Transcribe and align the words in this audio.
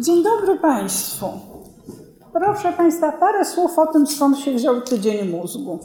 Dzień 0.00 0.22
dobry 0.22 0.56
Państwu. 0.56 1.26
Proszę 2.32 2.72
Państwa, 2.72 3.12
parę 3.12 3.44
słów 3.44 3.78
o 3.78 3.86
tym, 3.86 4.06
skąd 4.06 4.38
się 4.38 4.54
wziął 4.54 4.80
tydzień 4.80 5.28
mózgu. 5.28 5.78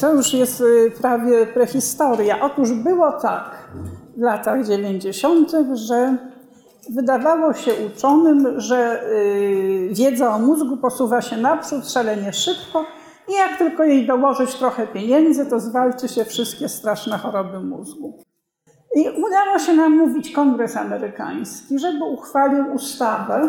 To 0.00 0.12
już 0.14 0.32
jest 0.32 0.60
y, 0.60 0.92
prawie 1.00 1.46
prehistoria. 1.46 2.40
Otóż 2.40 2.72
było 2.72 3.12
tak 3.12 3.68
w 4.16 4.20
latach 4.20 4.66
90., 4.66 5.52
że 5.72 6.16
wydawało 6.90 7.54
się 7.54 7.72
uczonym, 7.86 8.60
że 8.60 9.02
y, 9.12 9.88
wiedza 9.92 10.34
o 10.34 10.38
mózgu 10.38 10.76
posuwa 10.76 11.22
się 11.22 11.36
naprzód 11.36 11.90
szalenie 11.90 12.32
szybko 12.32 12.84
i 13.28 13.32
jak 13.32 13.58
tylko 13.58 13.84
jej 13.84 14.06
dołożyć 14.06 14.54
trochę 14.54 14.86
pieniędzy, 14.86 15.46
to 15.46 15.60
zwalczy 15.60 16.08
się 16.08 16.24
wszystkie 16.24 16.68
straszne 16.68 17.18
choroby 17.18 17.60
mózgu. 17.60 18.24
I 18.94 19.08
udało 19.08 19.58
się 19.58 19.72
namówić 19.72 20.32
Kongres 20.32 20.76
Amerykański, 20.76 21.78
żeby 21.78 22.04
uchwalił 22.04 22.74
ustawę 22.74 23.48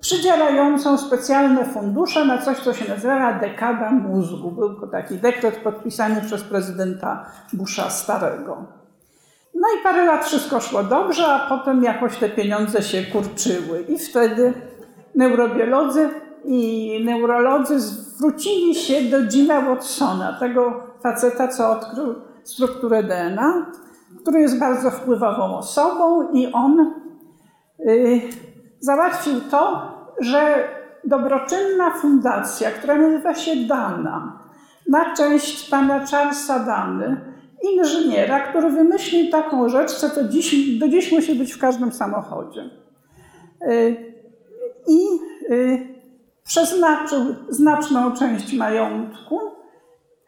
przydzielającą 0.00 0.98
specjalne 0.98 1.64
fundusze 1.64 2.24
na 2.24 2.38
coś, 2.38 2.58
co 2.58 2.74
się 2.74 2.88
nazywa 2.88 3.32
dekada 3.32 3.90
mózgu. 3.90 4.50
Był 4.50 4.80
to 4.80 4.86
taki 4.86 5.14
dekret 5.14 5.56
podpisany 5.56 6.20
przez 6.20 6.42
prezydenta 6.42 7.26
Busha 7.52 7.90
Starego. 7.90 8.64
No 9.54 9.68
i 9.78 9.82
parę 9.82 10.04
lat 10.04 10.24
wszystko 10.24 10.60
szło 10.60 10.82
dobrze, 10.82 11.26
a 11.26 11.48
potem 11.48 11.84
jakoś 11.84 12.16
te 12.16 12.28
pieniądze 12.28 12.82
się 12.82 13.02
kurczyły. 13.02 13.80
I 13.80 13.98
wtedy 13.98 14.52
neurobiolodzy 15.14 16.08
i 16.44 17.02
neurolodzy 17.04 17.80
zwrócili 17.80 18.74
się 18.74 19.02
do 19.02 19.22
Gina 19.22 19.60
Watsona, 19.60 20.36
tego 20.40 20.82
faceta, 21.02 21.48
co 21.48 21.70
odkrył 21.70 22.14
strukturę 22.44 23.02
DNA 23.02 23.66
który 24.22 24.40
jest 24.40 24.58
bardzo 24.58 24.90
wpływową 24.90 25.56
osobą 25.58 26.32
i 26.32 26.52
on 26.52 26.94
y, 27.80 28.20
załatwił 28.80 29.40
to, 29.50 29.92
że 30.20 30.68
dobroczynna 31.04 31.90
fundacja, 31.90 32.70
która 32.70 32.96
nazywa 32.96 33.34
się 33.34 33.56
Dana, 33.56 34.38
na 34.88 35.14
część 35.14 35.70
pana 35.70 36.06
Charlesa 36.06 36.58
Dany, 36.58 37.20
inżyniera, 37.62 38.40
który 38.40 38.70
wymyślił 38.70 39.30
taką 39.30 39.68
rzecz, 39.68 39.90
co 39.90 40.10
to 40.10 40.24
dziś, 40.24 40.78
do 40.78 40.88
dziś 40.88 41.12
musi 41.12 41.34
być 41.34 41.52
w 41.52 41.58
każdym 41.58 41.92
samochodzie. 41.92 42.70
Y, 43.62 43.96
I 44.88 45.00
y, 45.50 45.86
przeznaczył 46.44 47.20
znaczną 47.48 48.12
część 48.12 48.52
majątku 48.52 49.40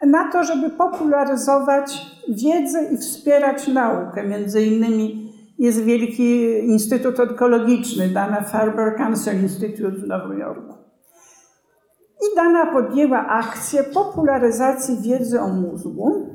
na 0.06 0.32
to, 0.32 0.44
żeby 0.44 0.70
popularyzować 0.70 2.06
wiedzę 2.28 2.84
i 2.84 2.96
wspierać 2.96 3.68
naukę. 3.68 4.28
Między 4.28 4.62
innymi 4.62 5.32
jest 5.58 5.84
wielki 5.84 6.58
Instytut 6.58 7.20
Onkologiczny, 7.20 8.08
Dana 8.08 8.40
Farber 8.40 8.96
Cancer 8.96 9.34
Institute 9.34 9.90
w 9.90 10.06
Nowym 10.06 10.38
Jorku. 10.38 10.74
I 12.22 12.36
Dana 12.36 12.66
podjęła 12.66 13.26
akcję 13.26 13.82
popularyzacji 13.82 14.96
wiedzy 15.02 15.40
o 15.40 15.48
mózgu, 15.48 16.26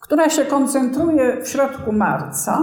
która 0.00 0.28
się 0.28 0.44
koncentruje 0.44 1.42
w 1.42 1.48
środku 1.48 1.92
marca, 1.92 2.58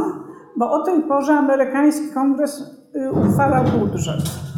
bo 0.57 0.71
o 0.71 0.83
tej 0.83 1.01
porze 1.01 1.33
amerykański 1.33 2.11
kongres 2.13 2.61
y, 2.95 3.11
uchwala 3.11 3.63
budżet. 3.63 4.48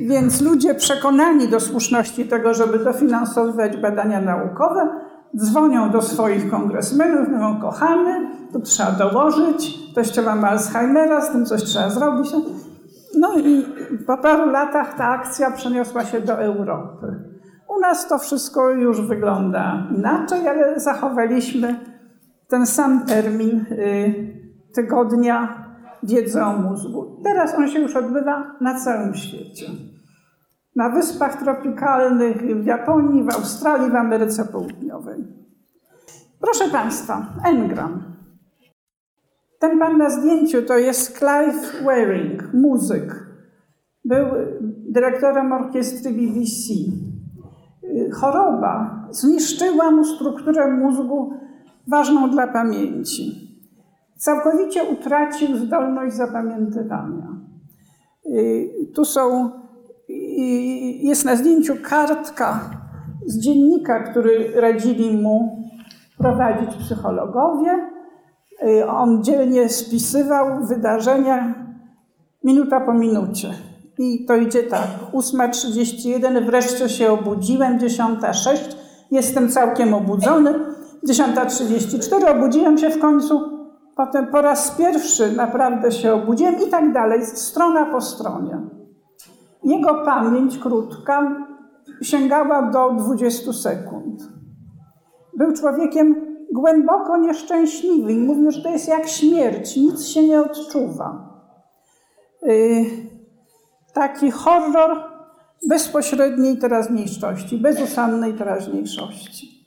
Więc 0.00 0.40
ludzie 0.40 0.74
przekonani 0.74 1.48
do 1.48 1.60
słuszności 1.60 2.24
tego, 2.24 2.54
żeby 2.54 2.78
dofinansowywać 2.78 3.76
badania 3.76 4.20
naukowe, 4.20 4.88
dzwonią 5.36 5.90
do 5.90 6.02
swoich 6.02 6.50
kongresmenów, 6.50 7.28
mówią, 7.28 7.60
kochany, 7.60 8.30
tu 8.52 8.60
trzeba 8.60 8.92
dołożyć, 8.92 9.78
teściowa 9.94 10.36
ma 10.36 10.48
Alzheimera, 10.48 11.20
z 11.20 11.32
tym 11.32 11.46
coś 11.46 11.62
trzeba 11.64 11.90
zrobić. 11.90 12.30
No 13.18 13.38
i 13.38 13.66
po 14.06 14.18
paru 14.18 14.50
latach 14.50 14.96
ta 14.96 15.04
akcja 15.04 15.50
przeniosła 15.50 16.04
się 16.04 16.20
do 16.20 16.32
Europy. 16.32 17.06
U 17.68 17.80
nas 17.80 18.08
to 18.08 18.18
wszystko 18.18 18.70
już 18.70 19.00
wygląda 19.00 19.86
inaczej, 19.96 20.48
ale 20.48 20.80
zachowaliśmy 20.80 21.80
ten 22.48 22.66
sam 22.66 23.06
termin 23.06 23.60
y, 23.70 24.14
tygodnia 24.74 25.65
wiedzy 26.02 26.42
o 26.42 26.56
mózgu. 26.56 27.20
Teraz 27.24 27.54
on 27.54 27.68
się 27.68 27.78
już 27.78 27.96
odbywa 27.96 28.56
na 28.60 28.80
całym 28.80 29.14
świecie. 29.14 29.66
Na 30.76 30.88
wyspach 30.88 31.42
tropikalnych, 31.42 32.36
w 32.36 32.66
Japonii, 32.66 33.24
w 33.24 33.34
Australii, 33.34 33.90
w 33.90 33.94
Ameryce 33.94 34.44
Południowej. 34.44 35.24
Proszę 36.40 36.70
Państwa, 36.70 37.26
engram. 37.44 38.02
Ten 39.58 39.78
pan 39.78 39.98
na 39.98 40.10
zdjęciu 40.10 40.62
to 40.62 40.78
jest 40.78 41.18
Clive 41.18 41.84
Waring, 41.84 42.54
muzyk. 42.54 43.26
Był 44.04 44.26
dyrektorem 44.88 45.52
orkiestry 45.52 46.10
BBC. 46.10 46.72
Choroba 48.12 49.06
zniszczyła 49.10 49.90
mu 49.90 50.04
strukturę 50.04 50.72
mózgu 50.72 51.32
ważną 51.86 52.30
dla 52.30 52.46
pamięci 52.46 53.45
całkowicie 54.16 54.84
utracił 54.84 55.56
zdolność 55.56 56.16
zapamiętywania. 56.16 57.36
Y, 58.26 58.68
tu 58.94 59.04
są, 59.04 59.50
jest 61.00 61.24
na 61.24 61.36
zdjęciu 61.36 61.74
kartka 61.82 62.70
z 63.26 63.38
dziennika, 63.38 64.02
który 64.02 64.60
radzili 64.60 65.16
mu 65.16 65.62
prowadzić 66.18 66.74
psychologowie. 66.74 67.70
Y, 68.66 68.86
on 68.86 69.24
dzielnie 69.24 69.68
spisywał 69.68 70.66
wydarzenia 70.66 71.54
minuta 72.44 72.80
po 72.80 72.94
minucie. 72.94 73.50
I 73.98 74.24
to 74.24 74.36
idzie 74.36 74.62
tak. 74.62 74.88
8.31 75.12 76.46
wreszcie 76.46 76.88
się 76.88 77.12
obudziłem, 77.12 77.78
10.06 77.78 78.76
jestem 79.10 79.48
całkiem 79.48 79.94
obudzony, 79.94 80.54
10.34 81.08 82.36
obudziłem 82.36 82.78
się 82.78 82.90
w 82.90 82.98
końcu, 82.98 83.55
Potem 83.96 84.26
po 84.26 84.42
raz 84.42 84.70
pierwszy 84.70 85.32
naprawdę 85.32 85.92
się 85.92 86.14
obudziłem 86.14 86.54
i 86.66 86.70
tak 86.70 86.92
dalej, 86.92 87.26
strona 87.26 87.86
po 87.86 88.00
stronie. 88.00 88.60
Jego 89.64 90.04
pamięć 90.04 90.58
krótka 90.58 91.46
sięgała 92.02 92.62
do 92.62 92.90
20 92.90 93.52
sekund. 93.52 94.22
Był 95.36 95.52
człowiekiem 95.52 96.36
głęboko 96.52 97.16
nieszczęśliwy 97.16 98.12
i 98.12 98.18
mówił, 98.18 98.50
że 98.50 98.62
to 98.62 98.70
jest 98.70 98.88
jak 98.88 99.08
śmierć, 99.08 99.76
nic 99.76 100.06
się 100.06 100.28
nie 100.28 100.40
odczuwa. 100.40 101.28
Yy, 102.42 102.84
taki 103.94 104.30
horror 104.30 105.04
bezpośredniej 105.68 106.58
teraźniejszości, 106.58 107.58
bezustannej 107.58 108.34
teraźniejszości. 108.34 109.66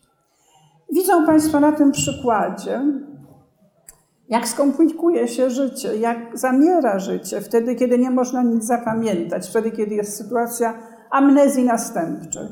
Widzą 0.94 1.26
Państwo 1.26 1.60
na 1.60 1.72
tym 1.72 1.92
przykładzie, 1.92 2.82
jak 4.30 4.48
skomplikuje 4.48 5.28
się 5.28 5.50
życie, 5.50 5.96
jak 5.96 6.18
zamiera 6.38 7.00
życie 7.00 7.42
wtedy, 7.42 7.76
kiedy 7.76 8.00
nie 8.00 8.12
można 8.12 8.44
nic 8.44 8.66
zapamiętać, 8.66 9.50
wtedy, 9.50 9.72
kiedy 9.72 9.96
jest 9.96 10.18
sytuacja 10.18 10.74
amnezji 11.12 11.64
następczej. 11.64 12.48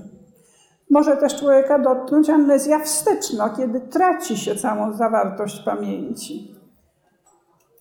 Może 0.90 1.18
też 1.18 1.40
człowieka 1.40 1.80
dotknąć 1.80 2.30
amnezja 2.30 2.80
wsteczna, 2.80 3.50
kiedy 3.50 3.82
traci 3.82 4.38
się 4.38 4.56
całą 4.56 4.94
zawartość 4.94 5.64
pamięci. 5.66 6.56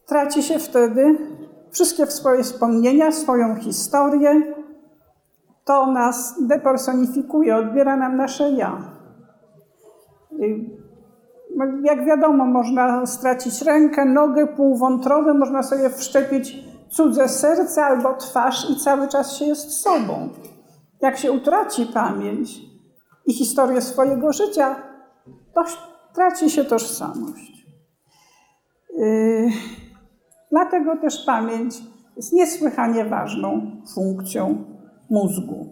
Traci 0.06 0.42
się 0.42 0.58
wtedy 0.58 1.18
wszystkie 1.70 2.06
swoje 2.06 2.42
wspomnienia, 2.42 3.12
swoją 3.12 3.56
historię. 3.56 4.54
To 5.64 5.86
nas 5.92 6.34
depersonifikuje, 6.46 7.56
odbiera 7.56 7.96
nam 7.96 8.16
nasze 8.16 8.50
ja. 8.50 8.96
Jak 11.82 12.04
wiadomo, 12.04 12.44
można 12.44 13.06
stracić 13.06 13.62
rękę, 13.62 14.04
nogę, 14.04 14.46
pół 14.46 14.76
wątroby, 14.76 15.34
można 15.34 15.62
sobie 15.62 15.90
wszczepić 15.90 16.64
cudze 16.88 17.28
serce 17.28 17.84
albo 17.84 18.14
twarz 18.14 18.70
i 18.70 18.76
cały 18.76 19.08
czas 19.08 19.36
się 19.36 19.44
jest 19.44 19.70
sobą. 19.70 20.28
Jak 21.00 21.18
się 21.18 21.32
utraci 21.32 21.86
pamięć 21.86 22.60
i 23.26 23.32
historię 23.32 23.80
swojego 23.80 24.32
życia, 24.32 24.76
to 25.54 25.64
traci 26.14 26.50
się 26.50 26.64
tożsamość. 26.64 27.66
Yy, 28.98 29.48
dlatego 30.50 30.96
też 30.96 31.24
pamięć 31.24 31.74
jest 32.16 32.32
niesłychanie 32.32 33.04
ważną 33.04 33.70
funkcją 33.94 34.64
mózgu. 35.10 35.66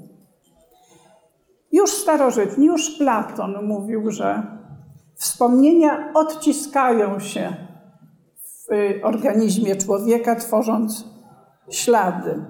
Już 1.72 1.90
starożytni, 1.90 2.66
już 2.66 2.98
Platon 2.98 3.66
mówił, 3.66 4.10
że 4.10 4.53
Wspomnienia 5.16 6.12
odciskają 6.14 7.20
się 7.20 7.56
w 8.70 9.04
organizmie 9.04 9.76
człowieka, 9.76 10.36
tworząc 10.36 11.04
ślady. 11.70 12.44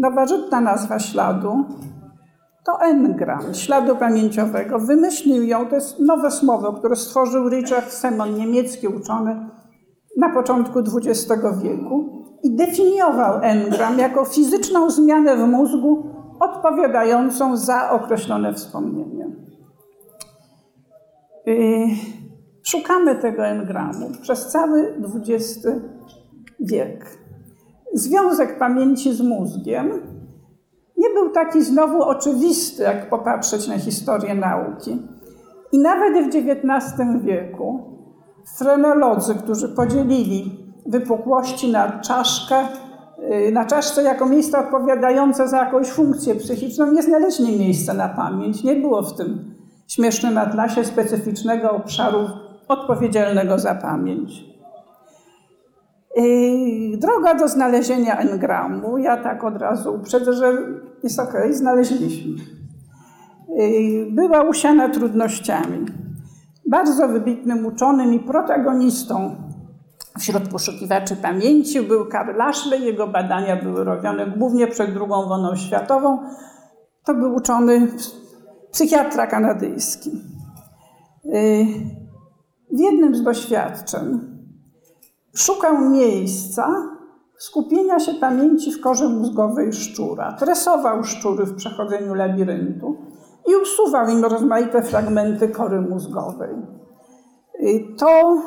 Nowożytna 0.00 0.60
nazwa 0.60 0.98
śladu 0.98 1.64
to 2.66 2.80
engram, 2.80 3.54
śladu 3.54 3.96
pamięciowego. 3.96 4.78
Wymyślił 4.78 5.42
ją, 5.42 5.66
to 5.66 5.74
jest 5.74 6.00
nowe 6.00 6.30
słowo, 6.30 6.72
które 6.72 6.96
stworzył 6.96 7.48
Richard 7.48 7.90
Semon, 7.90 8.34
niemiecki 8.34 8.88
uczony 8.88 9.50
na 10.16 10.28
początku 10.28 10.78
XX 10.78 11.32
wieku. 11.62 12.22
i 12.42 12.56
definiował 12.56 13.42
engram 13.42 13.98
jako 13.98 14.24
fizyczną 14.24 14.90
zmianę 14.90 15.36
w 15.36 15.48
mózgu 15.48 16.06
odpowiadającą 16.40 17.56
za 17.56 17.90
określone 17.90 18.54
wspomnienie. 18.54 19.41
Szukamy 22.62 23.14
tego 23.14 23.46
engramu 23.46 24.10
przez 24.22 24.46
cały 24.46 24.94
XX 25.26 25.66
wiek. 26.60 27.18
Związek 27.94 28.58
pamięci 28.58 29.14
z 29.14 29.20
mózgiem 29.20 29.90
nie 30.96 31.10
był 31.10 31.30
taki 31.30 31.62
znowu 31.62 32.02
oczywisty, 32.02 32.82
jak 32.82 33.10
popatrzeć 33.10 33.68
na 33.68 33.78
historię 33.78 34.34
nauki. 34.34 35.02
I 35.72 35.78
nawet 35.78 36.24
w 36.24 36.36
XIX 36.36 37.22
wieku 37.22 37.80
frenolodzy, 38.58 39.34
którzy 39.34 39.68
podzielili 39.68 40.62
wypukłości 40.86 41.72
na 41.72 42.00
czaszkę, 42.00 42.56
y, 43.48 43.52
na 43.52 43.64
czaszce 43.64 44.02
jako 44.02 44.26
miejsce 44.26 44.58
odpowiadające 44.58 45.48
za 45.48 45.56
jakąś 45.56 45.88
funkcję 45.88 46.34
psychiczną, 46.34 46.92
nie 46.92 47.02
znaleźli 47.02 47.58
miejsca 47.58 47.94
na 47.94 48.08
pamięć. 48.08 48.64
Nie 48.64 48.76
było 48.76 49.02
w 49.02 49.16
tym 49.16 49.51
śmiesznym 49.88 50.38
atlasie 50.38 50.84
specyficznego 50.84 51.70
obszaru 51.70 52.28
odpowiedzialnego 52.68 53.58
za 53.58 53.74
pamięć. 53.74 54.44
Droga 56.98 57.34
do 57.34 57.48
znalezienia 57.48 58.18
engramu, 58.18 58.98
ja 58.98 59.16
tak 59.16 59.44
od 59.44 59.56
razu 59.56 59.94
uprzedzę, 59.94 60.32
że 60.32 60.52
jest 61.02 61.20
ok, 61.20 61.32
znaleźliśmy. 61.50 62.44
Była 64.10 64.42
usiana 64.42 64.88
trudnościami. 64.88 65.86
Bardzo 66.66 67.08
wybitnym 67.08 67.66
uczonym 67.66 68.14
i 68.14 68.20
protagonistą 68.20 69.36
wśród 70.18 70.48
poszukiwaczy 70.48 71.16
pamięci 71.16 71.82
był 71.82 72.06
Karl 72.06 72.36
Lashley. 72.36 72.84
Jego 72.84 73.06
badania 73.06 73.56
były 73.56 73.84
robione 73.84 74.26
głównie 74.26 74.66
przed 74.66 74.88
II 74.88 75.28
wojną 75.28 75.56
światową. 75.56 76.18
To 77.04 77.14
był 77.14 77.34
uczony 77.34 77.88
psychiatra 78.72 79.26
kanadyjski. 79.26 80.10
Y, 81.24 81.66
w 82.72 82.80
jednym 82.80 83.14
z 83.14 83.22
doświadczeń 83.22 84.20
szukał 85.34 85.90
miejsca 85.90 86.92
skupienia 87.38 88.00
się 88.00 88.14
pamięci 88.14 88.72
w 88.72 88.80
korze 88.80 89.08
mózgowej 89.08 89.72
szczura. 89.72 90.32
Tresował 90.32 91.04
szczury 91.04 91.46
w 91.46 91.54
przechodzeniu 91.54 92.14
labiryntu 92.14 92.96
i 93.48 93.56
usuwał 93.62 94.08
im 94.08 94.24
rozmaite 94.24 94.82
fragmenty 94.82 95.48
kory 95.48 95.80
mózgowej. 95.80 96.54
Y, 97.60 97.84
to 97.98 98.42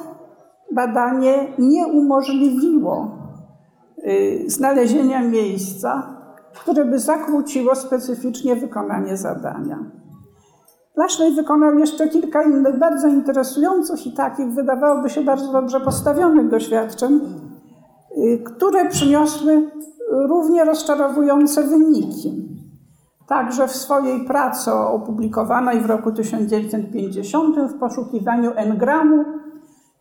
badanie 0.72 1.54
nie 1.60 1.88
umożliwiło 1.88 3.18
y, 4.07 4.45
znalezienia 4.48 5.22
miejsca, 5.22 6.16
które 6.54 6.86
by 6.86 7.00
zakłóciło 7.00 7.75
specyficznie 7.75 8.56
wykonanie 8.56 9.18
zadania. 9.18 10.05
Lashley 10.98 11.32
wykonał 11.32 11.80
jeszcze 11.80 12.08
kilka 12.08 12.44
innych 12.44 12.80
bardzo 12.80 13.08
interesujących 13.08 14.08
i 14.08 14.14
takich, 14.14 14.48
wydawałoby 14.48 15.10
się, 15.10 15.22
bardzo 15.22 15.52
dobrze 15.52 15.80
postawionych 15.80 16.50
doświadczeń, 16.50 17.20
y, 18.18 18.44
które 18.46 18.90
przyniosły 18.90 19.72
równie 20.12 20.66
rozczarowujące 20.66 21.64
wyniki. 21.64 22.56
Także 23.28 23.68
w 23.68 23.76
swojej 23.76 24.26
pracy 24.26 24.72
opublikowanej 24.72 25.82
w 25.82 25.86
roku 25.86 26.12
1950 26.12 27.56
w 27.56 27.80
poszukiwaniu 27.80 28.52
engramu 28.56 29.26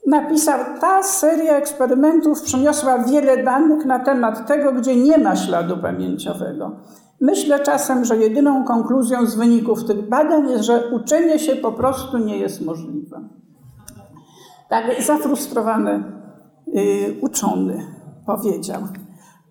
napisał, 0.06 0.58
ta 0.80 1.02
seria 1.02 1.56
eksperymentów 1.56 2.42
przyniosła 2.42 2.98
wiele 2.98 3.44
danych 3.44 3.86
na 3.86 3.98
temat 3.98 4.46
tego, 4.46 4.72
gdzie 4.72 4.96
nie 4.96 5.18
ma 5.18 5.36
śladu 5.36 5.76
pamięciowego. 5.76 6.70
Myślę 7.20 7.60
czasem, 7.60 8.04
że 8.04 8.16
jedyną 8.16 8.64
konkluzją 8.64 9.26
z 9.26 9.36
wyników 9.36 9.84
tych 9.84 10.08
badań 10.08 10.50
jest, 10.50 10.64
że 10.64 10.90
uczenie 10.90 11.38
się 11.38 11.56
po 11.56 11.72
prostu 11.72 12.18
nie 12.18 12.38
jest 12.38 12.66
możliwe. 12.66 13.28
Tak 14.68 15.02
zafrustrowany 15.02 16.04
yy, 16.66 16.82
uczony 17.20 17.86
powiedział. 18.26 18.82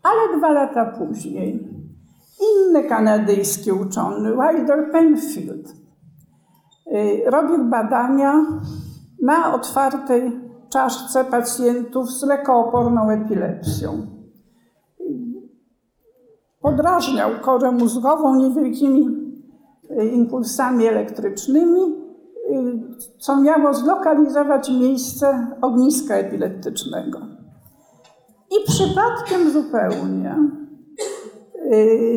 Ale 0.03 0.37
dwa 0.37 0.51
lata 0.51 0.85
później 0.85 1.69
inny 2.41 2.83
kanadyjski 2.83 3.71
uczony, 3.71 4.31
Wilder 4.31 4.91
Penfield, 4.91 5.73
yy, 6.85 7.29
robił 7.29 7.65
badania 7.65 8.45
na 9.21 9.53
otwartej 9.53 10.31
czaszce 10.69 11.25
pacjentów 11.25 12.11
z 12.11 12.23
lekooporną 12.23 13.09
epilepsją 13.09 14.12
podrażniał 16.63 17.29
korę 17.41 17.71
mózgową 17.71 18.35
niewielkimi 18.35 19.07
y, 19.91 20.05
impulsami 20.05 20.85
elektrycznymi, 20.85 21.81
y, 21.81 23.17
co 23.17 23.41
miało 23.41 23.73
zlokalizować 23.73 24.69
miejsce 24.69 25.47
ogniska 25.61 26.15
epileptycznego. 26.15 27.19
I 28.51 28.67
przypadkiem 28.67 29.51
zupełnie 29.51 30.35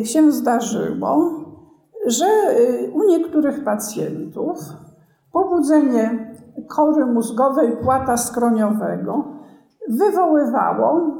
y, 0.01 0.05
się 0.05 0.31
zdarzyło, 0.31 1.31
że 2.05 2.25
u 2.93 3.03
niektórych 3.03 3.63
pacjentów 3.63 4.57
pobudzenie 5.31 6.33
kory 6.69 7.05
mózgowej 7.05 7.77
płata 7.77 8.17
skroniowego 8.17 9.23
wywoływało 9.89 11.17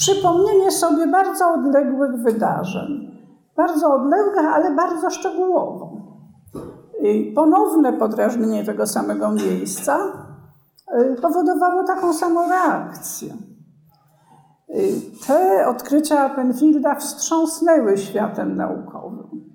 przypomnienie 0.00 0.70
sobie 0.70 1.06
bardzo 1.06 1.52
odległych 1.52 2.16
wydarzeń. 2.16 3.20
Bardzo 3.56 3.94
odległych, 3.94 4.46
ale 4.54 4.70
bardzo 4.74 5.10
szczegółowo. 5.10 5.92
Ponowne 7.34 7.92
podrażnienie 7.92 8.64
tego 8.64 8.86
samego 8.86 9.30
miejsca 9.30 9.98
y, 11.00 11.16
powodowało 11.22 11.84
taką 11.84 12.12
samą 12.12 12.48
reakcję. 12.48 13.34
Y, 14.70 15.00
te 15.26 15.68
odkrycia 15.68 16.28
Penfielda 16.28 16.94
wstrząsnęły 16.94 17.98
światem 17.98 18.56
naukowym. 18.56 19.50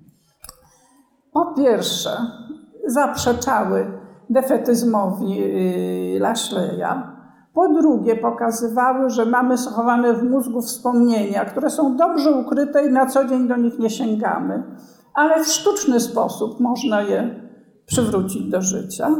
Po 1.32 1.54
pierwsze, 1.54 2.10
zaprzeczały 2.86 3.86
defetyzmowi 4.30 5.42
y, 5.42 6.18
Lashleya, 6.20 7.15
po 7.56 7.68
drugie, 7.68 8.16
pokazywały, 8.16 9.10
że 9.10 9.24
mamy 9.24 9.58
schowane 9.58 10.14
w 10.14 10.22
mózgu 10.22 10.62
wspomnienia, 10.62 11.44
które 11.44 11.70
są 11.70 11.96
dobrze 11.96 12.32
ukryte 12.32 12.86
i 12.86 12.92
na 12.92 13.06
co 13.06 13.24
dzień 13.24 13.48
do 13.48 13.56
nich 13.56 13.78
nie 13.78 13.90
sięgamy, 13.90 14.62
ale 15.14 15.44
w 15.44 15.46
sztuczny 15.46 16.00
sposób 16.00 16.60
można 16.60 17.02
je 17.02 17.40
przywrócić 17.86 18.50
do 18.50 18.62
życia. 18.62 19.10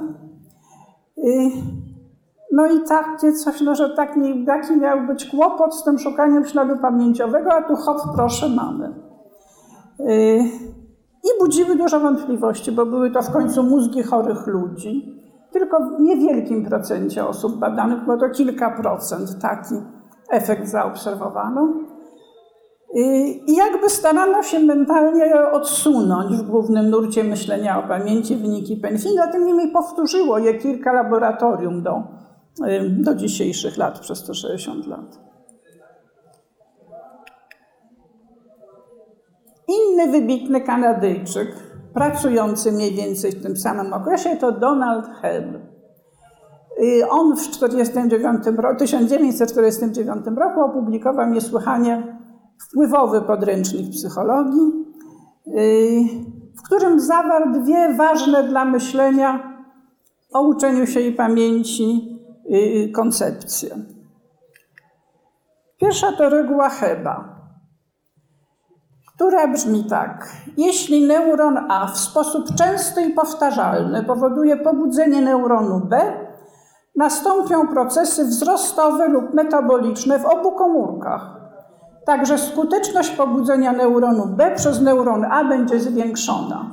No 2.52 2.66
i 2.66 2.80
takie 2.88 3.32
coś, 3.32 3.60
no, 3.60 3.74
że 3.74 3.90
taki, 3.90 4.44
taki 4.46 4.76
miał 4.76 5.06
być 5.06 5.24
kłopot 5.24 5.74
z 5.74 5.84
tym 5.84 5.98
szukaniem 5.98 6.44
śladu 6.44 6.76
pamięciowego, 6.76 7.52
a 7.52 7.62
tu 7.62 7.76
hop, 7.76 7.98
proszę, 8.14 8.48
mamy. 8.48 8.94
I 11.24 11.28
budziły 11.40 11.76
dużo 11.76 12.00
wątpliwości, 12.00 12.72
bo 12.72 12.86
były 12.86 13.10
to 13.10 13.22
w 13.22 13.30
końcu 13.30 13.62
mózgi 13.62 14.02
chorych 14.02 14.46
ludzi 14.46 15.15
tylko 15.58 15.80
w 15.80 16.00
niewielkim 16.00 16.64
procencie 16.64 17.26
osób 17.26 17.58
badanych, 17.58 18.04
bo 18.06 18.16
to 18.16 18.30
kilka 18.30 18.70
procent 18.70 19.40
taki 19.42 19.74
efekt 20.30 20.68
zaobserwowano. 20.68 21.74
I 23.46 23.56
jakby 23.56 23.90
starano 23.90 24.42
się 24.42 24.58
mentalnie 24.58 25.50
odsunąć 25.52 26.36
w 26.36 26.42
głównym 26.42 26.90
nurcie 26.90 27.24
myślenia 27.24 27.78
o 27.78 27.88
pamięci 27.88 28.36
wyniki 28.36 28.76
Penfielda, 28.76 29.26
tym 29.32 29.46
niemniej 29.46 29.72
powtórzyło 29.72 30.38
je 30.38 30.54
kilka 30.54 30.92
laboratorium 30.92 31.82
do, 31.82 32.02
do 32.88 33.14
dzisiejszych 33.14 33.76
lat, 33.76 33.98
przez 33.98 34.26
te 34.26 34.34
60 34.34 34.86
lat. 34.86 35.18
Inny 39.68 40.12
wybitny 40.12 40.60
Kanadyjczyk, 40.60 41.65
pracujący 41.96 42.72
mniej 42.72 42.94
więcej 42.94 43.32
w 43.32 43.42
tym 43.42 43.56
samym 43.56 43.92
okresie, 43.92 44.36
to 44.36 44.52
Donald 44.52 45.06
Hebb. 45.20 45.44
On 47.10 47.36
w 47.36 47.50
49 47.50 48.44
1949 48.78 50.26
roku 50.36 50.60
opublikował 50.60 51.30
niesłychanie 51.30 52.18
wpływowy 52.68 53.22
podręcznik 53.22 53.90
psychologii, 53.90 54.72
w 56.58 56.62
którym 56.66 57.00
zawarł 57.00 57.52
dwie 57.52 57.94
ważne 57.94 58.44
dla 58.44 58.64
myślenia 58.64 59.58
o 60.32 60.42
uczeniu 60.42 60.86
się 60.86 61.00
i 61.00 61.12
pamięci 61.12 62.18
koncepcje. 62.94 63.76
Pierwsza 65.80 66.12
to 66.12 66.28
reguła 66.28 66.68
Heba 66.68 67.35
która 69.16 69.48
brzmi 69.48 69.84
tak. 69.84 70.28
Jeśli 70.56 71.06
neuron 71.06 71.58
A 71.70 71.86
w 71.86 71.98
sposób 71.98 72.54
częsty 72.54 73.02
i 73.02 73.12
powtarzalny 73.12 74.02
powoduje 74.02 74.56
pobudzenie 74.56 75.20
neuronu 75.20 75.80
B, 75.80 76.00
nastąpią 76.96 77.68
procesy 77.68 78.24
wzrostowe 78.24 79.08
lub 79.08 79.34
metaboliczne 79.34 80.18
w 80.18 80.26
obu 80.26 80.52
komórkach. 80.52 81.36
Także 82.06 82.38
skuteczność 82.38 83.10
pobudzenia 83.10 83.72
neuronu 83.72 84.26
B 84.26 84.50
przez 84.56 84.80
neuron 84.80 85.24
A 85.24 85.44
będzie 85.44 85.80
zwiększona. 85.80 86.70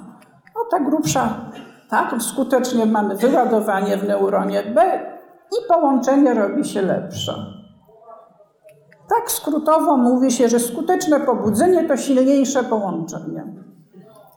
No 0.56 0.62
ta 0.72 0.80
grubsza, 0.80 1.30
tak, 1.90 2.16
skutecznie 2.20 2.86
mamy 2.86 3.16
wyładowanie 3.16 3.98
w 3.98 4.08
neuronie 4.08 4.64
B 4.64 5.00
i 5.52 5.68
połączenie 5.68 6.34
robi 6.34 6.66
się 6.66 6.82
lepsze. 6.82 7.53
Tak 9.10 9.32
skrótowo 9.32 9.98
mówi 9.98 10.32
się, 10.32 10.50
że 10.50 10.60
skuteczne 10.60 11.20
pobudzenie 11.20 11.88
to 11.88 11.98
silniejsze 11.98 12.64
połączenie. 12.64 13.44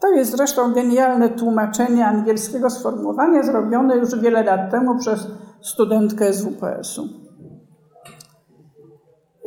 To 0.01 0.07
jest 0.07 0.31
zresztą 0.31 0.73
genialne 0.73 1.29
tłumaczenie 1.29 2.07
angielskiego 2.07 2.69
sformułowania 2.69 3.43
zrobione 3.43 3.97
już 3.97 4.19
wiele 4.19 4.43
lat 4.43 4.71
temu 4.71 4.97
przez 4.97 5.27
studentkę 5.61 6.33
z 6.33 6.45
WPS-u. 6.45 7.03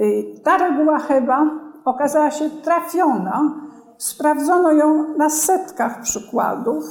Y, 0.00 0.40
ta 0.44 0.58
reguła 0.58 0.98
chyba 0.98 1.50
okazała 1.84 2.30
się 2.30 2.50
trafiona. 2.50 3.54
Sprawdzono 3.98 4.72
ją 4.72 5.16
na 5.16 5.30
setkach 5.30 6.02
przykładów 6.02 6.84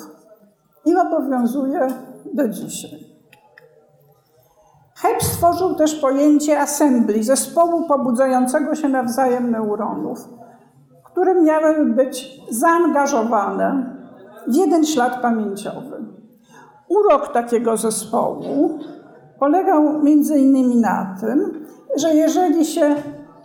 i 0.86 0.96
obowiązuje 0.96 1.88
do 2.34 2.48
dzisiaj. 2.48 3.09
Hebb 5.02 5.24
stworzył 5.24 5.76
też 5.76 5.96
pojęcie 5.96 6.60
assembly, 6.60 7.24
zespołu 7.24 7.88
pobudzającego 7.88 8.76
się 8.76 8.90
nawzajem 8.90 9.52
neuronów, 9.52 10.20
które 11.04 11.42
miały 11.42 11.86
być 11.86 12.42
zaangażowane 12.50 13.96
w 14.48 14.56
jeden 14.56 14.86
ślad 14.86 15.22
pamięciowy. 15.22 16.04
Urok 16.88 17.34
takiego 17.34 17.78
zespołu 17.78 18.80
polegał 19.40 20.04
między 20.04 20.40
innymi 20.40 20.76
na 20.76 21.16
tym, 21.22 21.66
że 21.96 22.14
jeżeli 22.14 22.66
się 22.66 22.96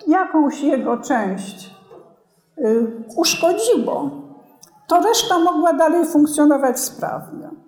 jakąś 0.06 0.62
jego 0.62 0.96
część 0.96 1.74
y, 2.58 2.86
uszkodziło, 3.16 4.10
to 4.86 5.00
reszta 5.00 5.38
mogła 5.38 5.72
dalej 5.72 6.06
funkcjonować 6.06 6.80
sprawnie. 6.80 7.63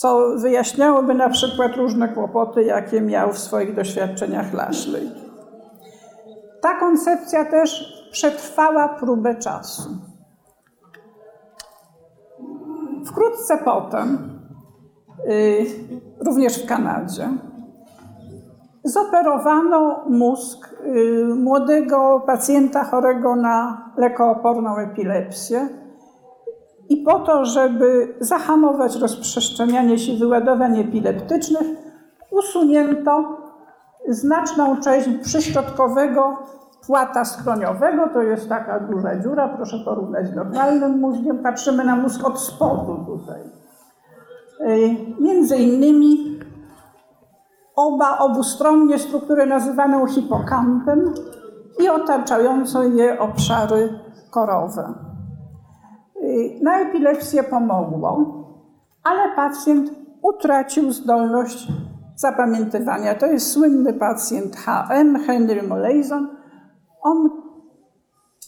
Co 0.00 0.36
wyjaśniałoby 0.36 1.14
na 1.14 1.28
przykład 1.28 1.76
różne 1.76 2.08
kłopoty, 2.08 2.64
jakie 2.64 3.00
miał 3.00 3.32
w 3.32 3.38
swoich 3.38 3.74
doświadczeniach 3.74 4.54
Lashley. 4.54 5.10
Ta 6.60 6.80
koncepcja 6.80 7.44
też 7.44 7.92
przetrwała 8.12 8.88
próbę 8.88 9.34
czasu. 9.34 9.90
Wkrótce 13.06 13.58
potem, 13.64 14.40
y, 15.30 15.66
również 16.26 16.62
w 16.62 16.66
Kanadzie, 16.66 17.28
zoperowano 18.84 20.04
mózg 20.08 20.74
y, 20.84 21.34
młodego 21.34 22.22
pacjenta 22.26 22.84
chorego 22.84 23.36
na 23.36 23.84
lekooporną 23.96 24.76
epilepsję 24.76 25.79
i 26.90 26.96
po 26.96 27.18
to, 27.18 27.44
żeby 27.44 28.14
zahamować 28.20 28.96
rozprzestrzenianie 28.96 29.98
się 29.98 30.12
wyładowań 30.16 30.80
epileptycznych, 30.80 31.66
usunięto 32.30 33.38
znaczną 34.08 34.80
część 34.80 35.08
przyśrodkowego 35.22 36.38
płata 36.86 37.24
skroniowego. 37.24 38.08
To 38.08 38.22
jest 38.22 38.48
taka 38.48 38.80
duża 38.80 39.16
dziura, 39.16 39.48
proszę 39.48 39.78
porównać 39.84 40.26
z 40.26 40.34
normalnym 40.34 40.98
mózgiem. 40.98 41.38
Patrzymy 41.38 41.84
na 41.84 41.96
mózg 41.96 42.26
od 42.26 42.40
spodu 42.40 43.04
tutaj. 43.06 43.40
Między 45.20 45.56
innymi 45.56 46.40
oba 47.76 48.18
obustronnie 48.18 48.98
struktury 48.98 49.46
nazywaną 49.46 50.06
hipokampem 50.06 51.14
i 51.78 51.88
otaczające 51.88 52.88
je 52.88 53.20
obszary 53.20 53.98
korowe. 54.30 55.09
Y, 56.24 56.58
na 56.62 56.80
epilepsję 56.80 57.42
pomogło, 57.42 58.34
ale 59.04 59.36
pacjent 59.36 59.90
utracił 60.22 60.92
zdolność 60.92 61.68
zapamiętywania. 62.16 63.14
To 63.14 63.26
jest 63.26 63.52
słynny 63.52 63.92
pacjent 63.92 64.56
HM, 64.56 65.18
Henry 65.26 65.62
Molaison. 65.62 66.28
On 67.02 67.30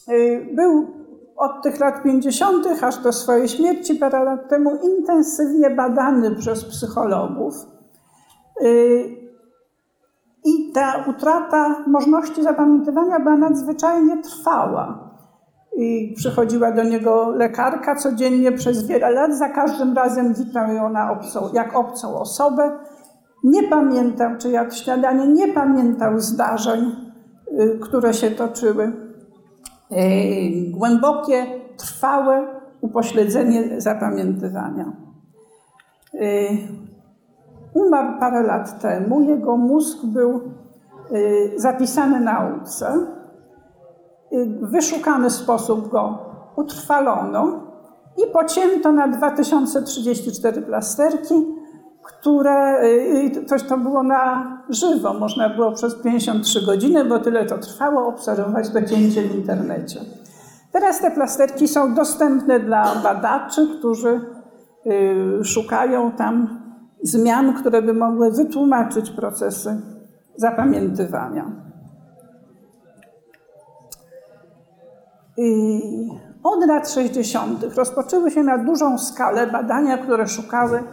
y, 0.09 0.47
był 0.55 0.87
od 1.35 1.63
tych 1.63 1.79
lat 1.79 2.03
50. 2.03 2.67
aż 2.83 2.97
do 2.97 3.13
swojej 3.13 3.47
śmierci 3.47 3.95
parę 3.95 4.23
lat 4.23 4.49
temu 4.49 4.71
intensywnie 4.83 5.69
badany 5.69 6.35
przez 6.35 6.65
psychologów. 6.65 7.53
Y, 8.61 9.23
I 10.45 10.71
ta 10.73 11.05
utrata 11.09 11.83
możliwości 11.87 12.43
zapamiętywania 12.43 13.19
była 13.19 13.37
nadzwyczajnie 13.37 14.17
trwała. 14.17 15.12
I 15.75 16.13
przychodziła 16.17 16.71
do 16.71 16.83
niego 16.83 17.29
lekarka 17.29 17.95
codziennie 17.95 18.51
przez 18.51 18.87
wiele 18.87 19.11
lat, 19.11 19.37
za 19.37 19.49
każdym 19.49 19.95
razem 19.95 20.33
witał 20.33 20.73
ją 20.73 20.89
na 20.89 21.11
obcą, 21.11 21.49
jak 21.53 21.75
obcą 21.75 22.19
osobę. 22.19 22.71
Nie 23.43 23.63
pamiętał, 23.63 24.37
czy 24.37 24.49
jadł 24.49 24.75
śniadanie, 24.75 25.27
nie 25.27 25.53
pamiętał 25.53 26.19
zdarzeń, 26.19 26.95
y, 27.51 27.79
które 27.81 28.13
się 28.13 28.31
toczyły. 28.31 28.83
Y, 29.91 30.71
głębokie, 30.71 31.45
trwałe 31.77 32.47
upośledzenie 32.81 33.81
zapamiętywania. 33.81 34.93
Y, 36.13 36.47
umarł 37.73 38.19
parę 38.19 38.43
lat 38.43 38.81
temu, 38.81 39.21
jego 39.21 39.57
mózg 39.57 40.05
był 40.05 40.41
zapisany 41.57 42.19
nauce 42.19 43.07
w 44.33 44.71
wyszukany 44.71 45.29
sposób 45.29 45.89
go 45.89 46.17
utrwalono 46.55 47.63
i 48.17 48.31
pocięto 48.31 48.91
na 48.91 49.07
2034 49.07 50.61
plasterki, 50.61 51.45
które 52.03 52.81
coś 53.47 53.63
to 53.63 53.77
było 53.77 54.03
na 54.03 54.47
żywo, 54.69 55.13
można 55.13 55.49
było 55.49 55.71
przez 55.71 55.95
53 55.95 56.65
godziny, 56.65 57.05
bo 57.05 57.19
tyle 57.19 57.45
to 57.45 57.57
trwało, 57.57 58.07
obserwować 58.07 58.69
to 58.69 58.81
cięcie 58.81 59.21
w 59.21 59.35
internecie. 59.35 59.99
Teraz 60.71 60.99
te 60.99 61.11
plasterki 61.11 61.67
są 61.67 61.95
dostępne 61.95 62.59
dla 62.59 62.95
badaczy, 63.03 63.67
którzy 63.79 64.21
y, 65.41 65.43
szukają 65.43 66.11
tam 66.11 66.59
zmian, 67.03 67.53
które 67.53 67.81
by 67.81 67.93
mogły 67.93 68.31
wytłumaczyć 68.31 69.09
procesy 69.09 69.81
zapamiętywania. 70.35 71.62
Od 76.43 76.65
lat 76.67 76.91
60. 76.91 77.63
rozpoczęły 77.75 78.31
się 78.31 78.43
na 78.43 78.57
dużą 78.57 78.97
skalę 78.97 79.47
badania, 79.47 79.97
które 79.97 80.27
szukały 80.27 80.83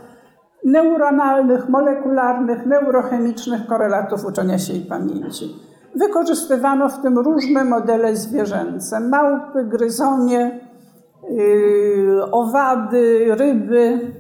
neuronalnych, 0.65 1.69
molekularnych, 1.69 2.67
neurochemicznych 2.67 3.67
korelatów 3.67 4.25
uczenia 4.25 4.59
się 4.59 4.73
i 4.73 4.81
pamięci. 4.81 5.57
Wykorzystywano 5.95 6.89
w 6.89 7.03
tym 7.03 7.19
różne 7.19 7.65
modele 7.65 8.17
zwierzęce: 8.17 9.01
małpy, 9.01 9.65
gryzonie, 9.65 10.61
yy, 11.31 12.31
owady, 12.33 13.27
ryby. 13.29 14.13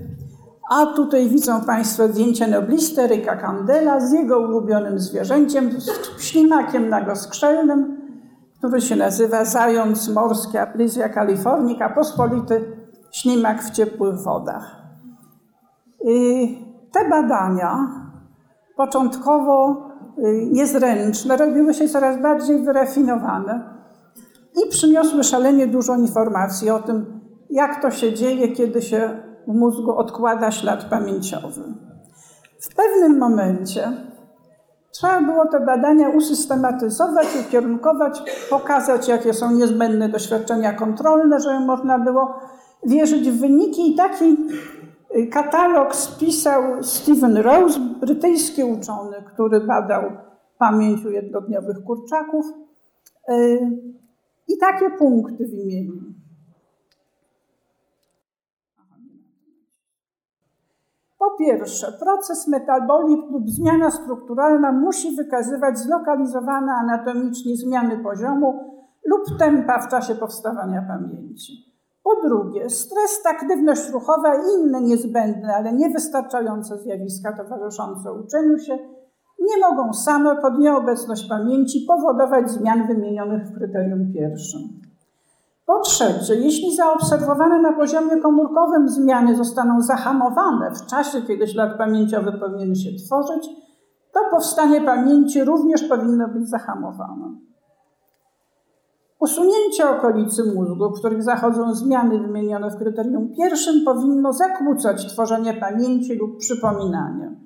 A 0.71 0.87
tutaj 0.87 1.29
widzą 1.29 1.61
Państwo 1.61 2.09
zdjęcie 2.09 2.47
noblisteryka 2.49 3.37
Candela 3.37 4.01
z 4.01 4.13
jego 4.13 4.39
ulubionym 4.41 4.99
zwierzęciem, 4.99 5.71
z 5.81 6.23
ślimakiem 6.23 6.89
nagoskrzelnym, 6.89 8.00
który 8.61 8.81
się 8.81 8.97
nazywa 8.97 9.45
zając 9.45 10.09
morski 10.09 10.59
Aplysia 10.59 11.09
californica, 11.09 11.89
pospolity 11.89 12.77
ślimak 13.13 13.63
w 13.63 13.71
ciepłych 13.71 14.19
wodach. 14.19 14.77
I 16.05 16.59
te 16.93 17.09
badania, 17.09 17.89
początkowo 18.77 19.87
y, 20.19 20.49
niezręczne, 20.53 21.37
robiły 21.37 21.75
się 21.75 21.89
coraz 21.89 22.23
bardziej 22.23 22.63
wyrafinowane 22.63 23.75
i 24.65 24.71
przyniosły 24.71 25.25
szalenie 25.25 25.67
dużo 25.67 25.97
informacji 25.97 26.71
o 26.71 26.79
tym, 26.79 27.21
jak 27.51 27.83
to 27.83 27.91
się 27.91 28.13
dzieje, 28.15 28.49
kiedy 28.49 28.83
się 28.83 29.23
w 29.49 29.55
mózgu 29.55 29.97
odkłada 29.97 30.51
ślad 30.51 30.85
pamięciowy. 30.85 31.63
W 32.61 32.75
pewnym 32.75 33.19
momencie 33.19 33.93
Trzeba 34.91 35.23
było 35.23 35.49
te 35.49 35.61
badania 35.61 36.09
usystematyzować, 36.09 37.27
ukierunkować, 37.47 38.23
pokazać, 38.51 39.09
jakie 39.09 39.35
są 39.35 39.51
niezbędne 39.51 40.09
doświadczenia 40.09 40.73
kontrolne, 40.73 41.41
żeby 41.41 41.61
można 41.61 41.99
było 41.99 42.35
wierzyć 42.87 43.31
w 43.31 43.41
wyniki. 43.41 43.93
I 43.93 43.97
taki 43.97 44.37
y, 45.17 45.27
katalog 45.27 45.97
spisał 45.97 46.63
Stephen 46.83 47.37
Rose, 47.37 47.81
brytyjski 48.01 48.65
uczony, 48.65 49.17
który 49.35 49.61
badał 49.61 50.03
pamięć 50.59 51.05
u 51.05 51.11
jednodniowych 51.11 51.85
kurczaków. 51.85 52.47
Y, 53.31 53.61
I 54.49 54.59
takie 54.59 54.91
punkty 54.91 55.47
wymienił. 55.47 56.20
Po 61.21 61.31
pierwsze, 61.39 61.93
proces 61.93 62.49
metabolizm 62.49 63.33
lub 63.33 63.51
zmiana 63.51 63.91
strukturalna 63.91 64.73
musi 64.73 65.17
wykazywać 65.17 65.79
zlokalizowane 65.79 66.73
anatomicznie 66.73 67.57
zmiany 67.57 67.99
poziomu 67.99 68.55
lub 69.07 69.39
tempa 69.39 69.79
w 69.79 69.89
czasie 69.89 70.15
powstawania 70.15 70.83
pamięci. 70.83 71.53
Po 72.05 72.29
drugie, 72.29 72.71
stres, 72.71 73.23
aktywność 73.27 73.91
ruchowa 73.91 74.35
i 74.35 74.61
inne 74.61 74.81
niezbędne, 74.81 75.55
ale 75.55 75.73
niewystarczające 75.73 76.79
zjawiska 76.79 77.37
towarzyszące 77.37 78.13
uczeniu 78.13 78.59
się 78.59 78.79
nie 79.41 79.59
mogą 79.61 79.93
same 79.93 80.37
pod 80.37 80.59
nieobecność 80.59 81.29
pamięci 81.29 81.87
powodować 81.89 82.51
zmian 82.51 82.87
wymienionych 82.87 83.49
w 83.49 83.55
kryterium 83.55 84.13
pierwszym. 84.13 84.80
Po 85.71 85.81
trzecie, 85.81 86.35
jeśli 86.35 86.77
zaobserwowane 86.77 87.59
na 87.59 87.73
poziomie 87.73 88.17
komórkowym 88.17 88.89
zmiany 88.89 89.37
zostaną 89.37 89.83
zahamowane 89.83 90.71
w 90.71 90.87
czasie, 90.87 91.23
kiedy 91.23 91.47
ślad 91.47 91.79
pamięciowy 91.79 92.33
powinien 92.33 92.75
się 92.75 92.91
tworzyć, 93.07 93.49
to 94.13 94.21
powstanie 94.31 94.81
pamięci 94.81 95.45
również 95.45 95.83
powinno 95.83 96.29
być 96.29 96.49
zahamowane. 96.49 97.37
Usunięcie 99.21 99.91
okolicy 99.91 100.55
mózgu, 100.55 100.91
w 100.91 100.99
których 100.99 101.23
zachodzą 101.23 101.75
zmiany 101.75 102.19
wymienione 102.19 102.71
w 102.71 102.77
kryterium 102.77 103.29
pierwszym, 103.37 103.85
powinno 103.85 104.33
zakłócać 104.33 105.13
tworzenie 105.13 105.55
pamięci 105.55 106.15
lub 106.15 106.39
przypominanie. 106.39 107.37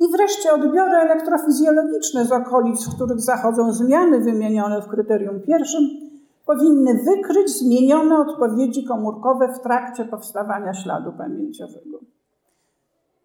I 0.00 0.12
wreszcie 0.12 0.52
odbiory 0.52 0.96
elektrofizjologiczne 0.96 2.24
z 2.24 2.32
okolic, 2.32 2.86
w 2.86 2.94
których 2.94 3.20
zachodzą 3.20 3.72
zmiany 3.72 4.20
wymienione 4.20 4.82
w 4.82 4.88
kryterium 4.88 5.40
pierwszym, 5.40 6.07
powinny 6.48 6.94
wykryć 6.94 7.50
zmienione 7.50 8.18
odpowiedzi 8.18 8.84
komórkowe 8.84 9.48
w 9.48 9.60
trakcie 9.60 10.04
powstawania 10.04 10.74
śladu 10.74 11.12
pamięciowego. 11.12 11.98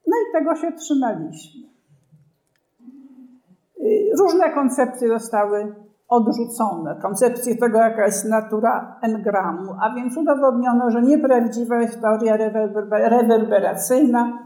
No 0.07 0.13
i 0.17 0.33
tego 0.33 0.55
się 0.55 0.71
trzymaliśmy. 0.71 1.61
Y, 3.81 4.11
różne 4.19 4.49
koncepcje 4.49 5.07
zostały 5.07 5.75
odrzucone. 6.07 6.95
Koncepcje 7.01 7.55
tego, 7.55 7.77
jaka 7.77 8.05
jest 8.05 8.25
natura 8.25 8.99
engramu, 9.01 9.75
a 9.81 9.95
więc 9.95 10.17
udowodniono, 10.17 10.91
że 10.91 11.01
nieprawdziwa 11.01 11.81
jest 11.81 12.01
teoria 12.01 12.37
rewerberacyjna, 12.91 14.39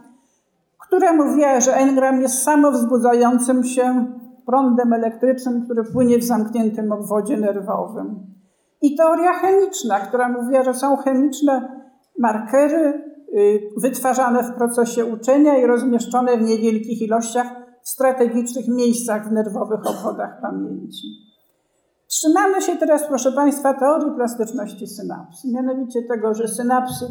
która 0.79 1.13
mówiła, 1.13 1.59
że 1.59 1.73
engram 1.73 2.21
jest 2.21 2.43
samowzbudzającym 2.43 3.63
się 3.63 4.05
prądem 4.45 4.93
elektrycznym, 4.93 5.65
który 5.65 5.83
płynie 5.83 6.17
w 6.17 6.23
zamkniętym 6.23 6.91
obwodzie 6.91 7.37
nerwowym. 7.37 8.36
I 8.81 8.95
teoria 8.95 9.33
chemiczna, 9.33 9.99
która 9.99 10.29
mówiła, 10.29 10.63
że 10.63 10.73
są 10.73 10.97
chemiczne 10.97 11.81
markery 12.19 13.01
y, 13.33 13.61
wytwarzane 13.77 14.43
w 14.43 14.53
procesie 14.53 15.05
uczenia 15.05 15.57
i 15.57 15.65
rozmieszczone 15.65 16.37
w 16.37 16.41
niewielkich 16.41 17.01
ilościach 17.01 17.47
w 17.81 17.89
strategicznych 17.89 18.67
miejscach 18.67 19.29
w 19.29 19.31
nerwowych 19.31 19.87
obwodach 19.87 20.41
pamięci. 20.41 21.07
Trzymamy 22.07 22.61
się 22.61 22.75
teraz, 22.75 23.03
proszę 23.07 23.31
Państwa, 23.31 23.73
teorii 23.73 24.11
plastyczności 24.11 24.87
synapsy, 24.87 25.47
mianowicie 25.53 26.03
tego, 26.03 26.33
że 26.33 26.47
synapsy 26.47 27.05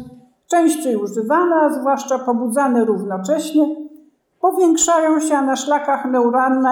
częściej 0.47 0.95
używane, 0.95 1.55
a 1.55 1.69
zwłaszcza 1.69 2.19
pobudzane 2.19 2.85
równocześnie, 2.85 3.75
powiększają 4.41 5.19
się, 5.19 5.41
na 5.41 5.55
szlakach 5.55 6.05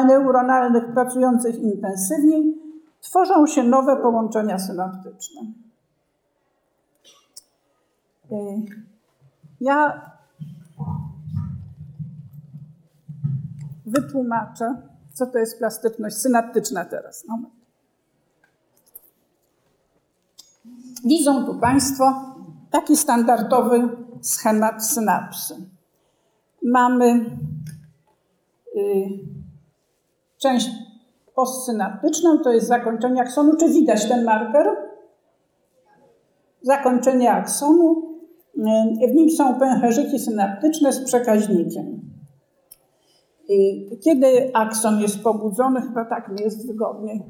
neuronalnych 0.08 0.94
pracujących 0.94 1.60
intensywniej 1.60 2.65
tworzą 3.06 3.48
się 3.48 3.64
nowe 3.64 3.98
połączenia 3.98 4.60
synaptyczne. 4.60 5.42
Ja 9.62 10.02
wytłumaczę, 13.86 14.82
co 15.14 15.26
to 15.26 15.38
jest 15.38 15.58
plastyczność 15.58 16.16
synaptyczna 16.16 16.86
teraz. 16.86 17.26
Moment. 17.28 17.54
Widzą 21.04 21.46
tu 21.46 21.60
Państwo 21.60 22.36
taki 22.72 22.98
standardowy 22.98 23.90
schemat 24.22 24.86
synapsy. 24.86 25.56
Mamy 26.64 27.38
y, 28.76 29.10
część 30.38 30.85
postsynaptyczną, 31.36 32.40
to 32.40 32.52
jest 32.52 32.68
zakończenie 32.68 33.22
aksonu. 33.22 33.56
Czy 33.60 33.70
widać 33.70 34.10
ten 34.10 34.24
marker? 34.24 34.68
Zakończenie 36.62 37.32
aksonu. 37.32 38.16
Y, 39.04 39.08
w 39.08 39.16
nim 39.16 39.30
są 39.30 39.60
pęcherzyki 39.60 40.20
synaptyczne 40.20 40.94
z 40.94 41.04
przekaźnikiem. 41.04 41.86
Y, 43.50 43.98
kiedy 44.04 44.52
akson 44.54 45.02
jest 45.02 45.24
pobudzony, 45.24 45.82
chyba 45.82 46.06
tak 46.06 46.30
mi 46.30 46.42
jest 46.42 46.68
wygodniej. 46.68 47.24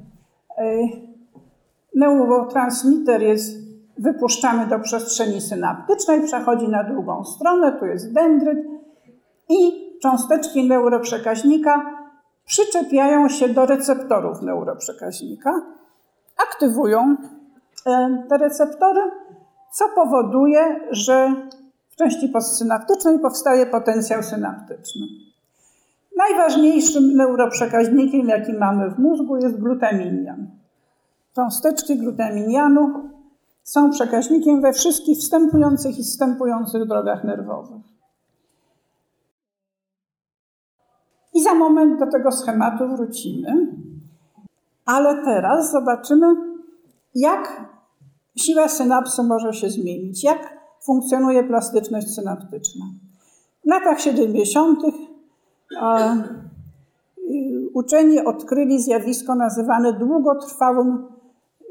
Neurotransmiter 1.96 3.22
jest 3.22 3.66
wypuszczamy 3.98 4.68
do 4.68 4.80
przestrzeni 4.80 5.42
synaptycznej, 5.42 6.22
przechodzi 6.24 6.68
na 6.68 6.84
drugą 6.84 7.24
stronę, 7.24 7.80
tu 7.80 7.86
jest 7.86 8.14
dendryt 8.14 8.60
i 9.50 9.86
cząsteczki 10.02 10.68
neuroprzekaźnika 10.68 11.95
przyczepiają 12.46 13.30
się 13.30 13.50
do 13.50 13.66
receptorów 13.66 14.42
neuroprzekaźnika, 14.42 15.52
aktywują 16.38 17.18
e, 17.86 18.24
te 18.30 18.38
receptory, 18.38 19.02
co 19.74 19.86
powoduje, 19.96 20.80
że 20.92 21.34
w 21.90 21.96
części 21.96 22.30
postsynaptycznej 22.30 23.20
powstaje 23.20 23.66
potencjał 23.66 24.24
synaptyczny. 24.24 25.08
Najważniejszym 26.18 27.16
neuroprzekaźnikiem, 27.16 28.30
jaki 28.30 28.54
mamy 28.54 28.90
w 28.92 29.00
mózgu, 29.00 29.38
jest 29.38 29.60
glutaminian. 29.60 30.48
Cząsteczki 31.36 31.98
glutaminianu 31.98 33.10
są 33.64 33.92
przekaźnikiem 33.92 34.62
we 34.62 34.74
wszystkich 34.74 35.18
wstępujących 35.18 36.00
i 36.00 36.04
wstępujących 36.04 36.86
drogach 36.86 37.24
nerwowych. 37.24 37.95
I 41.36 41.44
za 41.44 41.54
moment 41.54 42.00
do 42.00 42.08
tego 42.12 42.32
schematu 42.32 42.88
wrócimy, 42.88 43.68
ale 44.86 45.24
teraz 45.24 45.72
zobaczymy, 45.72 46.26
jak 47.16 47.72
siła 48.36 48.68
synapsy 48.68 49.24
może 49.24 49.54
się 49.54 49.70
zmienić, 49.70 50.24
jak 50.24 50.58
funkcjonuje 50.86 51.44
plastyczność 51.44 52.16
synaptyczna. 52.16 52.86
W 53.66 53.70
latach 53.70 54.02
70. 54.02 54.80
uczeni 57.74 58.20
odkryli 58.20 58.82
zjawisko 58.82 59.36
nazywane 59.36 59.94
długotrwałym 59.94 61.08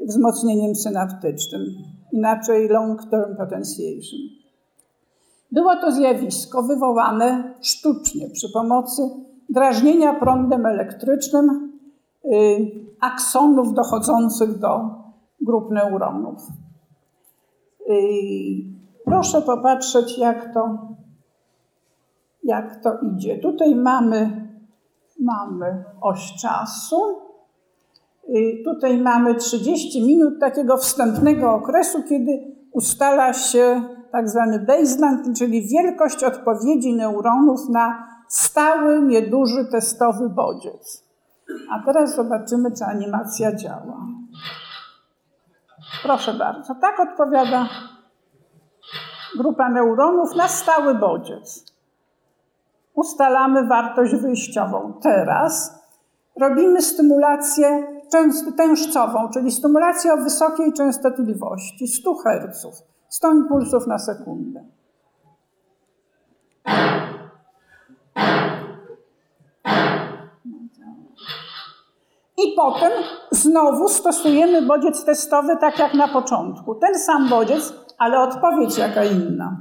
wzmocnieniem 0.01 0.75
synaptycznym, 0.75 1.65
inaczej 2.11 2.67
long-term 2.67 3.35
potentiation. 3.37 4.19
Było 5.51 5.75
to 5.75 5.91
zjawisko 5.91 6.63
wywołane 6.63 7.53
sztucznie 7.61 8.29
przy 8.29 8.47
pomocy 8.53 9.01
drażnienia 9.49 10.13
prądem 10.13 10.65
elektrycznym 10.65 11.73
y, 12.25 12.71
aksonów 13.01 13.73
dochodzących 13.73 14.59
do 14.59 14.79
grup 15.41 15.71
neuronów. 15.71 16.39
Y, 17.89 17.93
proszę 19.05 19.41
popatrzeć, 19.41 20.17
jak 20.17 20.53
to, 20.53 20.77
jak 22.43 22.83
to 22.83 22.99
idzie. 22.99 23.39
Tutaj 23.39 23.75
mamy, 23.75 24.47
mamy 25.19 25.83
oś 26.01 26.33
czasu 26.41 27.25
Y, 28.29 28.63
tutaj 28.63 28.97
mamy 28.97 29.35
30 29.35 30.05
minut 30.05 30.39
takiego 30.39 30.77
wstępnego 30.77 31.53
okresu, 31.53 32.03
kiedy 32.03 32.55
ustala 32.71 33.33
się 33.33 33.81
tak 34.11 34.29
zwany 34.29 34.59
baseline, 34.59 35.35
czyli 35.37 35.67
wielkość 35.67 36.23
odpowiedzi 36.23 36.93
neuronów 36.93 37.69
na 37.69 38.07
stały, 38.27 39.01
nieduży 39.01 39.65
testowy 39.65 40.29
bodziec. 40.29 41.03
A 41.71 41.85
teraz 41.85 42.15
zobaczymy, 42.15 42.71
czy 42.71 42.85
animacja 42.85 43.55
działa. 43.55 43.97
Proszę 46.03 46.33
bardzo, 46.33 46.75
tak 46.75 46.99
odpowiada 46.99 47.69
grupa 49.37 49.69
neuronów 49.69 50.35
na 50.35 50.47
stały 50.47 50.95
bodziec. 50.95 51.75
Ustalamy 52.93 53.67
wartość 53.67 54.15
wyjściową. 54.15 54.93
Teraz 55.01 55.83
robimy 56.39 56.81
stymulację 56.81 57.87
tężcową, 58.57 59.29
czyli 59.33 59.51
stymulację 59.51 60.13
o 60.13 60.17
wysokiej 60.17 60.73
częstotliwości 60.73 61.87
100 61.87 62.15
Hz, 62.15 62.83
100 63.09 63.33
impulsów 63.33 63.87
na 63.87 63.99
sekundę. 63.99 64.63
I 72.37 72.55
potem 72.55 72.91
znowu 73.31 73.89
stosujemy 73.89 74.61
bodziec 74.61 75.05
testowy 75.05 75.57
tak 75.57 75.79
jak 75.79 75.93
na 75.93 76.07
początku. 76.07 76.75
Ten 76.75 76.99
sam 76.99 77.29
bodziec, 77.29 77.73
ale 77.97 78.19
odpowiedź 78.19 78.77
jaka 78.77 79.03
inna. 79.03 79.57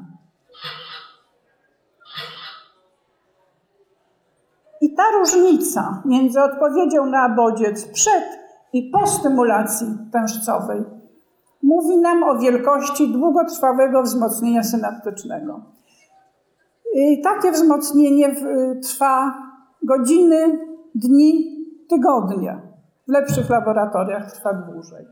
I 4.80 4.94
ta 4.94 5.02
różnica 5.18 6.02
między 6.04 6.42
odpowiedzią 6.42 7.06
na 7.06 7.28
bodziec 7.28 7.88
przed 7.92 8.24
i 8.72 8.90
po 8.90 9.06
stymulacji 9.06 9.86
tężcowej 10.12 10.84
mówi 11.62 11.98
nam 11.98 12.22
o 12.22 12.38
wielkości 12.38 13.12
długotrwałego 13.12 14.02
wzmocnienia 14.02 14.62
synaptycznego. 14.62 15.60
I 16.94 17.20
takie 17.22 17.52
wzmocnienie 17.52 18.34
trwa 18.82 19.34
godziny, 19.82 20.58
dni, 20.94 21.56
tygodnie. 21.88 22.60
W 23.08 23.12
lepszych 23.12 23.50
laboratoriach 23.50 24.32
trwa 24.32 24.52
dłużej. 24.52 25.06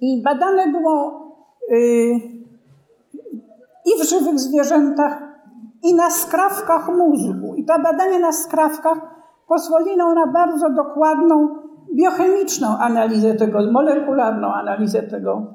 I 0.00 0.22
badane 0.22 0.72
było 0.72 1.24
y, 1.72 2.34
i 3.84 4.00
w 4.00 4.08
żywych 4.08 4.40
zwierzętach, 4.40 5.22
i 5.82 5.94
na 5.94 6.10
skrawkach 6.10 6.88
mózgu. 6.88 7.54
I 7.54 7.64
te 7.64 7.78
badania 7.78 8.18
na 8.18 8.32
skrawkach 8.32 8.98
pozwoliło 9.48 10.14
na 10.14 10.26
bardzo 10.26 10.70
dokładną 10.70 11.48
biochemiczną 11.94 12.78
analizę 12.78 13.34
tego, 13.34 13.72
molekularną 13.72 14.52
analizę 14.52 15.02
tego 15.02 15.46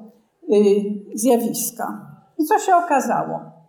y, 0.52 0.56
zjawiska. 1.14 2.06
I 2.38 2.44
co 2.44 2.58
się 2.58 2.76
okazało? 2.76 3.59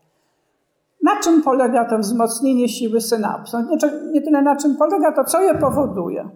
Na 1.03 1.15
czym 1.23 1.41
polega 1.41 1.85
to 1.85 1.97
wzmocnienie 1.97 2.69
siły 2.69 3.01
synapsu? 3.01 3.57
Nie, 3.59 3.77
nie 4.11 4.21
tyle 4.21 4.41
na 4.41 4.55
czym 4.55 4.75
polega, 4.75 5.11
to 5.11 5.23
co 5.23 5.41
je 5.41 5.55
powoduje. 5.55 6.29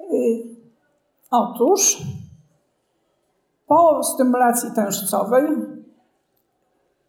Y, 0.00 0.42
otóż 1.30 2.02
po 3.66 4.02
stymulacji 4.04 4.70
tężcowej 4.70 5.44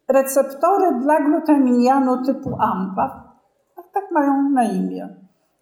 receptory 0.08 1.00
dla 1.00 1.20
glutaminianu 1.20 2.24
typu 2.24 2.56
AMPA, 2.60 3.34
tak 3.94 4.10
mają 4.10 4.50
na 4.50 4.64
imię, 4.64 5.08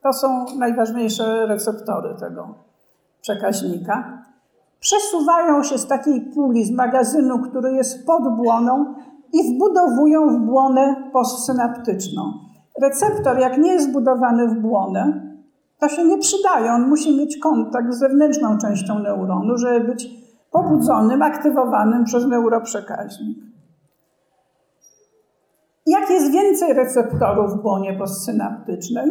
to 0.03 0.12
są 0.12 0.44
najważniejsze 0.59 1.46
receptory 1.46 2.14
tego 2.20 2.55
przekaźnika, 3.20 4.22
przesuwają 4.81 5.62
się 5.62 5.79
z 5.79 5.87
takiej 5.87 6.20
puli, 6.20 6.64
z 6.64 6.70
magazynu, 6.70 7.38
który 7.38 7.72
jest 7.72 8.07
pod 8.07 8.37
błoną 8.37 8.94
i 9.33 9.55
wbudowują 9.55 10.29
w 10.29 10.38
błonę 10.38 11.11
postsynaptyczną. 11.12 12.23
Receptor, 12.83 13.38
jak 13.38 13.59
nie 13.59 13.73
jest 13.73 13.90
zbudowany 13.90 14.49
w 14.49 14.61
błonę, 14.61 15.33
to 15.79 15.88
się 15.88 16.05
nie 16.05 16.18
przydaje. 16.18 16.73
On 16.73 16.88
musi 16.88 17.16
mieć 17.16 17.38
kontakt 17.38 17.92
z 17.92 17.99
zewnętrzną 17.99 18.59
częścią 18.59 18.99
neuronu, 18.99 19.59
żeby 19.59 19.81
być 19.81 20.11
pobudzonym, 20.51 21.23
aktywowanym 21.23 22.05
przez 22.05 22.27
neuroprzekaźnik. 22.27 23.38
Jak 25.87 26.11
jest 26.11 26.31
więcej 26.33 26.73
receptorów 26.73 27.53
w 27.53 27.62
błonie 27.62 27.99
postsynaptycznej, 27.99 29.11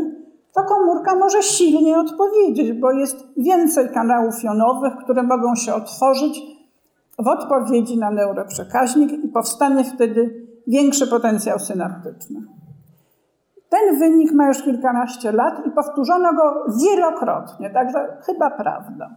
to 0.55 0.63
komórka 0.63 1.15
może 1.15 1.43
silniej 1.43 1.95
odpowiedzieć, 1.95 2.73
bo 2.73 2.91
jest 2.91 3.17
więcej 3.37 3.89
kanałów 3.89 4.43
jonowych, 4.43 4.93
które 5.03 5.23
mogą 5.23 5.55
się 5.55 5.73
otworzyć 5.73 6.41
w 7.23 7.27
odpowiedzi 7.27 7.97
na 7.97 8.11
neuroprzekaźnik 8.11 9.11
i 9.11 9.27
powstanie 9.27 9.83
wtedy 9.83 10.47
większy 10.67 11.07
potencjał 11.07 11.59
synaptyczny. 11.59 12.41
Ten 13.69 13.99
wynik 13.99 14.31
ma 14.31 14.47
już 14.47 14.63
kilkanaście 14.63 15.31
lat 15.31 15.65
i 15.65 15.71
powtórzono 15.71 16.33
go 16.33 16.65
wielokrotnie, 16.85 17.69
także 17.69 18.17
chyba 18.25 18.51
prawda. 18.51 19.09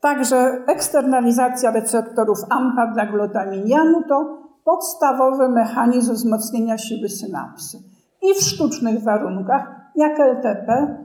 Także 0.00 0.62
eksternalizacja 0.66 1.70
receptorów 1.70 2.38
AMPA 2.50 2.86
dla 2.86 3.06
glutaminianu 3.06 4.02
to 4.08 4.42
podstawowy 4.64 5.48
mechanizm 5.48 6.12
wzmocnienia 6.14 6.78
siły 6.78 7.08
synapsy 7.08 7.78
i 8.22 8.34
w 8.34 8.42
sztucznych 8.42 9.02
warunkach, 9.02 9.70
jak 9.96 10.20
LTP, 10.20 10.96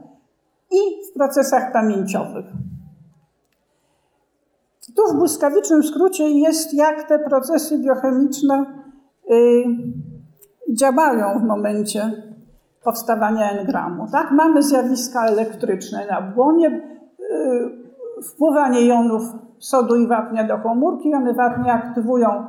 i 0.70 0.78
w 1.10 1.14
procesach 1.14 1.72
pamięciowych. 1.72 2.46
Tu 4.96 5.12
w 5.12 5.18
błyskawicznym 5.18 5.82
skrócie 5.82 6.30
jest, 6.30 6.74
jak 6.74 7.08
te 7.08 7.18
procesy 7.18 7.78
biochemiczne 7.78 8.66
y, 9.30 9.64
działają 10.72 11.38
w 11.38 11.42
momencie 11.42 12.22
powstawania 12.84 13.50
engramu. 13.50 14.06
Tak? 14.12 14.30
Mamy 14.30 14.62
zjawiska 14.62 15.26
elektryczne 15.26 16.06
na 16.10 16.22
błonie, 16.22 16.68
y, 16.68 18.22
wpływanie 18.22 18.86
jonów 18.86 19.22
sodu 19.58 19.96
i 19.96 20.06
wapnia 20.06 20.44
do 20.44 20.58
komórki. 20.58 21.14
One 21.14 21.34
wapnia 21.34 21.72
aktywują 21.72 22.44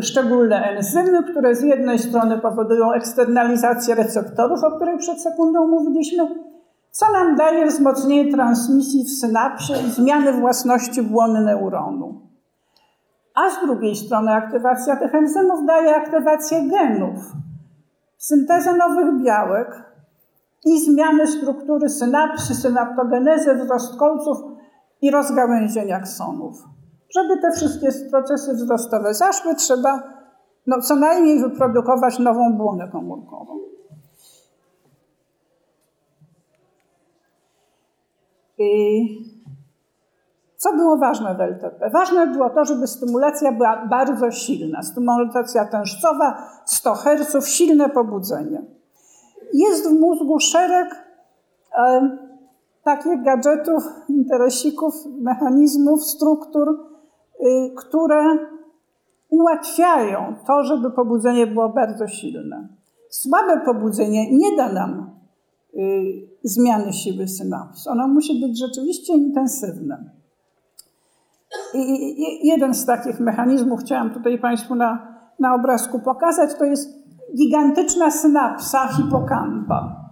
szczególne 0.00 0.56
enzymy, 0.56 1.22
które 1.22 1.54
z 1.54 1.62
jednej 1.62 1.98
strony 1.98 2.38
powodują 2.38 2.92
eksternalizację 2.92 3.94
receptorów, 3.94 4.64
o 4.64 4.70
której 4.70 4.98
przed 4.98 5.22
sekundą 5.22 5.66
mówiliśmy, 5.66 6.26
co 6.94 7.12
nam 7.12 7.36
daje 7.36 7.66
wzmocnienie 7.66 8.32
transmisji 8.32 9.04
w 9.04 9.10
synapsie 9.10 9.72
i 9.88 9.90
zmiany 9.90 10.32
własności 10.32 11.02
błony 11.02 11.40
neuronu. 11.40 12.20
A 13.34 13.50
z 13.50 13.66
drugiej 13.66 13.96
strony 13.96 14.32
aktywacja 14.32 14.96
tych 14.96 15.14
enzymów 15.14 15.66
daje 15.66 15.96
aktywację 15.96 16.68
genów, 16.68 17.32
syntezę 18.18 18.76
nowych 18.76 19.22
białek 19.22 19.82
i 20.64 20.80
zmiany 20.80 21.26
struktury 21.26 21.88
synapsy, 21.88 22.54
synaptogenezę, 22.54 23.54
wzrost 23.54 23.98
kolców 23.98 24.38
i 25.02 25.10
rozgałęzień 25.10 25.92
aksonów. 25.92 26.54
Żeby 27.14 27.40
te 27.42 27.52
wszystkie 27.52 27.88
procesy 28.10 28.54
wzrostowe 28.54 29.14
zaszły, 29.14 29.54
trzeba 29.54 30.02
no, 30.66 30.80
co 30.80 30.96
najmniej 30.96 31.40
wyprodukować 31.40 32.18
nową 32.18 32.52
błonę 32.52 32.88
komórkową. 32.88 33.73
Co 40.56 40.72
było 40.72 40.96
ważne 40.96 41.34
w 41.34 41.40
LTP? 41.40 41.90
Ważne 41.90 42.26
było 42.26 42.50
to, 42.50 42.64
żeby 42.64 42.86
stymulacja 42.86 43.52
była 43.52 43.86
bardzo 43.86 44.30
silna. 44.30 44.82
Stymulacja 44.82 45.64
tężcowa, 45.64 46.50
100 46.64 46.94
Hz, 46.94 47.46
silne 47.48 47.88
pobudzenie. 47.88 48.62
Jest 49.52 49.88
w 49.88 50.00
mózgu 50.00 50.40
szereg 50.40 51.04
e, 51.78 52.18
takich 52.84 53.22
gadżetów, 53.22 53.84
interesików, 54.08 54.94
mechanizmów, 55.20 56.04
struktur, 56.04 56.68
y, 57.40 57.74
które 57.76 58.38
ułatwiają 59.30 60.34
to, 60.46 60.64
żeby 60.64 60.90
pobudzenie 60.90 61.46
było 61.46 61.68
bardzo 61.68 62.06
silne. 62.06 62.68
Słabe 63.10 63.60
pobudzenie 63.64 64.32
nie 64.32 64.56
da 64.56 64.72
nam 64.72 65.10
zmiany 66.42 66.92
siły 66.92 67.28
synaps. 67.28 67.86
Ono 67.86 68.08
musi 68.08 68.40
być 68.40 68.58
rzeczywiście 68.58 69.12
intensywne. 69.12 70.10
I 71.74 72.48
jeden 72.48 72.74
z 72.74 72.86
takich 72.86 73.20
mechanizmów 73.20 73.80
chciałam 73.80 74.10
tutaj 74.10 74.38
Państwu 74.38 74.74
na, 74.74 75.18
na 75.40 75.54
obrazku 75.54 76.00
pokazać, 76.00 76.50
to 76.58 76.64
jest 76.64 77.04
gigantyczna 77.36 78.10
synapsa 78.10 78.88
hipokampa. 78.88 80.04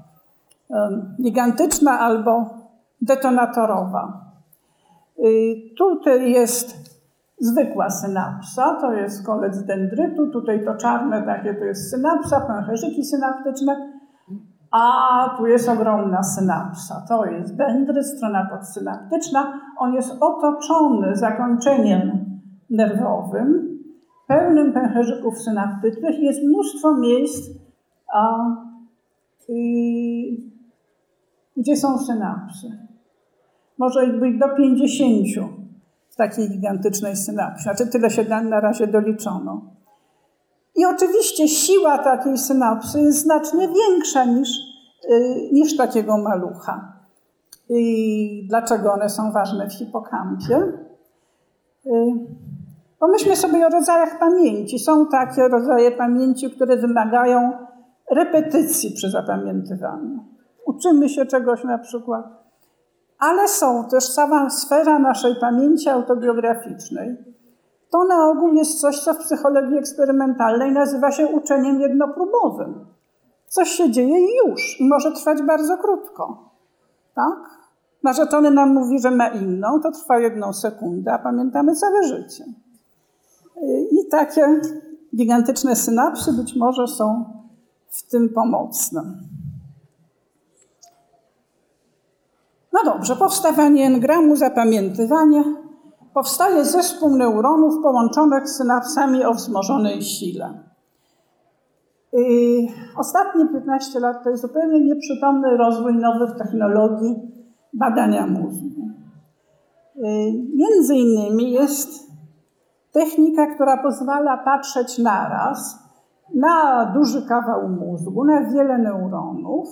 Gigantyczna 1.23 1.99
albo 1.99 2.51
detonatorowa. 3.03 4.33
Y, 5.19 5.75
tutaj 5.79 6.31
jest 6.31 6.75
zwykła 7.41 7.91
synapsa, 7.91 8.79
to 8.81 8.93
jest 8.93 9.27
kolec 9.27 9.63
dendrytu, 9.63 10.31
tutaj 10.31 10.65
to 10.65 10.75
czarne 10.75 11.23
takie 11.23 11.55
to 11.55 11.65
jest 11.65 11.91
synapsa, 11.91 12.41
pęcherzyki 12.41 13.05
synaptyczne, 13.05 13.92
a 14.73 15.35
tu 15.37 15.47
jest 15.47 15.69
ogromna 15.69 16.23
synapsa. 16.23 17.05
To 17.09 17.25
jest 17.25 17.57
dendryt, 17.57 18.07
strona 18.07 18.49
podsynaptyczna. 18.51 19.61
On 19.79 19.95
jest 19.95 20.17
otoczony 20.21 21.17
zakończeniem 21.17 22.25
nerwowym, 22.71 23.79
pełnym 24.27 24.73
pęcherzyków 24.73 25.39
synaptycznych. 25.39 26.19
Jest 26.19 26.43
mnóstwo 26.43 26.95
miejsc, 26.99 27.51
a, 28.15 28.39
i, 29.49 30.53
gdzie 31.57 31.77
są 31.77 31.99
synapsy. 31.99 32.79
Może 33.79 34.07
ich 34.07 34.21
być 34.21 34.39
do 34.39 34.49
50 34.57 35.27
w 36.11 36.17
takiej 36.17 36.49
gigantycznej 36.49 37.17
synapsie. 37.17 37.63
Znaczy 37.63 37.87
tyle 37.87 38.11
się 38.11 38.25
na 38.25 38.61
razie 38.61 38.87
doliczono. 38.87 39.63
I 40.77 40.87
oczywiście 40.87 41.49
siła 41.49 41.99
takiej 41.99 42.39
synapsy 42.39 43.01
jest 43.01 43.19
znacznie 43.19 43.69
większa 43.69 44.25
niż, 44.25 44.49
y, 45.11 45.49
niż 45.53 45.77
takiego 45.77 46.19
malucha. 46.19 46.93
I 47.69 48.47
dlaczego 48.49 48.93
one 48.93 49.09
są 49.09 49.33
ważne 49.33 49.69
w 49.69 49.73
hipokampie? 49.73 50.57
Y, 51.87 51.91
pomyślmy 52.99 53.37
sobie 53.37 53.67
o 53.67 53.71
rodzajach 53.71 54.19
pamięci. 54.19 54.79
Są 54.79 55.07
takie 55.07 55.49
rodzaje 55.49 55.91
pamięci, 55.91 56.51
które 56.51 56.77
wymagają 56.77 57.53
repetycji 58.11 58.91
przy 58.91 59.11
zapamiętywaniu. 59.11 60.25
Uczymy 60.67 61.09
się 61.09 61.27
czegoś 61.27 61.65
na 61.65 61.79
przykład, 61.79 62.27
ale 63.19 63.49
są 63.49 63.89
też 63.89 64.09
cała 64.09 64.51
sfera 64.51 64.99
naszej 64.99 65.37
pamięci 65.37 65.89
autobiograficznej, 65.89 67.17
to 67.93 68.05
na 68.05 68.31
ogół 68.31 68.55
jest 68.55 68.81
coś, 68.81 69.01
co 69.01 69.15
w 69.15 69.19
psychologii 69.19 69.79
eksperymentalnej 69.79 70.73
nazywa 70.73 71.13
się 71.13 71.27
uczeniem 71.27 71.81
jednopróbowym. 71.81 72.87
coś 73.49 73.69
się 73.69 73.91
dzieje 73.91 74.21
i 74.21 74.29
już, 74.47 74.81
i 74.81 74.89
może 74.89 75.13
trwać 75.13 75.43
bardzo 75.43 75.79
krótko. 75.79 76.51
Tak? 77.15 77.39
Narzeczony 78.03 78.51
nam 78.51 78.75
mówi, 78.75 79.01
że 79.01 79.11
ma 79.11 79.29
inną, 79.29 79.81
to 79.81 79.91
trwa 79.91 80.19
jedną 80.19 80.53
sekundę, 80.53 81.13
a 81.13 81.19
pamiętamy 81.19 81.77
całe 81.77 82.03
życie. 82.03 82.45
I 83.91 84.09
takie 84.11 84.61
gigantyczne 85.17 85.77
synapsy 85.77 86.33
być 86.33 86.57
może 86.57 86.89
są 86.89 87.25
w 87.89 88.03
tym 88.03 88.29
pomocne. 88.29 89.03
No 92.73 92.81
dobrze, 92.85 93.17
powstawanie 93.17 93.87
engramu, 93.87 94.37
zapamiętywanie. 94.37 95.62
Powstaje 96.15 96.65
zespół 96.65 97.17
neuronów 97.17 97.83
połączonych 97.83 98.49
z 98.49 98.57
synapsami 98.57 99.25
o 99.25 99.35
wzmożonej 99.35 100.03
sile. 100.03 100.55
Ostatnie 102.99 103.49
15 103.49 104.01
lat 104.01 104.25
to 104.25 104.31
jest 104.31 104.43
zupełnie 104.43 104.81
nieprzytomny 104.85 105.57
rozwój 105.57 105.95
nowych 105.95 106.37
technologii 106.39 107.15
badania 107.73 108.27
mózgu. 108.27 108.89
Między 110.55 110.95
innymi 110.95 111.53
jest 111.53 112.13
technika, 112.93 113.47
która 113.55 113.83
pozwala 113.83 114.39
patrzeć 114.39 114.99
naraz 114.99 115.79
na 116.35 116.87
duży 116.95 117.27
kawał 117.27 117.69
mózgu, 117.69 118.25
na 118.25 118.51
wiele 118.51 118.79
neuronów 118.79 119.69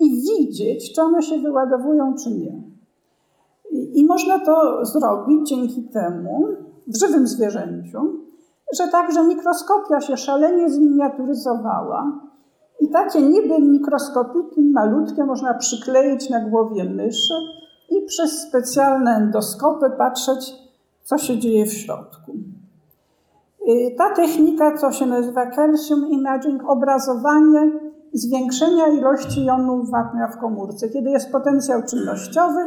i 0.00 0.10
widzieć, 0.10 0.94
czy 0.94 1.02
one 1.02 1.22
się 1.22 1.38
wyładowują, 1.38 2.14
czy 2.24 2.30
nie. 2.30 2.77
I 3.82 4.06
można 4.06 4.38
to 4.38 4.84
zrobić 4.84 5.48
dzięki 5.48 5.82
temu 5.82 6.46
w 6.86 6.96
żywym 6.96 7.26
zwierzęciu, 7.26 7.98
że 8.76 8.88
także 8.88 9.24
mikroskopia 9.24 10.00
się 10.00 10.16
szalenie 10.16 10.70
zminiaturyzowała 10.70 12.20
i 12.80 12.88
takie 12.90 13.22
niby 13.22 13.60
mikroskopiki 13.60 14.62
malutkie 14.62 15.24
można 15.24 15.54
przykleić 15.54 16.30
na 16.30 16.40
głowie 16.40 16.84
myszy 16.84 17.34
i 17.90 18.06
przez 18.06 18.42
specjalne 18.48 19.16
endoskopy 19.16 19.90
patrzeć, 19.90 20.54
co 21.04 21.18
się 21.18 21.38
dzieje 21.38 21.66
w 21.66 21.72
środku. 21.72 22.32
Y, 23.68 23.94
ta 23.98 24.14
technika, 24.14 24.76
co 24.76 24.92
się 24.92 25.06
nazywa 25.06 25.50
calcium 25.50 26.06
imaging, 26.06 26.62
obrazowanie 26.70 27.72
zwiększenia 28.12 28.86
ilości 28.86 29.44
jonów 29.44 29.90
wapnia 29.90 30.28
w 30.28 30.38
komórce. 30.38 30.88
Kiedy 30.88 31.10
jest 31.10 31.32
potencjał 31.32 31.82
czynnościowy, 31.82 32.60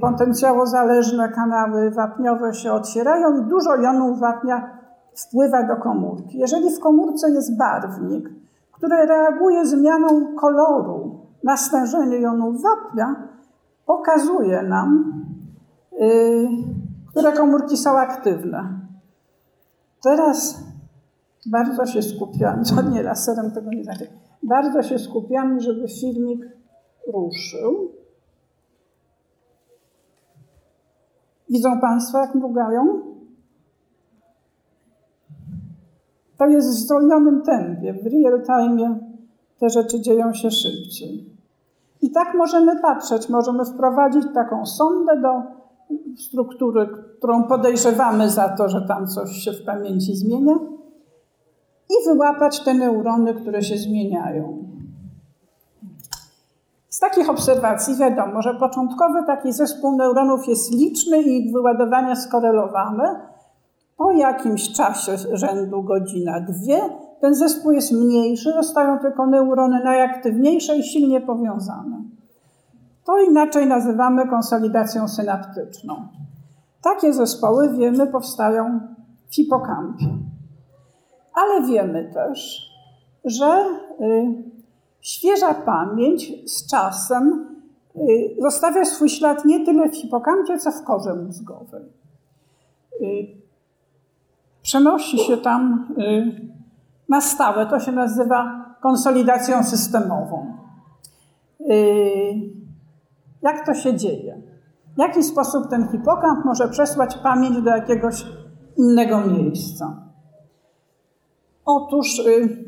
potencjałozależne 0.00 1.28
kanały 1.28 1.90
wapniowe 1.90 2.54
się 2.54 2.72
otwierają 2.72 3.42
i 3.42 3.48
dużo 3.48 3.76
jonów 3.76 4.20
wapnia 4.20 4.78
wpływa 5.16 5.62
do 5.62 5.76
komórki. 5.76 6.38
Jeżeli 6.38 6.76
w 6.76 6.80
komórce 6.80 7.30
jest 7.30 7.58
barwnik, 7.58 8.30
który 8.72 8.96
reaguje 9.06 9.66
zmianą 9.66 10.34
koloru 10.36 11.20
na 11.44 11.56
stężenie 11.56 12.18
jonów 12.18 12.62
wapnia, 12.62 13.28
pokazuje 13.86 14.62
nam, 14.62 15.12
yy, 16.00 16.48
które 17.10 17.32
komórki 17.32 17.76
są 17.76 17.98
aktywne. 17.98 18.80
Teraz 20.02 20.58
bardzo 21.46 21.86
się 21.86 22.02
skupiamy, 22.02 22.62
to 22.76 22.82
nie 22.82 23.02
laserem 23.02 23.50
tego 23.50 23.70
nie 23.70 23.84
znaczy, 23.84 24.06
bardzo 24.42 24.82
się 24.82 24.98
skupiamy, 24.98 25.60
żeby 25.60 25.88
filmik 25.88 26.40
ruszył. 27.12 27.97
Widzą 31.50 31.80
Państwo, 31.80 32.18
jak 32.18 32.34
mrugają? 32.34 33.00
To 36.38 36.46
jest 36.46 36.68
w 36.68 36.72
zwolnionym 36.72 37.42
tempie, 37.42 37.94
w 37.94 38.06
real 38.06 38.42
time 38.42 38.98
te 39.58 39.70
rzeczy 39.70 40.00
dzieją 40.00 40.34
się 40.34 40.50
szybciej. 40.50 41.38
I 42.02 42.10
tak 42.10 42.34
możemy 42.34 42.80
patrzeć, 42.80 43.28
możemy 43.28 43.64
wprowadzić 43.64 44.24
taką 44.34 44.66
sondę 44.66 45.20
do 45.20 45.42
struktury, 46.16 46.88
którą 47.18 47.44
podejrzewamy 47.44 48.30
za 48.30 48.48
to, 48.48 48.68
że 48.68 48.82
tam 48.88 49.06
coś 49.06 49.30
się 49.30 49.52
w 49.52 49.64
pamięci 49.64 50.16
zmienia 50.16 50.54
i 51.90 52.08
wyłapać 52.08 52.64
te 52.64 52.74
neurony, 52.74 53.34
które 53.34 53.62
się 53.62 53.76
zmieniają. 53.76 54.67
Z 56.98 57.00
takich 57.00 57.30
obserwacji 57.30 57.96
wiadomo, 57.96 58.42
że 58.42 58.54
początkowy 58.54 59.24
taki 59.26 59.52
zespół 59.52 59.96
neuronów 59.96 60.48
jest 60.48 60.72
liczny 60.74 61.22
i 61.22 61.46
ich 61.46 61.52
wyładowania 61.52 62.16
skorelowane. 62.16 63.20
Po 63.96 64.12
jakimś 64.12 64.72
czasie 64.72 65.16
rzędu 65.32 65.82
godzina, 65.82 66.40
dwie, 66.40 66.80
ten 67.20 67.34
zespół 67.34 67.72
jest 67.72 67.92
mniejszy, 67.92 68.52
zostają 68.52 68.98
tylko 68.98 69.26
neurony 69.26 69.84
najaktywniejsze 69.84 70.76
i 70.76 70.82
silnie 70.82 71.20
powiązane. 71.20 72.02
To 73.04 73.18
inaczej 73.18 73.66
nazywamy 73.66 74.28
konsolidacją 74.28 75.08
synaptyczną. 75.08 76.08
Takie 76.82 77.12
zespoły, 77.12 77.68
wiemy, 77.76 78.06
powstają 78.06 78.80
w 79.30 79.34
hipokampie. 79.34 80.18
Ale 81.34 81.66
wiemy 81.66 82.10
też, 82.14 82.70
że 83.24 83.64
y, 84.00 84.57
świeża 85.08 85.54
pamięć 85.54 86.32
z 86.46 86.66
czasem 86.70 87.46
y, 87.96 88.36
zostawia 88.38 88.84
swój 88.84 89.08
ślad 89.08 89.44
nie 89.44 89.64
tyle 89.64 89.88
w 89.88 89.96
hipokampie, 89.96 90.58
co 90.58 90.70
w 90.70 90.84
korze 90.84 91.14
mózgowej. 91.14 91.84
Y, 93.02 93.26
przenosi 94.62 95.18
się 95.18 95.36
tam 95.36 95.94
na 97.08 97.20
stałe. 97.20 97.66
To 97.66 97.80
się 97.80 97.92
nazywa 97.92 98.64
konsolidacją 98.82 99.64
systemową. 99.64 100.54
Jak 103.42 103.66
to 103.66 103.74
się 103.74 103.96
dzieje? 103.96 104.42
W 104.96 104.98
jaki 104.98 105.22
sposób 105.22 105.70
ten 105.70 105.88
hipokamp 105.88 106.44
może 106.44 106.68
przesłać 106.68 107.16
pamięć 107.16 107.62
do 107.62 107.70
jakiegoś 107.70 108.26
innego 108.76 109.20
miejsca? 109.20 110.02
Otóż 111.64 112.18
y, 112.18 112.64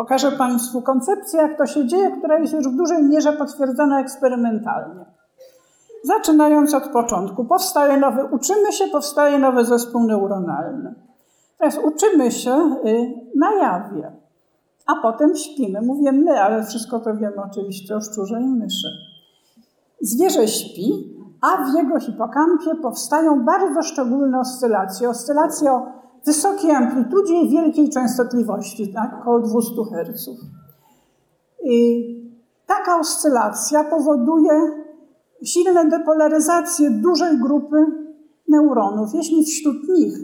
pokażę 0.00 0.32
Państwu 0.32 0.82
koncepcję, 0.82 1.40
jak 1.40 1.58
to 1.58 1.66
się 1.66 1.86
dzieje, 1.86 2.10
która 2.18 2.38
jest 2.38 2.52
już 2.52 2.68
w 2.68 2.76
dużej 2.76 3.02
mierze 3.02 3.32
potwierdzona 3.32 4.00
eksperymentalnie. 4.00 5.04
Zaczynając 6.04 6.74
od 6.74 6.88
początku, 6.88 7.44
powstaje 7.44 7.96
nowy, 7.96 8.24
uczymy 8.24 8.72
się, 8.72 8.86
powstaje 8.86 9.38
nowy 9.38 9.64
zespół 9.64 10.02
neuronalny. 10.02 10.94
Teraz 11.58 11.78
uczymy 11.84 12.32
się 12.32 12.76
y, 12.86 13.14
na 13.36 13.54
jawie, 13.54 14.12
a 14.86 15.02
potem 15.02 15.36
śpimy. 15.36 15.82
Mówię 15.82 16.12
my, 16.12 16.42
ale 16.42 16.64
wszystko 16.64 17.00
to 17.00 17.16
wiemy 17.16 17.36
oczywiście 17.50 17.96
o 17.96 18.00
szczurze 18.00 18.40
i 18.40 18.46
myszy. 18.46 18.88
Zwierzę 20.00 20.48
śpi, 20.48 21.16
a 21.40 21.64
w 21.64 21.74
jego 21.74 22.00
hipokampie 22.00 22.74
powstają 22.82 23.44
bardzo 23.44 23.82
szczególne 23.82 24.40
oscylacje. 24.40 25.10
Oscylacje 25.10 25.72
o 25.72 25.86
wysokiej 26.26 26.70
amplitudzie 26.70 27.40
i 27.40 27.50
wielkiej 27.50 27.90
częstotliwości, 27.90 28.92
tak, 28.92 29.20
około 29.20 29.40
200 29.40 29.72
Hz. 29.92 30.30
I 31.64 32.04
taka 32.66 32.98
oscylacja 32.98 33.84
powoduje 33.84 34.52
silne 35.44 35.88
depolaryzacje 35.88 36.90
dużej 36.90 37.38
grupy 37.38 37.76
neuronów. 38.48 39.14
Jeśli 39.14 39.44
wśród 39.44 39.88
nich 39.88 40.14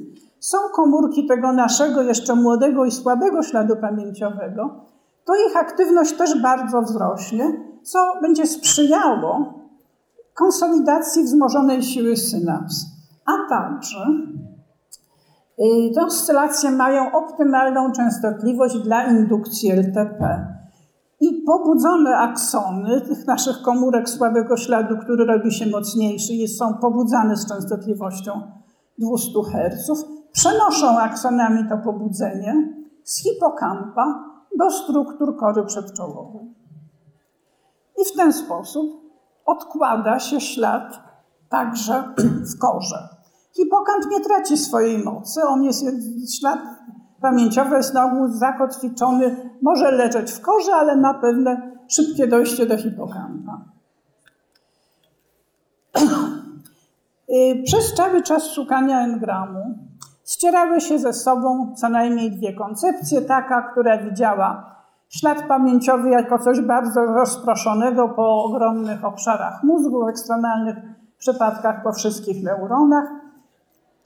są 0.40 0.58
komórki 0.74 1.26
tego 1.26 1.52
naszego 1.52 2.02
jeszcze 2.02 2.34
młodego 2.34 2.84
i 2.84 2.90
słabego 2.90 3.42
śladu 3.42 3.76
pamięciowego, 3.76 4.84
to 5.24 5.32
ich 5.50 5.56
aktywność 5.56 6.12
też 6.12 6.42
bardzo 6.42 6.82
wzrośnie, 6.82 7.60
co 7.82 7.98
będzie 8.22 8.46
sprzyjało 8.46 9.54
konsolidacji 10.34 11.22
wzmożonej 11.22 11.82
siły 11.82 12.16
synaps, 12.16 12.84
a 13.26 13.48
także 13.48 14.06
te 15.94 16.04
oscylacje 16.06 16.70
mają 16.70 17.12
optymalną 17.12 17.92
częstotliwość 17.92 18.78
dla 18.78 19.04
indukcji 19.04 19.70
LTP. 19.70 20.46
I 21.20 21.42
pobudzone 21.46 22.18
aksony 22.18 23.00
tych 23.00 23.26
naszych 23.26 23.62
komórek 23.62 24.08
słabego 24.08 24.56
śladu, 24.56 24.98
który 24.98 25.26
robi 25.26 25.52
się 25.52 25.66
mocniejszy, 25.66 26.48
są 26.48 26.74
pobudzane 26.74 27.36
z 27.36 27.48
częstotliwością 27.48 28.32
200 28.98 29.30
Hz, 29.52 30.04
przenoszą 30.32 30.98
aksonami 30.98 31.68
to 31.68 31.78
pobudzenie 31.78 32.54
z 33.04 33.22
hipokampa 33.22 34.24
do 34.58 34.70
struktur 34.70 35.36
kory 35.36 35.64
przedczołowej. 35.64 36.54
I 37.98 38.04
w 38.12 38.16
ten 38.16 38.32
sposób 38.32 39.06
odkłada 39.46 40.18
się 40.18 40.40
ślad 40.40 41.00
także 41.48 42.04
w 42.54 42.58
korze. 42.58 43.15
Hipokamp 43.56 44.10
nie 44.10 44.20
traci 44.20 44.56
swojej 44.56 44.98
mocy, 44.98 45.40
on 45.42 45.64
jest, 45.64 45.84
ślad 46.38 46.58
pamięciowy 47.20 47.76
jest 47.76 47.94
na 47.94 48.04
ogół 48.04 48.28
zakotwiczony, 48.28 49.50
może 49.62 49.90
leżeć 49.90 50.32
w 50.32 50.40
korze, 50.40 50.74
ale 50.74 50.96
ma 50.96 51.14
pewne 51.14 51.72
szybkie 51.88 52.26
dojście 52.26 52.66
do 52.66 52.76
hipokampa. 52.78 53.60
Y, 57.28 57.62
przez 57.64 57.94
cały 57.94 58.22
czas 58.22 58.46
szukania 58.46 59.04
engramu 59.04 59.78
ścierały 60.24 60.80
się 60.80 60.98
ze 60.98 61.12
sobą 61.12 61.74
co 61.76 61.88
najmniej 61.88 62.32
dwie 62.32 62.52
koncepcje. 62.52 63.22
Taka, 63.22 63.62
która 63.62 63.98
widziała 63.98 64.76
Ślad 65.08 65.42
pamięciowy 65.48 66.10
jako 66.10 66.38
coś 66.38 66.60
bardzo 66.60 67.06
rozproszonego 67.06 68.08
po 68.08 68.44
ogromnych 68.44 69.04
obszarach 69.04 69.62
mózgu, 69.62 70.04
w 70.04 70.08
ekstremalnych 70.08 70.76
przypadkach 71.18 71.82
po 71.82 71.92
wszystkich 71.92 72.44
neuronach. 72.44 73.04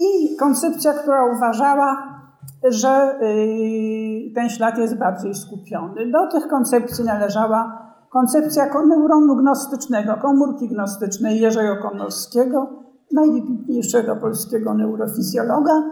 I 0.01 0.37
koncepcja, 0.37 0.93
która 0.93 1.37
uważała, 1.37 2.21
że 2.69 3.19
y, 3.23 4.33
ten 4.35 4.49
ślad 4.49 4.79
jest 4.79 4.99
bardziej 4.99 5.35
skupiony. 5.35 6.11
Do 6.11 6.27
tych 6.27 6.49
koncepcji 6.49 7.05
należała 7.05 7.91
koncepcja 8.11 8.65
neuronu 8.87 9.37
gnostycznego, 9.37 10.17
komórki 10.23 10.69
gnostycznej 10.69 11.41
Jerzego 11.41 11.77
Komorskiego, 11.77 12.69
najwybitniejszego 13.13 14.17
polskiego 14.17 14.75
neurofizjologa, 14.75 15.83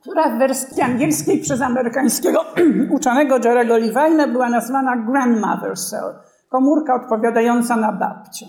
która 0.00 0.36
w 0.36 0.38
wersji 0.38 0.82
angielskiej 0.82 1.40
przez 1.40 1.60
amerykańskiego 1.60 2.40
uczonego 2.96 3.36
Jerego 3.44 3.78
Levina 3.78 4.28
była 4.28 4.48
nazwana 4.48 4.96
grandmother 4.96 5.78
cell, 5.78 6.14
komórka 6.48 6.94
odpowiadająca 6.94 7.76
na 7.76 7.92
babcię. 7.92 8.46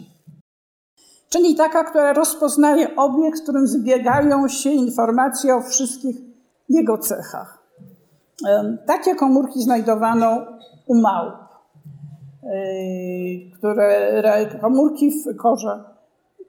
Czyli 1.35 1.55
taka, 1.55 1.83
która 1.83 2.13
rozpoznaje 2.13 2.95
obiekt, 2.95 3.39
w 3.39 3.43
którym 3.43 3.67
zbiegają 3.67 4.47
się 4.47 4.69
informacje 4.69 5.55
o 5.55 5.61
wszystkich 5.61 6.15
jego 6.69 6.97
cechach. 6.97 7.63
Takie 8.87 9.15
komórki 9.15 9.61
znajdowano 9.61 10.45
u 10.87 10.95
małp, 10.95 11.33
które, 13.57 14.45
komórki 14.61 15.11
w 15.11 15.37
korze 15.37 15.83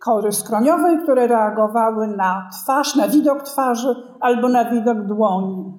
kory 0.01 0.33
skroniowej, 0.33 0.99
które 1.03 1.27
reagowały 1.27 2.07
na 2.07 2.49
twarz, 2.53 2.97
na 2.97 3.09
widok 3.09 3.43
twarzy 3.43 3.97
albo 4.21 4.49
na 4.49 4.71
widok 4.71 4.99
dłoni. 4.99 5.75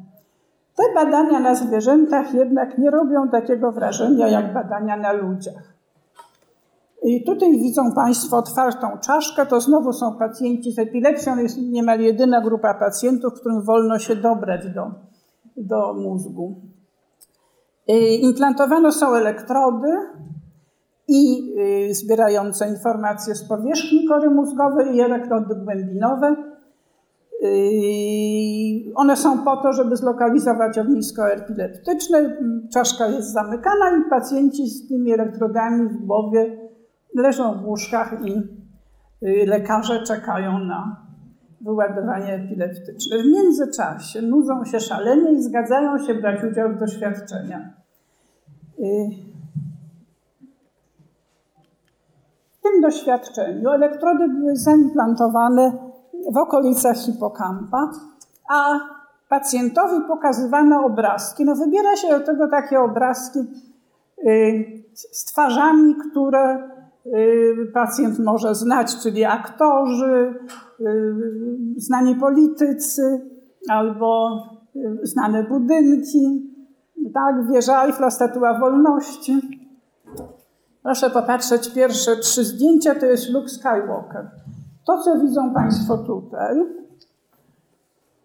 Te 0.76 0.84
badania 0.96 1.40
na 1.40 1.56
zwierzętach 1.56 2.34
jednak 2.34 2.78
nie 2.78 2.92
robią 2.92 3.30
takiego 3.30 3.72
wrażenia 3.72 4.28
jak 4.28 4.54
badania 4.54 4.98
na 4.98 5.12
ludziach. 5.12 5.77
I 7.08 7.24
tutaj 7.24 7.60
widzą 7.60 7.92
Państwo 7.92 8.38
otwartą 8.38 8.88
czaszkę, 9.06 9.46
to 9.46 9.62
znowu 9.62 9.94
są 9.94 10.18
pacjenci 10.18 10.72
z 10.72 10.80
epilepsją, 10.80 11.38
jest 11.38 11.58
niemal 11.58 12.00
jedyna 12.00 12.42
grupa 12.42 12.74
pacjentów, 12.74 13.34
którym 13.34 13.62
wolno 13.62 14.00
się 14.00 14.16
dobrać 14.16 14.62
do, 14.68 14.92
do 15.58 15.94
mózgu. 15.94 16.62
Implantowano 18.22 18.92
są 18.92 19.16
elektrody 19.16 19.88
i 21.08 21.54
y, 21.90 21.94
zbierające 21.94 22.70
informacje 22.70 23.36
z 23.36 23.48
powierzchni 23.48 24.08
kory 24.08 24.30
mózgowej 24.30 24.96
i 24.96 25.02
elektrody 25.02 25.56
głębinowe. 25.56 26.36
Y, 27.44 27.48
one 28.96 29.18
są 29.18 29.38
po 29.44 29.58
to, 29.58 29.74
żeby 29.74 29.96
zlokalizować 29.96 30.78
ognisko 30.78 31.32
epileptyczne. 31.32 32.38
Czaszka 32.74 33.08
jest 33.08 33.34
zamykana 33.34 33.98
i 33.98 34.10
pacjenci 34.10 34.68
z 34.68 34.88
tymi 34.88 35.12
elektrodami 35.12 35.90
w 35.90 36.06
głowie 36.06 36.67
leżą 37.18 37.54
w 37.54 37.66
łóżkach 37.66 38.26
i 38.26 38.32
y, 39.24 39.46
lekarze 39.48 40.04
czekają 40.04 40.60
na 40.60 41.08
wyładowanie 41.62 42.34
epileptyczne. 42.34 43.18
W 43.18 43.26
międzyczasie 43.26 44.22
nudzą 44.22 44.66
się 44.66 44.80
szalenie 44.80 45.32
i 45.32 45.44
zgadzają 45.44 45.98
się 45.98 46.16
brać 46.16 46.44
udział 46.44 46.70
w 46.70 46.80
doświadczeniach. 46.80 47.68
W 52.52 52.62
tym 52.64 52.82
doświadczeniu 52.82 53.70
elektrody 53.70 54.28
były 54.28 54.56
zaimplantowane 54.56 55.72
w 56.34 56.38
okolicach 56.38 56.98
hipokampa, 56.98 57.92
a 58.50 58.80
pacjentowi 59.30 60.08
pokazywano 60.08 60.86
obrazki. 60.86 61.46
No 61.46 61.56
wybiera 61.56 61.96
się 61.96 62.08
do 62.10 62.20
tego 62.20 62.48
takie 62.48 62.80
obrazki 62.80 63.40
y, 63.40 64.84
z 64.94 65.26
twarzami, 65.26 65.96
które 65.96 66.56
y, 66.56 66.87
pacjent 67.74 68.20
może 68.20 68.56
znać, 68.56 68.98
czyli 68.98 69.26
aktorzy, 69.26 70.34
y, 70.80 70.86
znani 71.78 72.16
politycy 72.16 73.30
albo 73.70 74.42
znane 75.04 75.44
budynki, 75.44 76.54
tak, 77.14 77.52
wieża 77.52 77.86
Eiffla, 77.86 78.10
Statua 78.10 78.60
Wolności. 78.60 79.42
Proszę 80.84 81.10
popatrzeć, 81.10 81.74
pierwsze 81.74 82.16
trzy 82.16 82.44
zdjęcia 82.44 82.96
to 82.96 83.06
jest 83.06 83.30
Luke 83.30 83.50
Skywalker. 83.50 84.30
To, 84.86 84.98
co 84.98 85.20
widzą 85.20 85.54
Państwo 85.54 85.98
tutaj, 85.98 86.56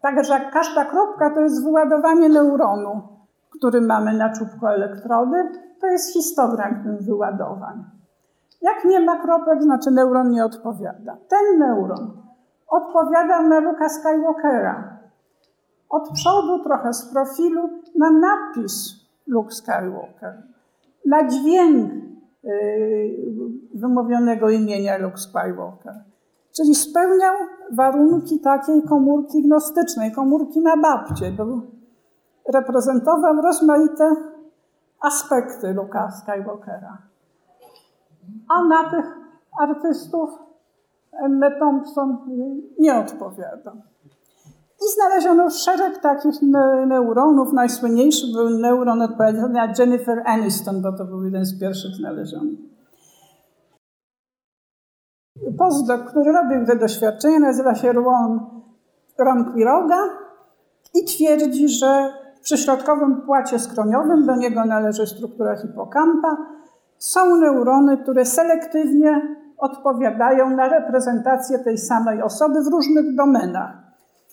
także 0.00 0.40
każda 0.52 0.84
kropka 0.84 1.30
to 1.34 1.40
jest 1.40 1.64
wyładowanie 1.64 2.28
neuronu, 2.28 3.02
który 3.58 3.80
mamy 3.80 4.12
na 4.12 4.32
czubku 4.32 4.66
elektrody. 4.66 5.36
To 5.80 5.86
jest 5.86 6.12
histogram 6.12 6.82
tym 6.82 6.98
wyładowań. 6.98 7.84
Jak 8.62 8.84
nie 8.84 9.00
ma 9.00 9.16
kropek, 9.16 9.62
znaczy 9.62 9.90
neuron 9.90 10.30
nie 10.30 10.44
odpowiada. 10.44 11.16
Ten 11.28 11.58
neuron 11.58 12.22
odpowiada 12.68 13.42
na 13.42 13.60
Luka 13.60 13.88
Skywalkera. 13.88 14.98
Od 15.88 16.10
przodu, 16.10 16.64
trochę 16.64 16.92
z 16.92 17.12
profilu, 17.12 17.68
na 17.98 18.10
napis 18.10 18.94
Luke 19.26 19.50
Skywalker, 19.50 20.42
na 21.06 21.28
dźwięk 21.28 21.92
Y, 22.44 23.32
wymówionego 23.74 24.50
imienia 24.50 24.98
Luke 24.98 25.16
Skywalker. 25.16 25.94
Czyli 26.56 26.74
spełniał 26.74 27.34
warunki 27.76 28.40
takiej 28.40 28.82
komórki 28.82 29.42
gnostycznej, 29.42 30.12
komórki 30.12 30.60
na 30.60 30.76
babcie. 30.76 31.30
Był, 31.30 31.62
reprezentował 32.54 33.42
rozmaite 33.42 34.16
aspekty 35.00 35.72
Luka 35.72 36.10
Skywalkera. 36.10 36.98
A 38.48 38.64
na 38.64 38.90
tych 38.90 39.16
artystów 39.60 40.30
Emme 41.12 41.58
Thompson 41.58 42.18
nie 42.78 42.94
odpowiada. 42.94 43.72
I 44.82 44.94
znaleziono 44.94 45.50
szereg 45.50 45.98
takich 45.98 46.42
neuronów. 46.86 47.52
Najsłynniejszy 47.52 48.26
był 48.32 48.50
neuron 48.50 49.02
odpowiedzialny 49.02 49.48
na 49.48 49.72
Jennifer 49.78 50.22
Aniston, 50.26 50.82
bo 50.82 50.92
to 50.92 51.04
był 51.04 51.24
jeden 51.24 51.44
z 51.44 51.60
pierwszych 51.60 51.94
znalezionych. 51.94 52.58
Postdoc, 55.58 56.00
który 56.00 56.32
robił 56.32 56.66
te 56.66 56.76
doświadczenia, 56.76 57.38
nazywa 57.38 57.74
się 57.74 57.92
Ron, 57.92 58.40
Ron 59.18 59.52
Quiroga 59.52 59.98
i 60.94 61.04
twierdzi, 61.04 61.68
że 61.68 62.12
w 62.36 62.40
przyśrodkowym 62.40 63.20
płacie 63.20 63.58
skroniowym, 63.58 64.26
do 64.26 64.36
niego 64.36 64.64
należy 64.64 65.06
struktura 65.06 65.56
hipokampa, 65.56 66.36
są 67.02 67.36
neurony, 67.36 67.98
które 67.98 68.24
selektywnie 68.24 69.36
odpowiadają 69.58 70.50
na 70.50 70.68
reprezentację 70.68 71.58
tej 71.58 71.78
samej 71.78 72.22
osoby 72.22 72.62
w 72.62 72.66
różnych 72.66 73.14
domenach 73.14 73.76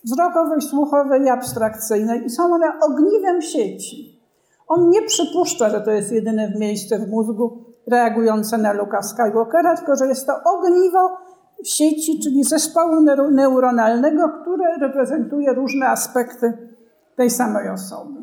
wzrokowej, 0.03 0.61
słuchowej 0.61 1.21
i 1.23 1.29
abstrakcyjnej 1.29 2.25
i 2.25 2.29
są 2.29 2.43
one 2.53 2.79
ogniwem 2.81 3.41
sieci. 3.41 4.21
On 4.67 4.89
nie 4.89 5.01
przypuszcza, 5.01 5.69
że 5.69 5.81
to 5.81 5.91
jest 5.91 6.11
jedyne 6.11 6.53
miejsce 6.59 6.99
w 6.99 7.09
mózgu 7.09 7.65
reagujące 7.87 8.57
na 8.57 8.73
Luka 8.73 9.01
Skywalkera, 9.01 9.77
tylko 9.77 9.95
że 9.95 10.07
jest 10.07 10.27
to 10.27 10.33
ogniwo 10.45 11.17
sieci, 11.63 12.19
czyli 12.19 12.43
zespołu 12.43 13.01
neuronalnego, 13.31 14.29
które 14.41 14.77
reprezentuje 14.77 15.53
różne 15.53 15.87
aspekty 15.87 16.69
tej 17.15 17.29
samej 17.29 17.69
osoby. 17.69 18.19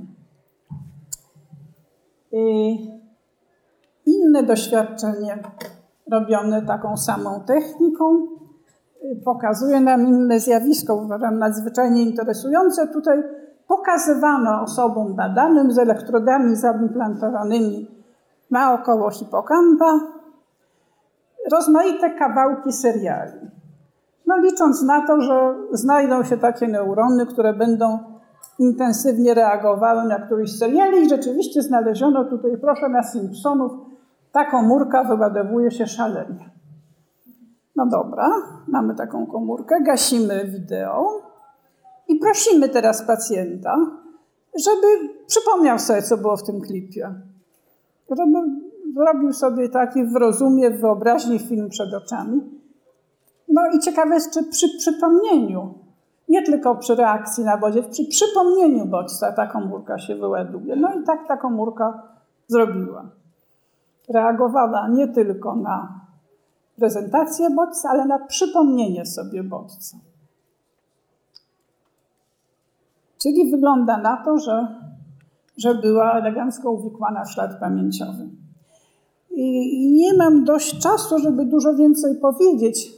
I 2.32 2.95
inne 4.06 4.42
doświadczenie 4.42 5.38
robione 6.12 6.62
taką 6.62 6.96
samą 6.96 7.40
techniką 7.40 8.26
pokazuje 9.24 9.80
nam 9.80 10.06
inne 10.06 10.40
zjawisko, 10.40 10.94
uważam 10.94 11.38
nadzwyczajnie 11.38 12.02
interesujące. 12.02 12.88
Tutaj 12.88 13.22
pokazywano 13.68 14.62
osobom 14.62 15.14
badanym 15.14 15.72
z 15.72 15.78
elektrodami 15.78 16.56
zaimplantowanymi 16.56 17.90
naokoło 18.50 19.10
hipokampa 19.10 20.00
rozmaite 21.52 22.10
kawałki 22.10 22.72
seriali. 22.72 23.40
No, 24.26 24.36
licząc 24.36 24.82
na 24.82 25.06
to, 25.06 25.20
że 25.20 25.54
znajdą 25.72 26.24
się 26.24 26.38
takie 26.38 26.68
neurony, 26.68 27.26
które 27.26 27.54
będą 27.54 27.98
intensywnie 28.58 29.34
reagowały 29.34 30.04
na 30.04 30.18
któryś 30.18 30.52
z 30.52 30.58
seriali 30.58 31.02
i 31.02 31.08
rzeczywiście 31.08 31.62
znaleziono 31.62 32.24
tutaj, 32.24 32.58
proszę 32.60 32.88
na 32.88 33.02
Simpsonów, 33.02 33.72
ta 34.36 34.44
komórka 34.44 35.04
wyładowuje 35.04 35.70
się 35.70 35.86
szalenie. 35.86 36.50
No 37.76 37.86
dobra, 37.86 38.28
mamy 38.68 38.94
taką 38.94 39.26
komórkę, 39.26 39.82
gasimy 39.82 40.44
wideo 40.44 41.22
i 42.08 42.16
prosimy 42.16 42.68
teraz 42.68 43.02
pacjenta, 43.02 43.76
żeby 44.64 44.86
przypomniał 45.26 45.78
sobie, 45.78 46.02
co 46.02 46.16
było 46.16 46.36
w 46.36 46.42
tym 46.42 46.60
klipie. 46.60 47.14
Żeby 48.10 48.38
zrobił 48.94 49.32
sobie 49.32 49.68
taki 49.68 50.04
w 50.04 50.16
rozumie, 50.16 50.70
w 50.70 50.80
wyobraźni 50.80 51.38
film 51.38 51.68
przed 51.68 51.94
oczami. 51.94 52.40
No 53.48 53.62
i 53.70 53.78
ciekawe 53.78 54.14
jest, 54.14 54.34
czy 54.34 54.44
przy 54.44 54.78
przypomnieniu 54.78 55.74
Nie 56.28 56.42
tylko 56.42 56.74
przy 56.74 56.94
reakcji 56.94 57.44
na 57.44 57.56
bodziec, 57.56 57.86
przy 57.86 58.04
przypomnieniu 58.04 58.86
bodźca 58.86 59.32
ta 59.32 59.46
komórka 59.46 59.98
się 59.98 60.16
wyładuje. 60.16 60.76
No 60.76 60.94
i 60.94 61.04
tak 61.04 61.28
ta 61.28 61.36
komórka 61.36 62.02
zrobiła. 62.48 63.10
Reagowała 64.08 64.88
nie 64.88 65.08
tylko 65.08 65.56
na 65.56 66.00
prezentację 66.76 67.50
bodźca, 67.50 67.88
ale 67.90 68.04
na 68.04 68.18
przypomnienie 68.18 69.06
sobie 69.06 69.42
bodźca. 69.42 69.96
Czyli 73.22 73.50
wygląda 73.50 73.96
na 73.98 74.16
to, 74.16 74.38
że, 74.38 74.66
że 75.56 75.74
była 75.74 76.12
elegancko 76.12 76.70
uwikłana 76.70 77.24
w 77.24 77.30
ślad 77.30 77.60
pamięciowy. 77.60 78.28
I 79.30 79.90
nie 79.92 80.14
mam 80.14 80.44
dość 80.44 80.78
czasu, 80.78 81.18
żeby 81.18 81.44
dużo 81.44 81.74
więcej 81.74 82.14
powiedzieć, 82.14 82.92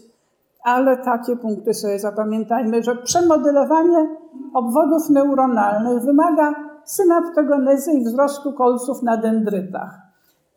ale 0.64 0.96
takie 0.96 1.36
punkty 1.36 1.74
sobie 1.74 1.98
zapamiętajmy, 1.98 2.82
że 2.82 2.96
przemodelowanie 2.96 4.16
obwodów 4.54 5.10
neuronalnych 5.10 6.02
wymaga 6.02 6.54
synaptogenezy 6.84 7.92
i 7.92 8.04
wzrostu 8.04 8.52
kolców 8.52 9.02
na 9.02 9.16
dendrytach 9.16 10.07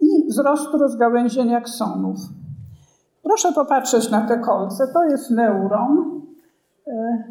i 0.01 0.27
wzrostu 0.29 0.77
rozgałęzienia 0.77 1.57
aksonów. 1.57 2.17
Proszę 3.23 3.53
popatrzeć 3.53 4.11
na 4.11 4.27
te 4.27 4.39
kolce. 4.39 4.87
To 4.93 5.03
jest 5.03 5.31
neuron 5.31 6.21
e, 6.87 7.23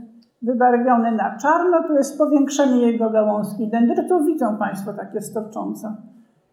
wybarwiony 0.43 1.13
na 1.13 1.37
czarno. 1.37 1.83
Tu 1.87 1.95
jest 1.95 2.19
powiększenie 2.19 2.93
jego 2.93 3.11
gałązki 3.11 3.69
dendrytu. 3.69 4.25
Widzą 4.25 4.57
Państwo 4.57 4.93
takie 4.93 5.21
storczące 5.21 5.97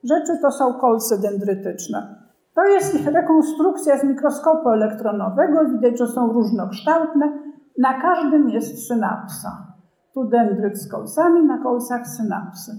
rzeczy. 0.03 0.38
To 0.41 0.51
są 0.51 0.74
kolce 0.74 1.18
dendrytyczne. 1.18 2.15
To 2.55 2.63
jest 2.63 2.95
ich 2.95 3.07
rekonstrukcja 3.07 3.97
z 3.97 4.03
mikroskopu 4.03 4.70
elektronowego. 4.70 5.65
Widać, 5.70 5.97
że 5.99 6.07
są 6.07 6.34
różnokształtne. 6.34 7.39
Na 7.78 8.01
każdym 8.01 8.49
jest 8.49 8.88
synapsa. 8.88 9.68
Tu 10.13 10.24
dendryt 10.24 10.78
z 10.78 10.91
kolcami, 10.91 11.43
na 11.43 11.57
kolcach 11.63 12.07
synapsy. 12.07 12.72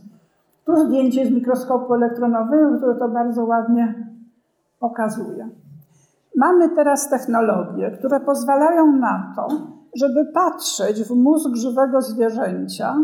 Tu 0.69 0.77
zdjęcie 0.77 1.27
z 1.27 1.31
mikroskopu 1.31 1.95
elektronowego, 1.95 2.77
które 2.79 2.95
to 2.95 3.09
bardzo 3.09 3.45
ładnie 3.45 4.07
pokazuje. 4.81 5.49
Mamy 6.37 6.69
teraz 6.69 7.11
technologie, 7.11 7.91
które 7.91 8.21
pozwalają 8.21 8.93
na 8.93 9.33
to, 9.37 9.49
żeby 9.95 10.33
patrzeć 10.35 11.03
w 11.03 11.11
mózg 11.11 11.55
żywego 11.55 12.03
zwierzęcia 12.03 12.97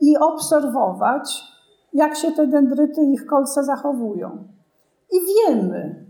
i 0.00 0.18
obserwować, 0.18 1.42
jak 1.92 2.16
się 2.16 2.32
te 2.32 2.46
dendryty 2.46 3.02
i 3.02 3.12
ich 3.12 3.26
kolce 3.26 3.64
zachowują. 3.64 4.44
I 5.12 5.16
wiemy, 5.34 6.06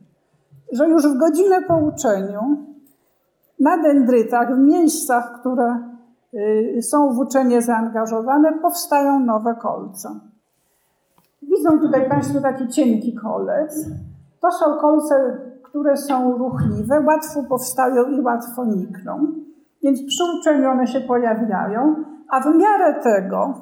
że 0.73 0.89
już 0.89 1.09
w 1.09 1.19
godzinę 1.19 1.63
po 1.63 1.77
uczeniu 1.77 2.41
na 3.61 3.83
dendrytach, 3.83 4.57
w 4.57 4.59
miejscach, 4.59 5.41
które 5.41 5.79
y, 6.35 6.83
są 6.83 7.13
w 7.13 7.19
uczenie 7.19 7.63
zaangażowane, 7.63 8.53
powstają 8.53 9.21
nowe 9.21 9.55
kolce. 9.55 10.21
Widzą 11.43 11.79
tutaj 11.81 12.09
Państwo 12.09 12.41
taki 12.41 12.69
cienki 12.69 13.15
kolec. 13.15 13.87
To 14.41 14.53
są 14.53 14.77
kolce 14.81 15.39
które 15.69 15.97
są 15.97 16.39
ruchliwe, 16.39 17.01
łatwo 17.01 17.43
powstają 17.43 18.09
i 18.09 18.21
łatwo 18.21 18.65
nikną. 18.65 19.27
Więc 19.83 20.03
przy 20.07 20.23
uczeniu 20.41 20.71
one 20.71 20.87
się 20.87 21.01
pojawiają, 21.01 22.05
a 22.29 22.41
w 22.41 22.57
miarę 22.57 22.95
tego, 22.95 23.55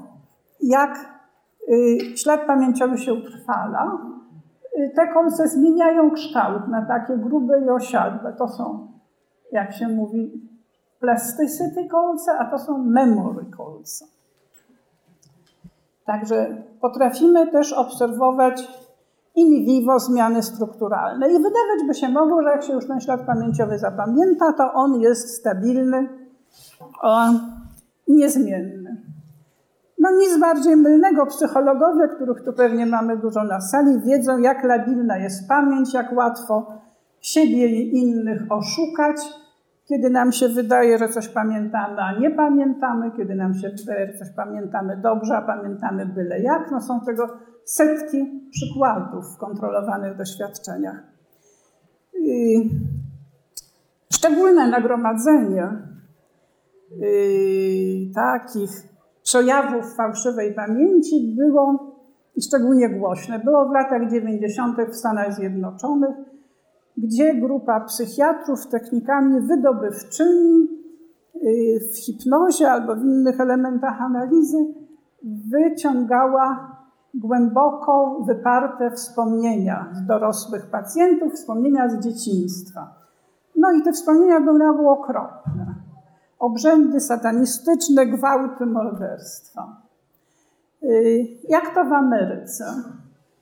jak 0.62 0.98
y, 1.68 2.16
ślad 2.16 2.40
pamięciowy 2.46 2.98
się 2.98 3.14
utrwala, 3.14 3.98
y, 4.78 4.92
te 4.96 5.08
kolce 5.08 5.48
zmieniają 5.48 6.10
kształt 6.10 6.68
na 6.68 6.86
takie 6.86 7.16
grube 7.16 7.60
i 7.60 7.70
osiadłe. 7.70 8.32
To 8.32 8.48
są, 8.48 8.88
jak 9.52 9.72
się 9.72 9.88
mówi, 9.88 10.48
plasticity 11.00 11.88
kolce, 11.90 12.38
a 12.38 12.44
to 12.44 12.58
są 12.58 12.78
memory 12.78 13.44
kolce. 13.56 14.04
Także 16.06 16.62
potrafimy 16.80 17.46
też 17.46 17.72
obserwować 17.72 18.68
in 19.34 19.64
vivo 19.64 19.98
zmiany 19.98 20.42
strukturalne. 20.42 21.28
I 21.28 21.32
wydawać 21.32 21.86
by 21.86 21.94
się 21.94 22.08
mogło, 22.08 22.42
że 22.42 22.48
jak 22.48 22.62
się 22.62 22.72
już 22.72 22.86
ten 22.86 23.00
ślad 23.00 23.20
pamięciowy 23.26 23.78
zapamięta, 23.78 24.52
to 24.52 24.72
on 24.72 25.00
jest 25.00 25.34
stabilny 25.38 26.08
i 28.06 28.12
niezmienny. 28.12 29.02
No 29.98 30.10
nic 30.10 30.40
bardziej 30.40 30.76
mylnego. 30.76 31.26
Psychologowie, 31.26 32.08
których 32.08 32.44
tu 32.44 32.52
pewnie 32.52 32.86
mamy 32.86 33.16
dużo 33.16 33.44
na 33.44 33.60
sali, 33.60 34.00
wiedzą, 34.00 34.38
jak 34.38 34.64
labilna 34.64 35.18
jest 35.18 35.48
pamięć, 35.48 35.94
jak 35.94 36.12
łatwo 36.12 36.66
siebie 37.20 37.66
i 37.66 37.98
innych 37.98 38.42
oszukać, 38.50 39.16
kiedy 39.88 40.10
nam 40.10 40.32
się 40.32 40.48
wydaje, 40.48 40.98
że 40.98 41.08
coś 41.08 41.28
pamiętamy, 41.28 42.00
a 42.00 42.18
nie 42.18 42.30
pamiętamy, 42.30 43.10
kiedy 43.16 43.34
nam 43.34 43.54
się 43.54 43.68
wydaje, 43.68 44.12
że 44.12 44.18
coś 44.18 44.30
pamiętamy 44.36 44.96
dobrze, 44.96 45.36
a 45.36 45.42
pamiętamy 45.42 46.06
byle 46.06 46.40
jak. 46.40 46.70
No 46.70 46.80
są 46.80 47.00
tego 47.00 47.28
setki 47.64 48.48
przykładów 48.50 49.34
w 49.34 49.38
kontrolowanych 49.38 50.16
doświadczeniach. 50.16 51.02
I 52.20 52.70
szczególne 54.12 54.70
nagromadzenie 54.70 55.68
yy, 56.90 58.14
takich 58.14 58.70
przejawów 59.22 59.96
fałszywej 59.96 60.54
pamięci 60.54 61.34
było 61.38 61.96
szczególnie 62.40 62.88
głośne. 62.88 63.38
Było 63.38 63.68
w 63.68 63.72
latach 63.72 64.10
90. 64.10 64.78
w 64.90 64.96
Stanach 64.96 65.34
Zjednoczonych, 65.34 66.16
gdzie 66.96 67.34
grupa 67.34 67.80
psychiatrów 67.80 68.66
technikami 68.66 69.40
wydobywczymi 69.40 70.68
yy, 71.34 71.80
w 71.92 71.96
hipnozie 71.96 72.70
albo 72.70 72.96
w 72.96 73.04
innych 73.04 73.40
elementach 73.40 74.00
analizy 74.00 74.74
wyciągała 75.22 76.76
głęboko 77.14 78.20
wyparte 78.26 78.90
wspomnienia 78.90 79.88
z 79.92 80.06
dorosłych 80.06 80.70
pacjentów, 80.70 81.32
wspomnienia 81.32 81.88
z 81.88 82.04
dzieciństwa. 82.04 82.94
No 83.56 83.72
i 83.72 83.82
te 83.82 83.92
wspomnienia 83.92 84.40
były 84.40 84.90
okropne. 84.90 85.74
Obrzędy 86.38 87.00
satanistyczne, 87.00 88.06
gwałty, 88.06 88.66
morderstwa. 88.66 89.82
Y, 90.82 91.26
jak 91.48 91.74
to 91.74 91.84
w 91.84 91.92
Ameryce? 91.92 92.64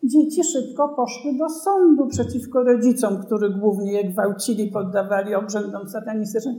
Dzieci 0.05 0.45
szybko 0.45 0.89
poszły 0.89 1.39
do 1.39 1.49
sądu 1.49 2.07
przeciwko 2.07 2.65
rodzicom, 2.65 3.23
którzy 3.27 3.51
głównie 3.51 3.93
je 3.93 4.11
gwałcili, 4.11 4.71
poddawali 4.71 5.35
obrzędom 5.35 5.89
satanistycznym. 5.89 6.55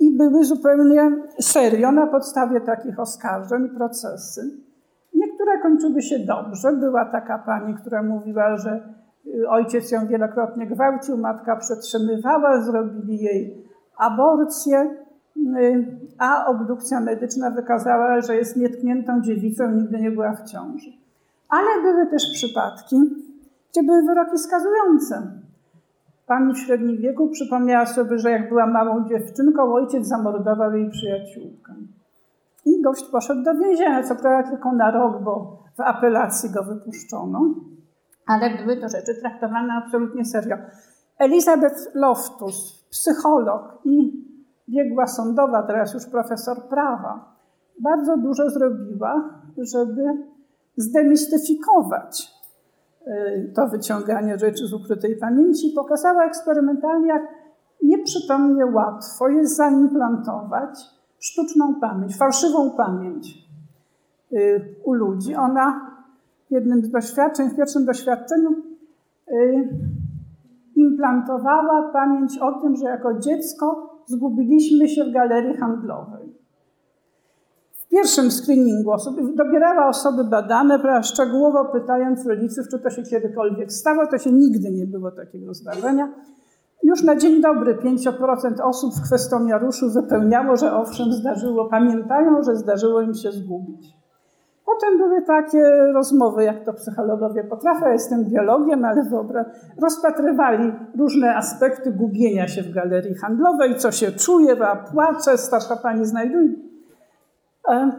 I 0.00 0.16
były 0.16 0.44
zupełnie 0.44 1.10
serio 1.40 1.92
na 1.92 2.06
podstawie 2.06 2.60
takich 2.60 3.00
oskarżeń 3.00 3.68
procesy 3.76 4.60
które 5.40 5.58
kończyły 5.62 6.02
się 6.02 6.18
dobrze. 6.18 6.72
Była 6.72 7.04
taka 7.04 7.38
pani, 7.38 7.74
która 7.74 8.02
mówiła, 8.02 8.56
że 8.56 8.94
y, 9.26 9.48
ojciec 9.48 9.90
ją 9.90 10.06
wielokrotnie 10.06 10.66
gwałcił, 10.66 11.16
matka 11.16 11.56
przetrzymywała, 11.56 12.62
zrobili 12.62 13.18
jej 13.18 13.64
aborcję, 13.96 14.96
y, 15.36 15.98
a 16.18 16.46
obdukcja 16.46 17.00
medyczna 17.00 17.50
wykazała, 17.50 18.20
że 18.20 18.36
jest 18.36 18.56
nietkniętą 18.56 19.20
dziewicą, 19.20 19.70
nigdy 19.70 20.00
nie 20.00 20.10
była 20.10 20.32
w 20.32 20.50
ciąży. 20.50 20.90
Ale 21.50 21.82
były 21.82 22.06
też 22.06 22.22
przypadki, 22.32 22.96
gdzie 23.70 23.82
były 23.82 24.02
wyroki 24.02 24.38
skazujące. 24.38 25.40
Pani 26.26 26.54
w 26.54 26.58
średnim 26.58 26.96
wieku 26.96 27.28
przypomniała 27.28 27.86
sobie, 27.86 28.18
że 28.18 28.30
jak 28.30 28.48
była 28.48 28.66
małą 28.66 29.08
dziewczynką, 29.08 29.74
ojciec 29.74 30.06
zamordował 30.06 30.74
jej 30.74 30.90
przyjaciółkę. 30.90 31.74
I 32.66 32.82
gość 32.82 33.04
poszedł 33.12 33.42
do 33.42 33.54
więzienia, 33.54 34.02
co 34.02 34.16
prawda 34.16 34.50
tylko 34.50 34.72
na 34.72 34.90
rok, 34.90 35.22
bo 35.22 35.62
w 35.76 35.80
apelacji 35.80 36.50
go 36.50 36.62
wypuszczono, 36.62 37.54
ale 38.26 38.50
były 38.58 38.76
to 38.76 38.88
rzeczy 38.88 39.14
traktowane 39.20 39.72
absolutnie 39.84 40.24
serio. 40.24 40.56
Elizabeth 41.18 41.94
Loftus, 41.94 42.88
psycholog 42.90 43.78
i 43.84 44.24
biegła 44.68 45.06
sądowa, 45.06 45.62
teraz 45.62 45.94
już 45.94 46.06
profesor 46.06 46.68
prawa, 46.68 47.34
bardzo 47.80 48.16
dużo 48.16 48.50
zrobiła, 48.50 49.40
żeby 49.58 50.02
zdemistyfikować 50.76 52.32
y, 53.06 53.52
to 53.54 53.68
wyciąganie 53.68 54.38
rzeczy 54.38 54.66
z 54.66 54.72
ukrytej 54.72 55.16
pamięci. 55.16 55.72
Pokazała 55.76 56.24
eksperymentalnie, 56.24 57.08
jak 57.08 57.22
nieprzytomnie 57.82 58.66
łatwo 58.66 59.28
jest 59.28 59.56
zaimplantować 59.56 60.80
sztuczną 61.18 61.74
pamięć, 61.80 62.16
fałszywą 62.16 62.70
pamięć 62.70 63.48
y, 64.32 64.74
u 64.84 64.92
ludzi. 64.92 65.34
Ona 65.34 65.90
w 66.48 66.52
jednym 66.52 66.84
z 66.84 66.90
doświadczeń, 66.90 67.50
w 67.50 67.56
pierwszym 67.56 67.84
doświadczeniu 67.84 68.50
y, 69.28 69.68
implantowała 70.76 71.90
pamięć 71.92 72.38
o 72.38 72.52
tym, 72.52 72.76
że 72.76 72.84
jako 72.84 73.18
dziecko 73.18 73.90
zgubiliśmy 74.06 74.88
się 74.88 75.04
w 75.04 75.12
galerii 75.12 75.56
handlowej. 75.56 76.19
W 77.90 77.92
pierwszym 77.92 78.30
screeningu 78.30 78.90
osoby, 78.90 79.22
dobierała 79.34 79.88
osoby 79.88 80.24
badane, 80.24 80.78
prawda, 80.78 81.02
szczegółowo 81.02 81.64
pytając 81.64 82.26
rodziców, 82.26 82.68
czy 82.70 82.78
to 82.78 82.90
się 82.90 83.02
kiedykolwiek 83.02 83.72
stało. 83.72 84.06
To 84.06 84.18
się 84.18 84.32
nigdy 84.32 84.70
nie 84.70 84.86
było 84.86 85.10
takiego 85.10 85.54
zdarzenia. 85.54 86.12
Już 86.82 87.02
na 87.02 87.16
dzień 87.16 87.42
dobry 87.42 87.74
5% 87.74 88.60
osób 88.62 88.94
w 88.94 89.06
kwestionariuszu 89.06 89.90
wypełniało, 89.90 90.56
że 90.56 90.72
owszem, 90.72 91.12
zdarzyło, 91.12 91.64
pamiętają, 91.64 92.42
że 92.42 92.56
zdarzyło 92.56 93.00
im 93.00 93.14
się 93.14 93.32
zgubić. 93.32 93.86
Potem 94.66 94.98
były 94.98 95.22
takie 95.22 95.62
rozmowy, 95.94 96.44
jak 96.44 96.64
to 96.64 96.72
psychologowie 96.72 97.44
potrafią. 97.44 97.86
Ja 97.86 97.92
jestem 97.92 98.24
biologiem, 98.24 98.84
ale 98.84 99.02
wyobraź, 99.02 99.46
rozpatrywali 99.82 100.72
różne 100.98 101.36
aspekty 101.36 101.92
gubienia 101.92 102.48
się 102.48 102.62
w 102.62 102.72
galerii 102.72 103.14
handlowej, 103.14 103.76
co 103.76 103.92
się 103.92 104.12
czuje, 104.12 104.66
a 104.66 104.76
płacze, 104.76 105.38
starsza 105.38 105.76
pani 105.76 106.06
znajduje. 106.06 106.69
E, 107.68 107.92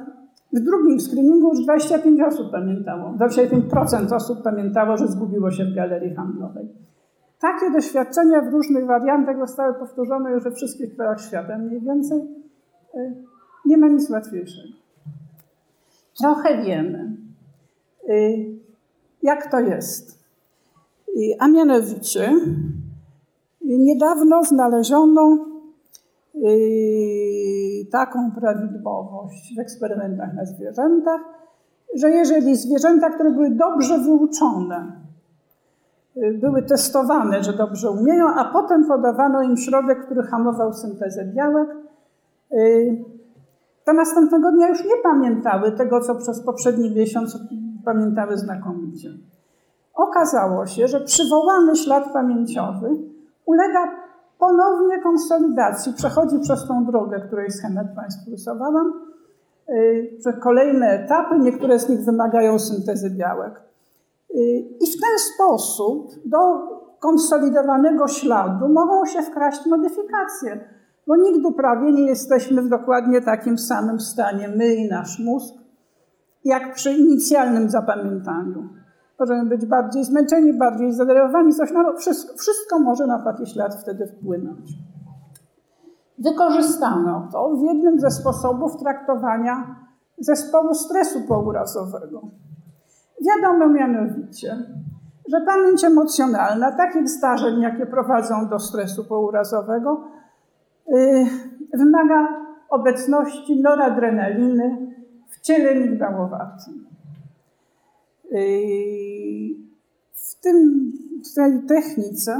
w 0.53 0.59
drugim 0.59 0.99
screeningu 0.99 1.49
już 1.49 1.64
25 1.64 2.22
osób 2.22 2.51
pamiętało, 2.51 3.14
25% 3.20 4.16
osób 4.16 4.43
pamiętało, 4.43 4.97
że 4.97 5.07
zgubiło 5.07 5.51
się 5.51 5.66
w 5.66 5.76
galerii 5.76 6.16
handlowej. 6.16 6.70
Takie 7.39 7.72
doświadczenia 7.72 8.41
w 8.41 8.53
różnych 8.53 8.86
wariantach 8.86 9.39
zostały 9.39 9.74
powtórzone 9.74 10.32
już 10.32 10.43
we 10.43 10.51
wszystkich 10.51 10.95
krajach 10.95 11.22
świata 11.22 11.57
mniej 11.57 11.82
więcej. 11.82 12.20
E, 12.95 13.14
nie 13.66 13.78
ma 13.78 13.88
nic 13.88 14.09
łatwiejszego. 14.09 14.74
Trochę 16.18 16.64
wiemy, 16.64 17.16
y, 18.09 18.45
jak 19.24 19.51
to 19.51 19.59
jest. 19.59 20.22
A 21.39 21.47
mianowicie, 21.47 22.32
niedawno 23.62 24.43
znaleziono 24.43 25.45
taką 27.86 28.32
prawidłowość 28.32 29.55
w 29.57 29.59
eksperymentach 29.59 30.34
na 30.34 30.45
zwierzętach, 30.45 31.21
że 31.95 32.09
jeżeli 32.09 32.55
zwierzęta, 32.55 33.09
które 33.09 33.32
były 33.32 33.49
dobrze 33.49 33.99
wyuczone, 33.99 34.91
były 36.34 36.63
testowane, 36.63 37.43
że 37.43 37.53
dobrze 37.53 37.91
umieją, 37.91 38.27
a 38.27 38.45
potem 38.45 38.86
podawano 38.86 39.41
im 39.41 39.57
środek, 39.57 40.05
który 40.05 40.23
hamował 40.23 40.73
syntezę 40.73 41.25
białek, 41.25 41.69
to 43.86 43.93
następnego 43.93 44.51
dnia 44.51 44.67
już 44.69 44.86
nie 44.86 44.97
pamiętały 45.03 45.71
tego, 45.71 46.01
co 46.01 46.15
przez 46.15 46.45
poprzedni 46.45 46.95
miesiąc 46.95 47.38
pamiętały 47.86 48.38
znakomicie. 48.38 49.09
Okazało 49.93 50.65
się, 50.65 50.88
że 50.88 51.01
przywołany 51.01 51.75
ślad 51.75 52.13
pamięciowy 52.13 52.89
ulega 53.45 54.01
ponownie 54.42 55.02
konsolidacji, 55.04 55.94
przechodzi 55.94 56.39
przez 56.39 56.68
tą 56.68 56.86
drogę, 56.86 57.20
której 57.28 57.52
schemat 57.52 57.88
Państwu 57.96 58.32
rysowałam, 58.32 58.94
y, 59.70 60.18
przez 60.20 60.36
kolejne 60.39 60.88
etapy, 60.88 61.39
niektóre 61.39 61.80
z 61.80 61.89
nich 61.89 62.00
wymagają 62.00 62.60
syntezy 62.60 63.10
białek. 63.10 63.62
Y, 64.36 64.38
I 64.80 64.86
w 64.98 65.02
ten 65.02 65.20
sposób 65.34 66.12
do 66.26 66.38
konsolidowanego 67.00 68.08
śladu 68.08 68.70
mogą 68.70 69.06
się 69.06 69.22
wkraść 69.22 69.66
modyfikacje 69.66 70.60
bo 71.08 71.16
nigdy 71.16 71.52
prawie 71.54 71.92
nie 71.92 72.06
jesteśmy 72.06 72.62
w 72.62 72.70
dokładnie 72.70 73.22
takim 73.22 73.58
samym 73.58 74.00
stanie, 74.00 74.48
my 74.48 74.76
i 74.76 74.89
nasz 74.89 75.20
mózg, 75.20 75.56
jak 76.46 76.74
przy 76.74 76.94
inicjalnym 76.94 77.70
zapamiętaniu. 77.70 78.70
Możemy 79.22 79.49
być 79.49 79.65
bardziej 79.65 80.03
zmęczeni, 80.03 80.53
bardziej 80.53 80.93
zadenerwowani, 80.93 81.53
coś 81.53 81.72
no, 81.72 81.93
wszystko, 81.97 82.38
wszystko 82.38 82.80
może 82.80 83.07
na 83.07 83.19
taki 83.24 83.45
ślad 83.45 83.76
wtedy 83.76 84.07
wpłynąć. 84.07 84.72
Wykorzystano 86.19 87.28
to 87.32 87.55
w 87.55 87.61
jednym 87.61 87.99
ze 87.99 88.11
sposobów 88.11 88.78
traktowania 88.78 89.76
zespołu 90.17 90.74
stresu 90.74 91.22
pourazowego. 91.28 92.22
Wiadomo 93.28 93.67
mianowicie, 93.67 94.57
że 95.32 95.41
pamięć 95.45 95.84
emocjonalna 95.84 96.72
takich 96.72 97.09
zdarzeń, 97.09 97.61
jakie 97.61 97.86
prowadzą 97.86 98.49
do 98.49 98.59
stresu 98.59 99.05
pourazowego, 99.05 100.03
Y, 100.88 101.26
wymaga 101.74 102.28
obecności 102.69 103.61
noradrenaliny 103.61 104.95
w 105.30 105.39
ciele 105.39 105.76
migdałowatym. 105.76 106.91
Y, 108.32 109.55
w, 110.13 110.41
tym, 110.41 110.91
w 111.32 111.36
tej 111.36 111.63
technice 111.67 112.38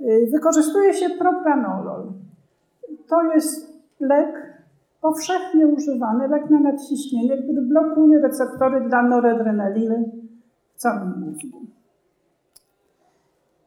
y, 0.00 0.28
wykorzystuje 0.32 0.94
się 0.94 1.10
propranolol. 1.10 2.12
To 3.08 3.22
jest 3.22 3.76
lek 4.00 4.56
powszechnie 5.00 5.66
używany, 5.66 6.28
lek 6.28 6.50
na 6.50 6.60
nadciśnienie, 6.60 7.42
który 7.42 7.62
blokuje 7.62 8.20
receptory 8.20 8.88
dla 8.88 9.02
noradrenaliny 9.02 10.10
w 10.74 10.78
całym 10.78 11.20
mózgu. 11.20 11.60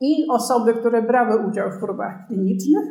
I 0.01 0.27
osoby, 0.29 0.73
które 0.73 1.01
brały 1.01 1.47
udział 1.47 1.71
w 1.71 1.79
próbach 1.79 2.27
klinicznych, 2.27 2.85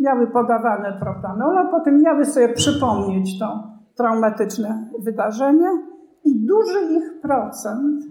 miały 0.00 0.26
podawane 0.26 0.92
propanola, 1.00 1.64
potem 1.64 2.02
miały 2.02 2.24
sobie 2.24 2.48
przypomnieć 2.48 3.38
to 3.38 3.68
traumatyczne 3.94 4.88
wydarzenie 4.98 5.68
i 6.24 6.46
duży 6.46 6.80
ich 6.98 7.20
procent 7.20 8.04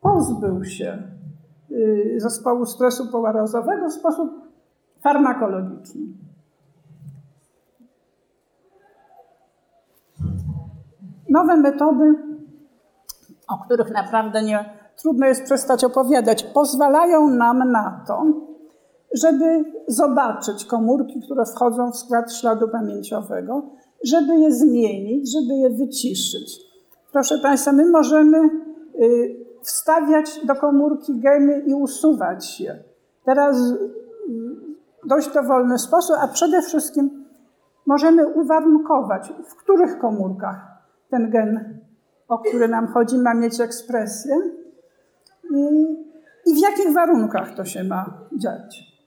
pozbył 0.00 0.64
się 0.64 1.02
y, 1.70 2.14
zespołu 2.18 2.66
stresu 2.66 3.06
połarazowego 3.12 3.88
w 3.88 3.92
sposób 3.92 4.30
farmakologiczny. 5.02 6.00
Nowe 11.28 11.56
metody, 11.56 12.14
o 13.48 13.58
których 13.64 13.90
naprawdę 13.90 14.42
nie 14.42 14.78
trudno 14.96 15.26
jest 15.26 15.44
przestać 15.44 15.84
opowiadać, 15.84 16.44
pozwalają 16.44 17.28
nam 17.28 17.72
na 17.72 18.04
to, 18.06 18.24
żeby 19.14 19.64
zobaczyć 19.88 20.64
komórki, 20.64 21.20
które 21.20 21.44
wchodzą 21.44 21.92
w 21.92 21.96
skład 21.96 22.34
śladu 22.34 22.68
pamięciowego, 22.68 23.62
żeby 24.04 24.38
je 24.38 24.52
zmienić, 24.52 25.32
żeby 25.32 25.54
je 25.54 25.70
wyciszyć. 25.70 26.67
Proszę 27.12 27.38
Państwa, 27.38 27.72
my 27.72 27.90
możemy 27.90 28.38
y, 29.02 29.36
wstawiać 29.62 30.46
do 30.46 30.54
komórki 30.54 31.20
geny 31.20 31.60
i 31.60 31.74
usuwać 31.74 32.60
je. 32.60 32.84
Teraz 33.24 33.72
w 33.72 33.74
y, 33.74 35.08
dość 35.08 35.34
dowolny 35.34 35.78
sposób, 35.78 36.16
a 36.20 36.28
przede 36.28 36.62
wszystkim 36.62 37.24
możemy 37.86 38.26
uwarunkować, 38.26 39.32
w 39.48 39.54
których 39.54 39.98
komórkach 39.98 40.66
ten 41.10 41.30
gen, 41.30 41.80
o 42.28 42.38
który 42.38 42.68
nam 42.68 42.86
chodzi, 42.86 43.18
ma 43.18 43.34
mieć 43.34 43.60
ekspresję 43.60 44.36
i 46.46 46.54
w 46.54 46.58
jakich 46.58 46.94
warunkach 46.94 47.54
to 47.54 47.64
się 47.64 47.84
ma 47.84 48.20
dziać. 48.32 48.98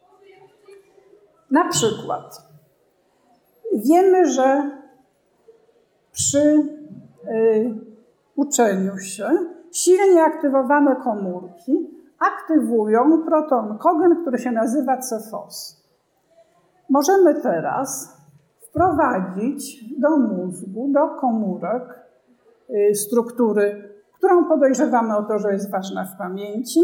Na 1.51 1.69
przykład 1.69 2.41
wiemy, 3.73 4.27
że 4.27 4.71
przy 6.11 6.39
y, 7.27 7.90
uczeniu 8.35 8.97
się 8.97 9.29
silnie 9.71 10.23
aktywowane 10.23 10.95
komórki 10.95 12.01
aktywują 12.19 13.23
proton 13.25 13.77
kogen, 13.77 14.21
który 14.21 14.37
się 14.37 14.51
nazywa 14.51 14.97
CFOS. 14.97 15.85
Możemy 16.89 17.41
teraz 17.41 18.17
wprowadzić 18.69 19.85
do 19.99 20.17
mózgu, 20.17 20.87
do 20.91 21.07
komórek 21.07 21.99
y, 22.69 22.95
struktury, 22.95 23.93
którą 24.13 24.45
podejrzewamy 24.45 25.17
o 25.17 25.23
to, 25.23 25.39
że 25.39 25.53
jest 25.53 25.71
ważna 25.71 26.05
w 26.05 26.17
pamięci, 26.17 26.79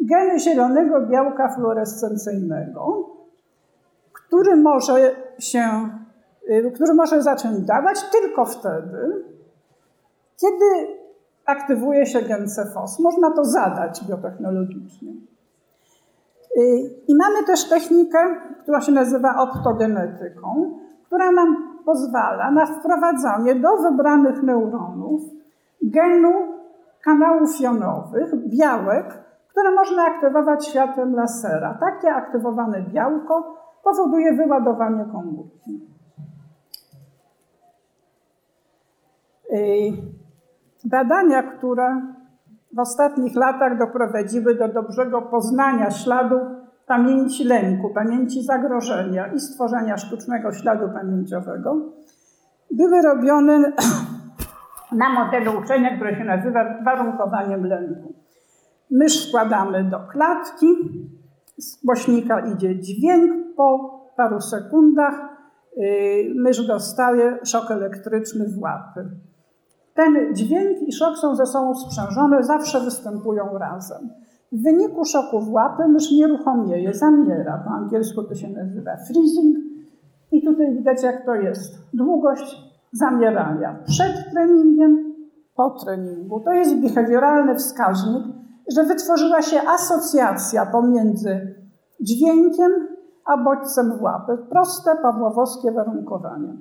geny 0.00 0.38
zielonego 0.38 1.06
białka 1.06 1.48
fluorescencyjnego, 1.48 3.10
który 4.12 4.56
może 4.56 5.16
się, 5.38 5.88
y, 6.50 6.70
który 6.74 6.94
może 6.94 7.22
zacząć 7.22 7.60
dawać 7.60 7.96
tylko 8.12 8.44
wtedy, 8.44 9.29
kiedy 10.40 10.98
aktywuje 11.46 12.06
się 12.06 12.22
gen 12.22 12.46
CFOS. 12.46 12.98
Można 12.98 13.30
to 13.30 13.44
zadać 13.44 14.04
biotechnologicznie. 14.08 15.12
Y, 16.56 16.90
I 17.08 17.14
mamy 17.16 17.46
też 17.46 17.68
technikę, 17.68 18.18
która 18.62 18.80
się 18.80 18.92
nazywa 18.92 19.36
optogenetyką, 19.36 20.78
która 21.06 21.32
nam 21.32 21.80
pozwala 21.84 22.50
na 22.50 22.66
wprowadzanie 22.66 23.54
do 23.54 23.76
wybranych 23.76 24.42
neuronów 24.42 25.22
genu 25.82 26.32
kanałów 27.04 27.60
jonowych, 27.60 28.48
białek, 28.48 29.24
które 29.48 29.70
można 29.70 30.04
aktywować 30.04 30.66
światłem 30.66 31.14
lasera. 31.14 31.78
Takie 31.80 32.14
aktywowane 32.14 32.82
białko 32.82 33.56
powoduje 33.84 34.32
wyładowanie 34.32 35.04
komórki. 35.12 35.90
Badania, 40.84 41.42
które 41.42 42.02
w 42.72 42.78
ostatnich 42.78 43.36
latach 43.36 43.78
doprowadziły 43.78 44.54
do 44.54 44.68
dobrego 44.68 45.22
poznania 45.22 45.90
śladu 45.90 46.36
pamięci 46.86 47.44
lęku, 47.44 47.90
pamięci 47.94 48.42
zagrożenia 48.42 49.26
i 49.26 49.40
stworzenia 49.40 49.96
sztucznego 49.96 50.52
śladu 50.52 50.88
pamięciowego, 50.94 51.76
były 52.70 53.02
robione 53.02 53.72
na 54.92 55.08
modelu 55.08 55.60
uczenia, 55.60 55.96
które 55.96 56.16
się 56.16 56.24
nazywa 56.24 56.82
warunkowaniem 56.84 57.66
lęku. 57.66 58.14
Mysz 58.90 59.28
wkładamy 59.28 59.84
do 59.84 60.00
klatki, 60.00 60.66
z 61.58 61.84
głośnika 61.84 62.40
idzie 62.40 62.80
dźwięk, 62.80 63.56
po 63.56 64.00
paru 64.16 64.40
sekundach 64.40 65.14
y, 65.78 66.32
mysz 66.36 66.66
dostaje 66.66 67.38
szok 67.44 67.70
elektryczny 67.70 68.48
w 68.48 68.58
łapy. 68.58 69.10
Ten 69.94 70.34
dźwięk 70.34 70.82
i 70.88 70.92
szok 70.92 71.18
są 71.18 71.36
ze 71.36 71.46
sobą 71.46 71.74
sprzężone, 71.74 72.42
zawsze 72.42 72.80
występują 72.80 73.58
razem. 73.58 74.10
W 74.52 74.62
wyniku 74.62 75.04
szoku 75.04 75.40
w 75.40 75.52
łapy 75.52 75.88
mysz 75.88 76.12
nieruchomieje, 76.12 76.94
zamiera. 76.94 77.62
Po 77.64 77.70
angielsku 77.70 78.22
to 78.22 78.34
się 78.34 78.48
nazywa 78.48 78.96
freezing. 78.96 79.56
I 80.32 80.44
tutaj 80.44 80.76
widać, 80.76 81.02
jak 81.02 81.26
to 81.26 81.34
jest. 81.34 81.78
Długość 81.94 82.56
zamierania 82.92 83.78
przed 83.86 84.30
treningiem, 84.30 85.14
po 85.56 85.70
treningu. 85.70 86.40
To 86.40 86.52
jest 86.52 86.76
behawioralny 86.76 87.54
wskaźnik, 87.54 88.24
że 88.74 88.84
wytworzyła 88.84 89.42
się 89.42 89.60
asocjacja 89.68 90.66
pomiędzy 90.66 91.54
dźwiękiem 92.00 92.70
a 93.26 93.36
bodźcem 93.36 93.98
w 93.98 94.02
łapy. 94.02 94.38
Proste, 94.50 94.96
pawłowskie 95.02 95.72
warunkowanie. 95.72 96.56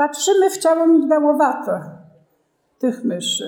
Patrzymy 0.00 0.50
w 0.50 0.58
ciało 0.58 0.86
migdałowate 0.86 1.80
tych 2.78 3.04
myszy. 3.04 3.44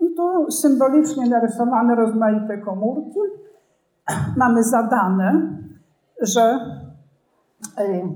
I 0.00 0.14
tu 0.14 0.50
symbolicznie 0.50 1.28
narysowane 1.28 1.94
rozmaite 1.94 2.58
komórki. 2.58 3.18
Mamy 4.36 4.62
zadane, 4.62 5.58
że 6.20 6.42
e, 7.78 8.08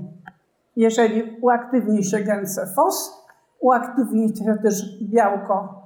jeżeli 0.75 1.37
uaktywni 1.41 2.03
się 2.03 2.19
gen 2.19 2.45
CFOS, 2.45 3.27
uaktywni 3.59 4.35
się 4.37 4.57
też 4.63 5.03
białko, 5.03 5.83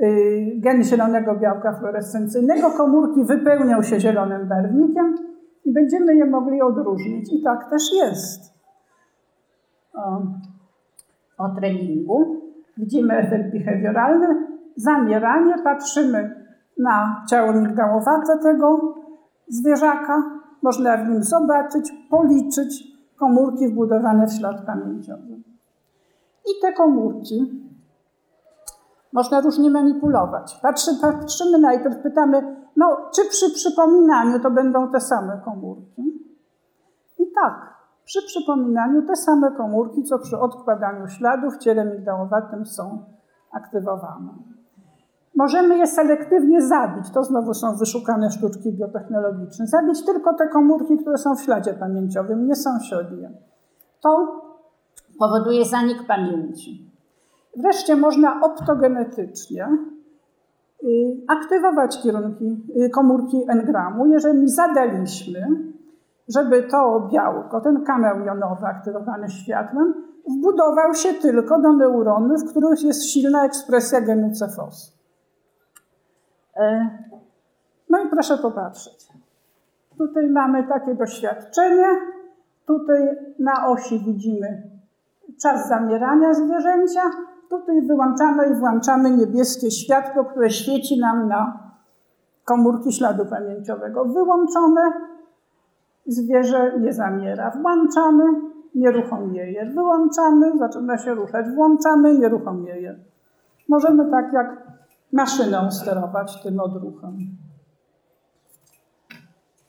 e, 0.00 0.06
gen 0.60 0.84
zielonego 0.84 1.36
białka 1.36 1.72
fluorescencyjnego, 1.72 2.70
komórki 2.70 3.24
wypełnią 3.24 3.82
się 3.82 4.00
zielonym 4.00 4.48
barwnikiem 4.48 5.14
i 5.64 5.72
będziemy 5.72 6.14
je 6.14 6.24
mogli 6.24 6.62
odróżnić. 6.62 7.32
I 7.32 7.42
tak 7.42 7.70
też 7.70 7.92
jest. 7.92 8.52
O 11.42 11.48
treningu. 11.48 12.42
Widzimy 12.76 13.14
efekt 13.14 13.52
behawioralny, 13.52 14.46
zamieranie, 14.76 15.54
patrzymy 15.64 16.46
na 16.78 17.24
ciało 17.30 17.52
migdałowate 17.52 18.38
tego 18.42 18.94
zwierzaka, 19.48 20.22
można 20.62 20.96
w 20.96 21.08
nim 21.08 21.22
zobaczyć, 21.22 21.92
policzyć 22.10 22.92
komórki 23.18 23.68
wbudowane 23.68 24.26
w 24.26 24.32
ślad 24.32 24.66
pamięciowy. 24.66 25.42
I 26.50 26.60
te 26.62 26.72
komórki 26.72 27.62
można 29.12 29.40
różnie 29.40 29.70
manipulować. 29.70 30.58
Patrzy, 30.62 30.90
patrzymy 31.00 31.58
najpierw, 31.58 32.02
pytamy, 32.02 32.56
no 32.76 32.96
czy 33.14 33.24
przy 33.28 33.50
przypominaniu 33.50 34.40
to 34.40 34.50
będą 34.50 34.90
te 34.90 35.00
same 35.00 35.40
komórki? 35.44 36.02
I 37.18 37.24
tak, 37.34 37.71
przy 38.12 38.26
przypominaniu 38.26 39.02
te 39.06 39.16
same 39.16 39.50
komórki, 39.50 40.02
co 40.02 40.18
przy 40.18 40.38
odkładaniu 40.38 41.08
śladów 41.08 41.54
w 41.54 41.58
ciele 41.58 41.84
migdałowatym 41.84 42.66
są 42.66 43.04
aktywowane. 43.52 44.28
Możemy 45.36 45.78
je 45.78 45.86
selektywnie 45.86 46.62
zabić. 46.62 47.10
To 47.10 47.24
znowu 47.24 47.54
są 47.54 47.76
wyszukane 47.76 48.30
sztuczki 48.30 48.72
biotechnologiczne. 48.72 49.66
Zabić 49.66 50.04
tylko 50.04 50.34
te 50.34 50.48
komórki, 50.48 50.98
które 50.98 51.18
są 51.18 51.36
w 51.36 51.42
śladzie 51.42 51.74
pamięciowym, 51.74 52.46
nie 52.46 52.56
sąsiednie. 52.56 53.30
To 54.00 54.42
powoduje 55.18 55.64
zanik 55.64 56.06
pamięci. 56.06 56.90
Wreszcie 57.56 57.96
można 57.96 58.40
optogenetycznie 58.42 59.68
y, 60.84 60.88
aktywować 61.28 62.02
kierunki, 62.02 62.66
y, 62.76 62.90
komórki 62.90 63.44
engramu, 63.48 64.06
jeżeli 64.06 64.48
zadaliśmy, 64.48 65.71
żeby 66.28 66.62
to 66.62 67.08
białko, 67.12 67.60
ten 67.60 67.84
kanał 67.84 68.20
jonowy 68.20 68.66
aktywowany 68.66 69.30
światłem, 69.30 69.94
wbudował 70.28 70.94
się 70.94 71.14
tylko 71.14 71.60
do 71.60 71.72
neuronów, 71.72 72.42
w 72.42 72.50
których 72.50 72.82
jest 72.82 73.04
silna 73.04 73.44
ekspresja 73.44 74.00
genu 74.00 74.30
CFOS. 74.30 74.98
E, 76.56 76.88
no 77.90 78.04
i 78.04 78.08
proszę 78.08 78.38
popatrzeć. 78.38 79.08
Tutaj 79.98 80.30
mamy 80.30 80.64
takie 80.68 80.94
doświadczenie. 80.94 81.86
Tutaj 82.66 83.08
na 83.38 83.68
osi 83.68 84.04
widzimy 84.06 84.62
czas 85.42 85.68
zamierania 85.68 86.34
zwierzęcia. 86.34 87.00
Tutaj 87.50 87.82
wyłączamy 87.82 88.46
i 88.46 88.54
włączamy 88.54 89.10
niebieskie 89.10 89.70
światło, 89.70 90.24
które 90.24 90.50
świeci 90.50 91.00
nam 91.00 91.28
na 91.28 91.60
komórki 92.44 92.92
śladu 92.92 93.26
pamięciowego. 93.26 94.04
Wyłączone, 94.04 94.92
zwierzę 96.06 96.78
nie 96.80 96.92
zamiera. 96.92 97.50
Włączamy, 97.50 98.24
nieruchomieje. 98.74 99.66
Wyłączamy, 99.66 100.58
zaczyna 100.58 100.98
się 100.98 101.14
ruszać. 101.14 101.46
Włączamy, 101.54 102.18
nieruchomieje. 102.18 102.98
Możemy 103.68 104.10
tak 104.10 104.32
jak 104.32 104.66
maszyną 105.12 105.70
sterować 105.70 106.42
tym 106.42 106.60
odruchem. 106.60 107.18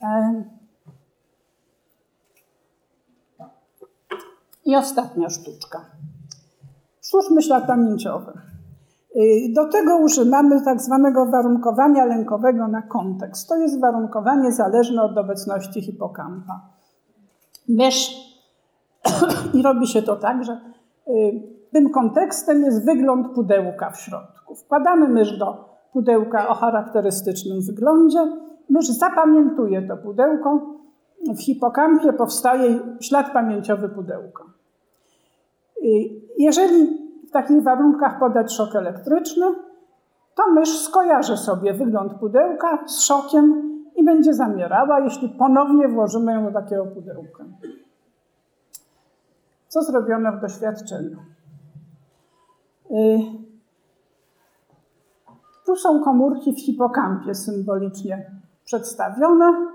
E, 0.02 0.44
I 4.64 4.76
ostatnia 4.76 5.30
sztuczka. 5.30 5.84
Sztuczmy 7.02 7.42
ślad 7.42 7.66
pamięciowy. 7.66 8.32
E, 9.14 9.52
do 9.52 9.68
tego 9.68 9.96
używamy 9.96 10.62
tak 10.62 10.80
zwanego 10.80 11.26
warunkowania 11.26 12.04
lękowego 12.04 12.68
na 12.68 12.82
kontekst. 12.82 13.48
To 13.48 13.56
jest 13.56 13.80
warunkowanie 13.80 14.52
zależne 14.52 15.02
od 15.02 15.18
obecności 15.18 15.82
hipokampa. 15.82 16.60
Mysz 17.68 18.10
i 19.54 19.62
robi 19.62 19.86
się 19.86 20.02
to 20.02 20.16
tak, 20.16 20.44
że 20.44 20.52
e, 20.52 21.12
tym 21.72 21.90
kontekstem 21.90 22.62
jest 22.62 22.84
wygląd 22.84 23.34
pudełka 23.34 23.90
w 23.90 24.00
środku. 24.00 24.54
Wkładamy 24.54 25.08
mysz 25.08 25.38
do 25.38 25.74
pudełka 25.92 26.48
o 26.48 26.54
charakterystycznym 26.54 27.60
wyglądzie. 27.62 28.18
Mysz 28.70 28.88
zapamiętuje 28.88 29.82
to 29.82 29.96
pudełko. 29.96 30.60
W 31.28 31.40
hipokampie 31.40 32.12
powstaje 32.12 32.78
ślad 33.00 33.32
pamięciowy 33.32 33.88
pudełka. 33.88 34.44
Jeżeli 36.38 36.86
w 36.86 37.03
takich 37.34 37.62
warunkach 37.62 38.18
podać 38.18 38.52
szok 38.52 38.74
elektryczny, 38.74 39.46
to 40.34 40.52
mysz 40.52 40.78
skojarzy 40.78 41.36
sobie 41.36 41.74
wygląd 41.74 42.14
pudełka 42.14 42.78
z 42.86 43.00
szokiem 43.00 43.74
i 43.96 44.04
będzie 44.04 44.34
zamierała, 44.34 45.00
jeśli 45.00 45.28
ponownie 45.28 45.88
włożymy 45.88 46.32
ją 46.32 46.44
do 46.44 46.60
takiego 46.60 46.86
pudełka. 46.86 47.44
Co 49.68 49.82
zrobiono 49.82 50.32
w 50.32 50.40
doświadczeniu? 50.40 51.16
Y, 52.90 53.18
tu 55.66 55.76
są 55.76 56.04
komórki 56.04 56.52
w 56.52 56.60
hipokampie 56.60 57.34
symbolicznie 57.34 58.30
przedstawione. 58.64 59.66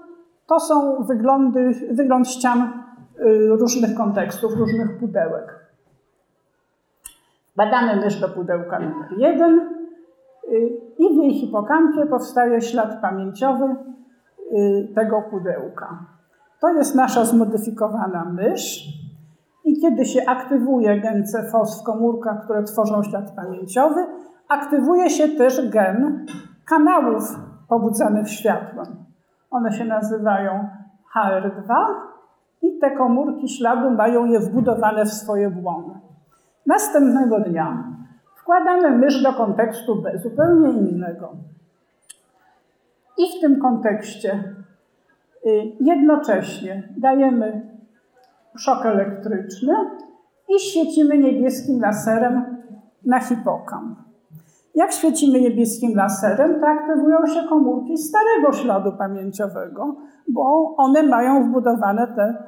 To 0.47 0.60
są 0.60 1.03
wyglądy, 1.03 1.72
wygląd 1.91 2.28
ścian 2.28 2.84
y, 3.20 3.47
różnych 3.47 3.97
kontekstów, 3.97 4.53
różnych 4.53 4.99
pudełek. 4.99 5.59
Badamy 7.60 7.95
mysz 7.95 8.20
do 8.22 8.30
pudełka 8.30 8.80
numer 8.80 9.10
jeden 9.18 9.60
y, 9.60 10.70
i 10.99 11.14
w 11.14 11.24
jej 11.24 11.34
hipokampie 11.34 12.05
powstaje 12.05 12.62
ślad 12.62 13.01
pamięciowy 13.01 13.76
tego 14.95 15.22
pudełka. 15.22 16.05
To 16.62 16.70
jest 16.70 16.95
nasza 16.95 17.26
zmodyfikowana 17.26 18.26
mysz. 18.26 18.88
I 19.66 19.82
kiedy 19.82 20.05
się 20.05 20.22
aktywuje 20.28 21.01
gen 21.01 21.24
CFOS 21.24 21.82
w 21.82 21.84
komórkach, 21.84 22.43
które 22.43 22.64
tworzą 22.64 23.03
ślad 23.03 23.32
pamięciowy, 23.36 24.05
aktywuje 24.49 25.10
się 25.10 25.28
też 25.28 25.70
gen 25.70 26.26
kanałów 26.66 27.39
pobudzanych 27.70 28.30
światłem. 28.30 28.88
One 29.51 29.72
się 29.72 29.86
nazywają 29.86 30.70
HR2 31.16 31.76
i 32.62 32.80
te 32.80 32.91
komórki 32.91 33.49
śladu 33.49 33.91
mają 33.91 34.26
je 34.26 34.39
wbudowane 34.39 35.05
w 35.05 35.14
swoje 35.14 35.49
błony. 35.49 36.09
Następnego 36.70 37.39
dnia 37.39 37.84
wkładamy 38.36 38.97
mysz 38.97 39.24
do 39.24 39.34
kontekstu 39.34 40.03
zupełnie 40.24 40.70
innego. 40.70 41.34
I 43.17 43.38
w 43.38 43.41
tym 43.41 43.59
kontekście 43.59 44.43
y, 45.45 45.49
jednocześnie 45.80 46.89
dajemy 46.97 47.61
szok 48.57 48.86
elektryczny 48.86 49.74
i 50.49 50.59
świecimy 50.59 51.17
niebieskim 51.17 51.82
laserem 51.82 52.57
na 53.05 53.20
hipokamp. 53.20 53.99
Jak 54.76 54.91
świecimy 54.91 55.41
niebieskim 55.41 55.95
laserem, 55.95 56.59
to 56.59 56.67
aktywują 56.67 57.28
się 57.28 57.47
komórki 57.49 57.97
starego 57.97 58.53
śladu 58.53 58.91
pamięciowego, 58.97 59.95
bo 60.28 60.76
one 60.78 61.03
mają 61.03 61.43
wbudowane 61.43 62.07
te 62.07 62.43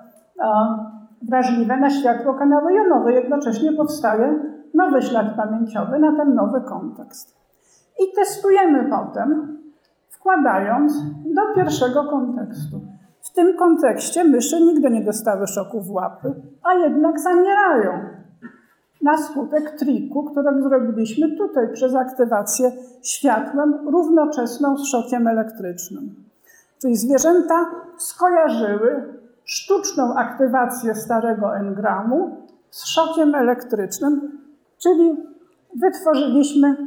wrażliwe 1.30 1.78
na 1.78 1.90
światło 1.90 2.34
kanały 2.34 2.74
jonowe. 2.74 3.14
Jednocześnie 3.14 3.74
powstaje 3.74 4.40
nowy 4.74 5.02
ślad 5.02 5.36
pamięciowy 5.36 6.00
na 6.00 6.18
ten 6.18 6.36
nowy 6.36 6.62
kontekst. 6.62 7.38
I 8.00 8.16
testujemy 8.16 8.90
potem 8.90 9.58
wkładając 10.10 10.94
do 11.26 11.42
pierwszego 11.56 12.04
kontekstu. 12.04 12.82
W 13.22 13.34
tym 13.34 13.58
kontekście 13.58 14.24
myszy 14.24 14.62
nigdy 14.62 14.90
nie 14.90 15.04
dostały 15.04 15.48
szoku 15.48 15.82
w 15.82 15.92
łapy, 15.92 16.34
a 16.64 16.74
jednak 16.74 17.20
zamierają 17.20 17.92
na 19.02 19.18
skutek 19.18 19.72
triku, 19.72 20.24
który 20.24 20.64
zrobiliśmy 20.64 21.38
tutaj 21.38 21.74
przez 21.74 21.96
aktywację 21.96 22.72
światłem 23.04 23.90
równocześną 23.90 24.78
z 24.78 24.88
szokiem 24.88 25.28
elektrycznym. 25.28 26.16
Czyli 26.82 26.96
zwierzęta 26.96 27.66
skojarzyły 27.98 29.21
sztuczną 29.46 30.16
aktywację 30.16 30.96
starego 30.96 31.56
engramu 31.56 32.48
z 32.70 32.86
szokiem 32.86 33.36
elektrycznym, 33.36 34.40
czyli 34.78 35.18
wytworzyliśmy 35.76 36.78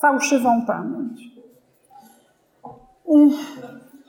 fałszywą 0.00 0.66
pamięć. 0.66 1.38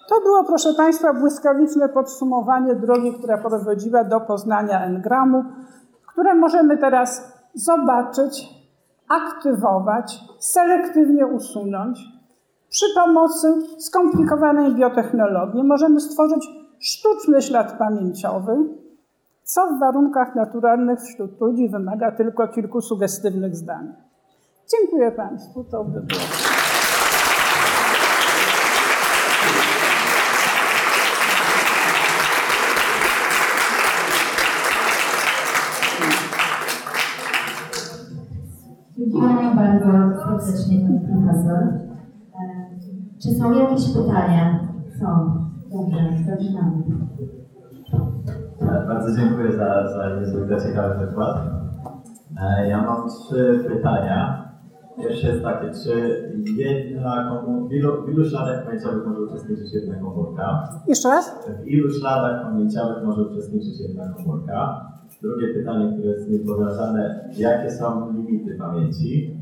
To 0.10 0.22
było, 0.22 0.44
proszę 0.44 0.74
Państwa, 0.74 1.14
błyskawiczne 1.14 1.90
podsumowanie 1.90 2.76
drogi, 2.76 3.14
która 3.14 3.38
prowadziła 3.38 4.04
do 4.04 4.20
poznania 4.20 4.84
engramu, 4.86 5.44
które 6.08 6.36
możemy 6.36 6.78
teraz 6.78 7.34
zobaczyć, 7.54 8.50
aktywować, 9.10 10.20
selektywnie 10.40 11.28
usunąć. 11.28 12.00
Przy 12.70 12.86
pomocy 12.96 13.48
skomplikowanej 13.78 14.76
biotechnologii 14.76 15.64
możemy 15.64 16.00
stworzyć 16.00 16.48
sztuczny 16.80 17.42
ślad 17.42 17.78
pamięciowy, 17.78 18.58
co 19.44 19.68
w 19.68 19.80
warunkach 19.80 20.36
naturalnych 20.36 21.00
wśród 21.00 21.42
ludzi 21.42 21.70
wymaga 21.70 22.12
tylko 22.12 22.48
kilku 22.48 22.82
sugestywnych 22.82 23.56
zdań. 23.56 23.94
Dziękuję 24.72 25.12
Państwu. 25.12 25.64
To 25.64 25.84
by 25.84 26.02
było. 26.02 26.20
Dziękuję 38.98 39.56
bardzo 39.56 39.92
serdecznie 40.24 40.80
Pani 40.80 41.00
Profesor. 41.00 41.64
E, 41.64 42.70
czy 43.22 43.30
są 43.40 43.52
jakieś 43.52 43.88
pytania? 43.94 44.60
Są. 45.00 45.49
Dobrze, 45.72 46.00
zaczynamy. 46.26 46.84
E, 48.62 48.88
bardzo 48.88 49.22
dziękuję 49.22 49.52
za, 49.52 49.88
za 49.94 50.20
niezwykle 50.20 50.62
ciekawy 50.62 51.06
wykład. 51.06 51.38
E, 52.42 52.70
ja 52.70 52.82
mam 52.82 53.10
trzy 53.10 53.66
pytania. 53.68 54.50
Pierwsze 54.98 55.28
jest 55.28 55.44
takie, 55.44 55.72
czy 55.84 55.94
jedna 56.58 57.42
w 57.70 57.74
ilu, 57.74 58.06
w 58.06 58.10
ilu 58.10 58.26
śladach 58.26 58.66
pamięciowych 58.66 59.08
może 59.08 59.22
uczestniczyć 59.22 59.74
jedna 59.74 59.96
komórka? 59.96 60.70
Jeszcze 60.88 61.10
raz? 61.10 61.36
W 61.64 61.68
ilu 61.68 61.90
śladach 61.92 62.44
pamięciowych 62.44 63.04
może 63.06 63.22
uczestniczyć 63.22 63.80
jedna 63.80 64.14
komórka? 64.14 64.86
Drugie 65.22 65.54
pytanie, 65.54 65.94
które 65.94 66.10
jest 66.10 66.26
z 66.26 66.30
nim 66.30 66.46
powiązane, 66.46 67.30
jakie 67.38 67.72
są 67.72 68.14
limity 68.14 68.56
pamięci? 68.56 69.38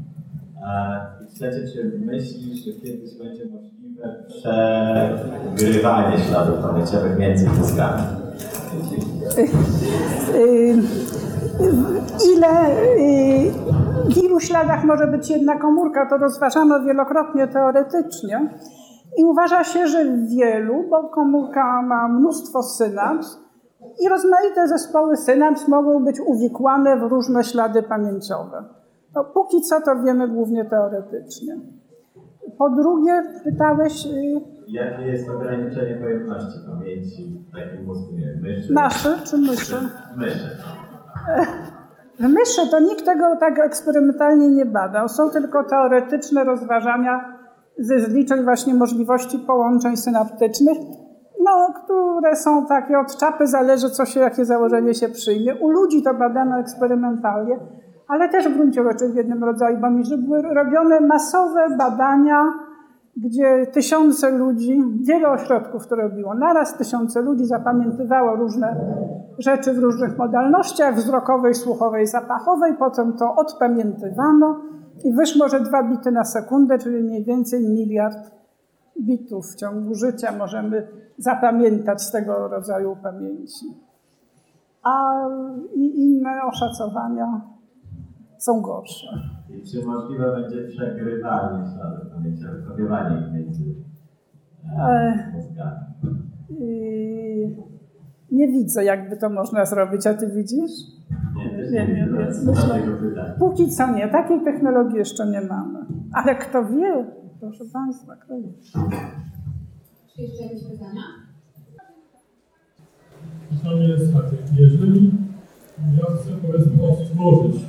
E, 0.67 1.23
I 1.23 1.35
trzecie, 1.35 1.67
czy 1.67 1.99
myślisz, 2.05 2.65
że 2.65 2.71
kiedyś 2.71 3.17
będzie 3.17 3.45
możliwe 3.45 3.86
przegrywanie 4.27 6.19
śladów 6.19 6.59
pamięciowych 6.61 7.19
między 7.19 7.49
mózgami? 7.49 8.01
Ile, 12.35 12.47
w 14.09 14.17
ilu 14.17 14.39
śladach 14.39 14.83
może 14.83 15.07
być 15.07 15.29
jedna 15.29 15.59
komórka, 15.59 16.09
to 16.09 16.17
rozważano 16.17 16.83
wielokrotnie 16.83 17.47
teoretycznie. 17.47 18.49
I 19.17 19.23
uważa 19.23 19.63
się, 19.63 19.87
że 19.87 20.05
w 20.05 20.29
wielu, 20.29 20.83
bo 20.89 21.03
komórka 21.03 21.81
ma 21.81 22.07
mnóstwo 22.07 22.63
synaps 22.63 23.39
i 23.99 24.09
rozmaite 24.09 24.67
zespoły 24.67 25.17
synaps 25.17 25.67
mogą 25.67 26.03
być 26.05 26.19
uwikłane 26.19 26.97
w 26.97 27.03
różne 27.03 27.43
ślady 27.43 27.83
pamięciowe. 27.83 28.63
No, 29.15 29.23
póki 29.23 29.61
co 29.61 29.81
to 29.81 30.03
wiemy 30.03 30.27
głównie 30.27 30.65
teoretycznie. 30.65 31.57
Po 32.57 32.69
drugie, 32.69 33.23
pytałeś. 33.43 34.07
Jakie 34.67 35.03
jest 35.03 35.29
ograniczenie 35.29 35.95
pojemności 35.95 36.59
pamięci 36.67 37.45
w 37.49 37.55
takim 37.55 37.85
mózgu, 37.85 38.13
nie 38.13 38.25
wiem, 38.25 38.41
myszy? 38.41 38.73
Naszy 38.73 39.09
czy 39.23 39.37
myszy? 39.37 39.75
Myszy. 40.17 40.49
W 42.19 42.27
myszy 42.27 42.71
to 42.71 42.79
nikt 42.79 43.05
tego 43.05 43.35
tak 43.39 43.59
eksperymentalnie 43.59 44.49
nie 44.49 44.65
badał. 44.65 45.09
Są 45.09 45.29
tylko 45.29 45.63
teoretyczne 45.63 46.43
rozważania 46.43 47.37
ze 47.79 47.99
zliczeń 47.99 48.43
właśnie 48.43 48.73
możliwości 48.73 49.39
połączeń 49.39 49.97
synaptycznych, 49.97 50.77
no, 51.43 51.73
które 51.83 52.35
są 52.35 52.65
takie 52.65 52.99
od 52.99 53.17
czapy, 53.17 53.47
zależy 53.47 53.89
co 53.89 54.05
się, 54.05 54.19
jakie 54.19 54.45
założenie 54.45 54.93
się 54.93 55.09
przyjmie. 55.09 55.55
U 55.55 55.69
ludzi 55.69 56.03
to 56.03 56.13
badano 56.13 56.59
eksperymentalnie, 56.59 57.59
ale 58.07 58.29
też 58.29 58.47
w 58.47 58.53
gruncie 58.53 58.83
rzeczy 58.83 59.09
w 59.09 59.15
jednym 59.15 59.43
rodzaju, 59.43 59.77
bo 59.77 59.87
były 60.17 60.41
robione 60.41 60.99
masowe 60.99 61.77
badania, 61.77 62.53
gdzie 63.17 63.67
tysiące 63.73 64.31
ludzi, 64.31 64.83
wiele 65.01 65.29
ośrodków 65.29 65.87
to 65.87 65.95
robiło, 65.95 66.33
naraz 66.33 66.77
tysiące 66.77 67.21
ludzi 67.21 67.45
zapamiętywało 67.45 68.35
różne 68.35 68.75
rzeczy 69.39 69.73
w 69.73 69.79
różnych 69.79 70.17
modalnościach, 70.17 70.95
wzrokowej, 70.95 71.55
słuchowej, 71.55 72.07
zapachowej, 72.07 72.73
potem 72.79 73.13
to 73.13 73.35
odpamiętywano 73.35 74.61
i 75.03 75.13
wyszło, 75.13 75.45
może 75.45 75.59
dwa 75.59 75.83
bity 75.83 76.11
na 76.11 76.23
sekundę, 76.23 76.77
czyli 76.77 77.03
mniej 77.03 77.23
więcej 77.23 77.69
miliard 77.69 78.31
bitów 79.01 79.45
w 79.45 79.55
ciągu 79.55 79.95
życia 79.95 80.31
możemy 80.37 80.87
zapamiętać 81.17 82.01
z 82.01 82.11
tego 82.11 82.47
rodzaju 82.47 82.97
pamięci. 83.03 83.65
A 84.83 85.13
inne 85.75 86.41
oszacowania 86.43 87.41
są 88.37 88.61
gorsze. 88.61 89.07
I 89.49 89.63
czy 89.63 89.85
możliwe 89.85 90.31
będzie 90.31 90.67
przegrywanie 90.67 91.71
śladów 91.75 92.13
pamięciowych, 92.13 92.67
kopiowanie 92.67 93.27
ich 93.27 93.33
między 93.33 93.63
e, 94.79 95.31
mózgami? 95.33 95.87
Nie 98.31 98.47
widzę, 98.47 98.83
jakby 98.83 99.17
to 99.17 99.29
można 99.29 99.65
zrobić, 99.65 100.07
a 100.07 100.13
ty 100.13 100.27
widzisz? 100.27 100.71
Nie, 101.35 101.71
nie, 101.71 101.87
nie, 101.87 101.93
nie. 101.93 102.27
Myślę, 102.45 102.81
póki 103.39 103.69
co 103.69 103.93
nie, 103.95 104.07
takiej 104.07 104.43
technologii 104.43 104.97
jeszcze 104.97 105.27
nie 105.27 105.41
mamy. 105.41 105.79
Ale 106.13 106.35
kto 106.35 106.65
wie, 106.65 107.05
proszę 107.39 107.63
Państwa, 107.73 108.15
kto 108.15 108.41
wie. 108.41 108.53
Czy 110.15 110.21
jeszcze 110.21 110.43
jakieś 110.43 110.63
pytania? 110.63 111.01
Pytanie 113.49 113.87
jest 113.87 114.13
takie, 114.13 114.61
jeżeli 114.61 115.11
ja 115.97 116.05
chcę 116.15 116.29
powiedzmy 116.47 116.83
odtworzyć 116.83 117.61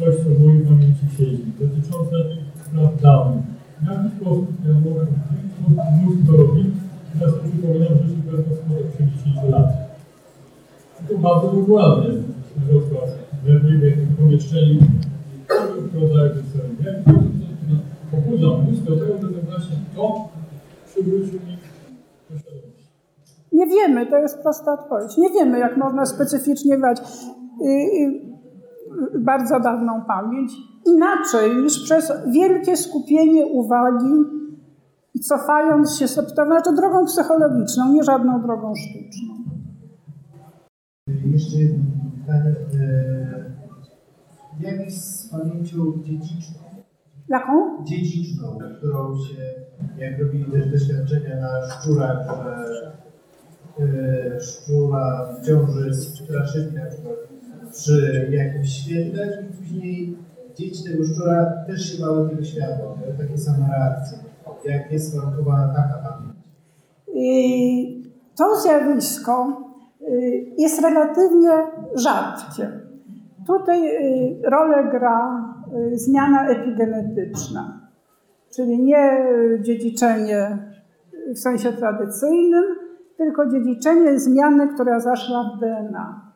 coś, 0.00 0.16
co 0.16 0.30
w 0.30 0.42
mojej 0.42 0.60
pamięci 0.66 1.06
siedzi, 1.16 1.44
dotyczące 1.60 2.16
spraw 2.66 3.00
dawnych, 3.02 3.44
w 3.80 3.86
jaki 3.90 4.08
sposób 4.16 4.46
ja 4.66 4.74
mogę, 4.74 5.02
w 5.06 5.32
jaki 5.36 5.48
sposób 5.54 5.76
mózg 6.00 6.18
to 6.26 6.32
robi, 6.36 6.64
sobie 7.18 7.32
przypominam 7.48 7.94
rzeczy, 7.98 8.16
które 8.22 8.42
spod 8.42 8.94
30 8.94 9.50
lat. 9.50 9.68
I 11.00 11.08
to 11.08 11.18
bardzo 11.18 11.46
dokładnie, 11.52 12.08
na 12.56 12.80
przykład 12.80 13.08
w 13.42 13.82
jakimś 13.84 14.16
pomieszczeniu, 14.18 14.80
w 15.92 16.02
rodzaju 16.02 16.30
historii, 16.42 16.76
pobudzam 18.10 18.64
mózg 18.64 18.82
do 18.82 18.96
tego, 18.96 19.12
żeby 19.22 19.40
właśnie 19.42 19.76
to 19.96 20.28
przywrócił 20.86 21.38
mi 21.46 21.56
świadomości. 22.40 22.86
Nie 23.52 23.66
wiemy, 23.66 24.06
to 24.06 24.16
jest 24.16 24.42
prosta 24.42 24.72
odpowiedź. 24.72 25.16
Nie 25.16 25.30
wiemy, 25.30 25.58
jak 25.58 25.76
można 25.76 26.06
specyficznie 26.06 26.78
brać 26.78 26.98
y, 26.98 27.64
y, 27.64 28.30
bardzo 29.18 29.60
dawną 29.60 30.04
pamięć 30.04 30.52
inaczej 30.86 31.56
niż 31.56 31.84
przez 31.84 32.12
wielkie 32.32 32.76
skupienie 32.76 33.46
uwagi 33.46 34.14
i 35.14 35.20
cofając 35.20 35.98
się, 35.98 36.06
to 36.08 36.44
znaczy 36.46 36.72
drogą 36.76 37.06
psychologiczną, 37.06 37.92
nie 37.92 38.04
żadną 38.04 38.42
drogą 38.42 38.72
sztuczną. 38.74 39.34
Jeszcze 41.24 41.58
jedno 41.58 41.84
pytanie. 42.20 42.60
Jak 44.60 44.80
jest 44.80 45.20
z 45.20 45.28
pamięcią 45.30 45.78
dziedziczną? 46.02 46.60
Jaką? 47.28 47.84
Dziedziczną, 47.84 48.58
którą 48.78 49.16
się, 49.16 49.42
jak 49.98 50.20
robili 50.20 50.52
też 50.52 50.70
doświadczenia 50.72 51.40
na 51.40 51.70
szczurach, 51.70 52.18
że 52.66 52.92
y, 53.84 54.40
szczura 54.40 55.26
w 55.34 55.46
ciąży 55.46 55.94
straszyli 55.94 56.74
na 56.74 56.86
przykład 56.86 57.29
przy 57.70 58.28
jakimś 58.30 58.68
świetle 58.68 59.42
i 59.42 59.56
później 59.56 60.16
dzieci 60.54 60.84
tego 60.84 61.04
szczura 61.04 61.64
też 61.66 61.92
się 61.92 62.02
bały 62.02 62.30
tego 62.30 62.44
światła, 62.44 62.96
miały 63.00 63.18
takie 63.18 63.38
same 63.38 63.68
reakcje. 63.68 64.18
Jak 64.64 64.92
jest 64.92 65.16
warunkowana 65.16 65.74
taka 65.74 66.08
pamięć? 66.08 66.36
To 68.36 68.60
zjawisko 68.60 69.62
y, 70.02 70.46
jest 70.58 70.82
relatywnie 70.82 71.50
rzadkie. 71.94 72.70
Tutaj 73.46 73.88
y, 73.88 74.50
rolę 74.50 74.90
gra 74.90 75.44
zmiana 75.92 76.48
epigenetyczna, 76.48 77.80
czyli 78.56 78.82
nie 78.82 79.26
dziedziczenie 79.60 80.58
w 81.34 81.38
sensie 81.38 81.72
tradycyjnym, 81.72 82.64
tylko 83.16 83.46
dziedziczenie 83.46 84.18
zmiany, 84.18 84.68
która 84.68 85.00
zaszła 85.00 85.56
w 85.56 85.60
DNA. 85.60 86.32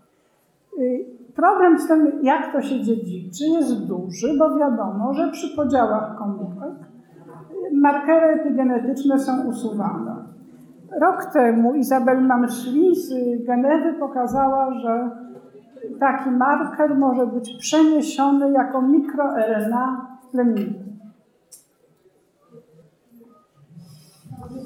Problem 1.37 1.79
z 1.79 1.89
tym, 1.89 2.13
jak 2.23 2.53
to 2.53 2.63
się 2.63 2.83
dziedziczy, 2.83 3.45
jest 3.45 3.87
duży, 3.87 4.39
bo 4.39 4.59
wiadomo, 4.59 5.15
że 5.15 5.31
przy 5.31 5.57
podziałach 5.57 6.17
komórek 6.19 6.95
markery 7.73 8.27
epigenetyczne 8.41 9.19
są 9.19 9.47
usuwane. 9.47 10.17
Rok 11.01 11.25
temu 11.25 11.75
Izabel 11.75 12.27
Mamszli 12.27 12.97
z 12.97 13.13
Genewy 13.47 13.93
pokazała, 13.99 14.75
że 14.81 15.11
taki 16.01 16.31
marker 16.31 16.99
może 16.99 17.27
być 17.27 17.57
przeniesiony 17.59 18.53
jako 18.53 18.83
mikroRNA 18.83 20.07
w 20.23 20.31
plemniku. 20.31 20.85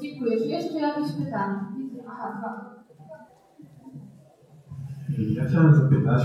Dziękuję. 0.01 0.37
Czy 0.37 0.47
jeszcze 0.47 0.79
jakieś 0.79 1.11
pytania? 1.11 1.65
Aha, 2.07 2.37
dwa. 2.39 2.79
Ja 5.35 5.45
chciałem 5.45 5.75
zapytać, 5.75 6.21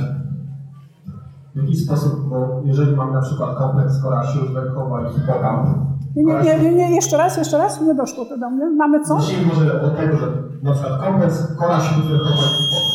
w 1.55 1.57
jaki 1.57 1.77
sposób, 1.77 2.29
bo 2.29 2.61
jeżeli 2.65 2.97
mam 2.97 3.13
na 3.13 3.21
przykład 3.21 3.57
kompleks 3.57 4.03
kora 4.03 4.27
śródwęchowa 4.27 5.03
i 5.03 5.13
hipokamp, 5.15 5.69
Nie, 6.17 6.25
nie, 6.25 6.59
nie, 6.59 6.75
nie, 6.75 6.95
jeszcze 6.95 7.17
raz, 7.17 7.37
jeszcze 7.37 7.59
raz, 7.59 7.81
nie 7.81 7.95
doszło 7.95 8.25
to 8.25 8.39
do 8.39 8.51
mnie. 8.51 8.71
Mamy 8.71 9.05
co? 9.05 9.21
zacznijmy 9.21 9.47
może 9.47 9.83
od 9.83 9.97
tego, 9.97 10.17
że 10.17 10.27
na 10.63 10.73
przykład 10.73 11.01
kompleks 11.05 11.57
kora 11.57 11.81
śródwęchowa 11.81 12.43
i 12.51 12.55
hipokamp. 12.59 12.95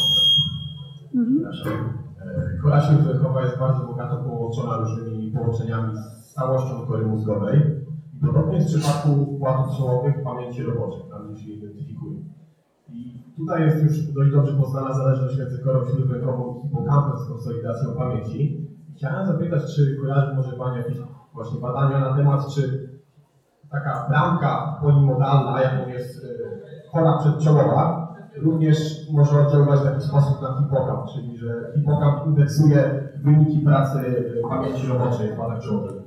Przepraszam. 1.52 1.74
E, 2.22 2.62
Kora 2.64 2.82
śródwęchowa 2.82 3.42
jest 3.42 3.60
bardzo 3.60 3.86
bogato 3.88 4.18
połączona 4.18 4.78
różnymi 4.78 5.32
połączeniami 5.32 5.98
z 5.98 6.34
całością 6.34 6.88
kory 6.88 7.06
mózgowej. 7.06 7.60
I 8.14 8.26
podobnie 8.26 8.56
jest 8.56 8.68
w 8.70 8.80
przypadku 8.80 9.22
układów 9.36 9.78
czołowych 9.78 10.16
w 10.18 10.24
pamięci 10.24 10.64
roboczej, 10.64 11.02
tam 11.10 11.38
się 11.38 11.50
identyfikuje. 11.52 12.20
I 12.92 13.24
tutaj 13.38 13.62
jest 13.62 13.84
już 13.84 14.14
dość 14.14 14.32
dobrze 14.32 14.54
poznana 14.54 14.94
zależność 14.94 15.38
między 15.38 15.64
korą 15.64 15.86
śródwęchową 15.86 16.56
i 16.56 16.68
hipokampem 16.68 17.20
z 17.20 17.28
konsolidacją 17.28 17.94
pamięci. 17.94 18.68
Chciałem 18.96 19.28
zapytać, 19.28 19.76
czy 19.76 19.98
kojarzy 20.02 20.36
może 20.36 20.52
Pani 20.52 20.78
jakieś 20.78 20.98
właśnie 21.34 21.60
badania 21.60 22.00
na 22.00 22.16
temat, 22.16 22.48
czy 22.56 22.90
taka 23.72 24.06
bramka 24.10 24.80
polimodalna, 24.82 25.62
jaką 25.62 25.90
jest 25.90 26.26
chora 26.92 27.18
przedczołowa, 27.18 28.10
również 28.42 28.78
może 29.12 29.40
oddziaływać 29.40 29.80
w 29.80 29.84
taki 29.84 30.02
sposób 30.02 30.42
na 30.42 30.58
hipokamp, 30.60 31.06
czyli 31.14 31.38
że 31.38 31.72
hipokamp 31.76 32.26
indeksuje 32.26 33.10
wyniki 33.24 33.60
pracy 33.60 34.00
y, 34.00 34.42
pamięci 34.50 34.88
roboczej 34.88 35.34
w 35.34 35.38
badach 35.38 35.64
czołowych. 35.64 35.99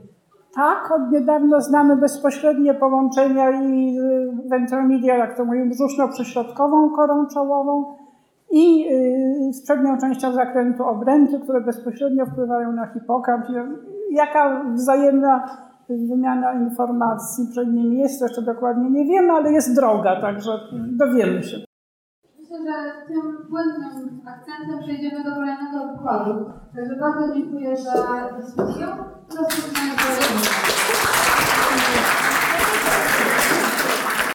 Tak, 0.54 0.90
od 0.90 1.12
niedawna 1.12 1.60
znamy 1.60 1.96
bezpośrednie 1.96 2.74
połączenia 2.74 3.50
i 3.50 3.98
y, 3.98 4.48
ventromedial, 4.48 5.18
jak 5.18 5.36
to 5.36 5.44
mówią, 5.44 5.70
brzuszno-przyśrodkową 5.70 6.96
korą 6.96 7.26
czołową 7.26 7.96
i 8.50 8.88
y, 9.48 9.52
z 9.52 9.62
przednią 9.62 9.98
częścią 9.98 10.32
zakrętu 10.32 10.84
obręczy, 10.84 11.40
które 11.40 11.60
bezpośrednio 11.60 12.26
wpływają 12.26 12.72
na 12.72 12.86
hipokamp. 12.86 13.44
Jaka 14.10 14.64
wzajemna 14.74 15.44
wymiana 15.88 16.52
informacji 16.52 17.46
przed 17.50 17.72
nimi 17.72 17.98
jest, 17.98 18.22
jeszcze 18.22 18.42
dokładnie 18.42 18.90
nie 18.90 19.04
wiemy, 19.04 19.32
ale 19.32 19.52
jest 19.52 19.76
droga, 19.76 20.20
także 20.20 20.50
dowiemy 20.72 21.42
się. 21.42 21.71
Myślę, 22.52 22.82
że 22.82 23.06
tym 23.06 23.46
płynnym 23.50 24.20
akcentem 24.26 24.82
przejdziemy 24.82 25.24
do 25.24 25.30
kolejnego 25.30 25.92
wykładu. 25.92 26.50
Także 26.76 26.96
bardzo 26.96 27.34
dziękuję 27.34 27.76
za 27.76 28.28
dyskusję. 28.38 28.86
Do 29.28 29.50
spotkania. 29.50 29.92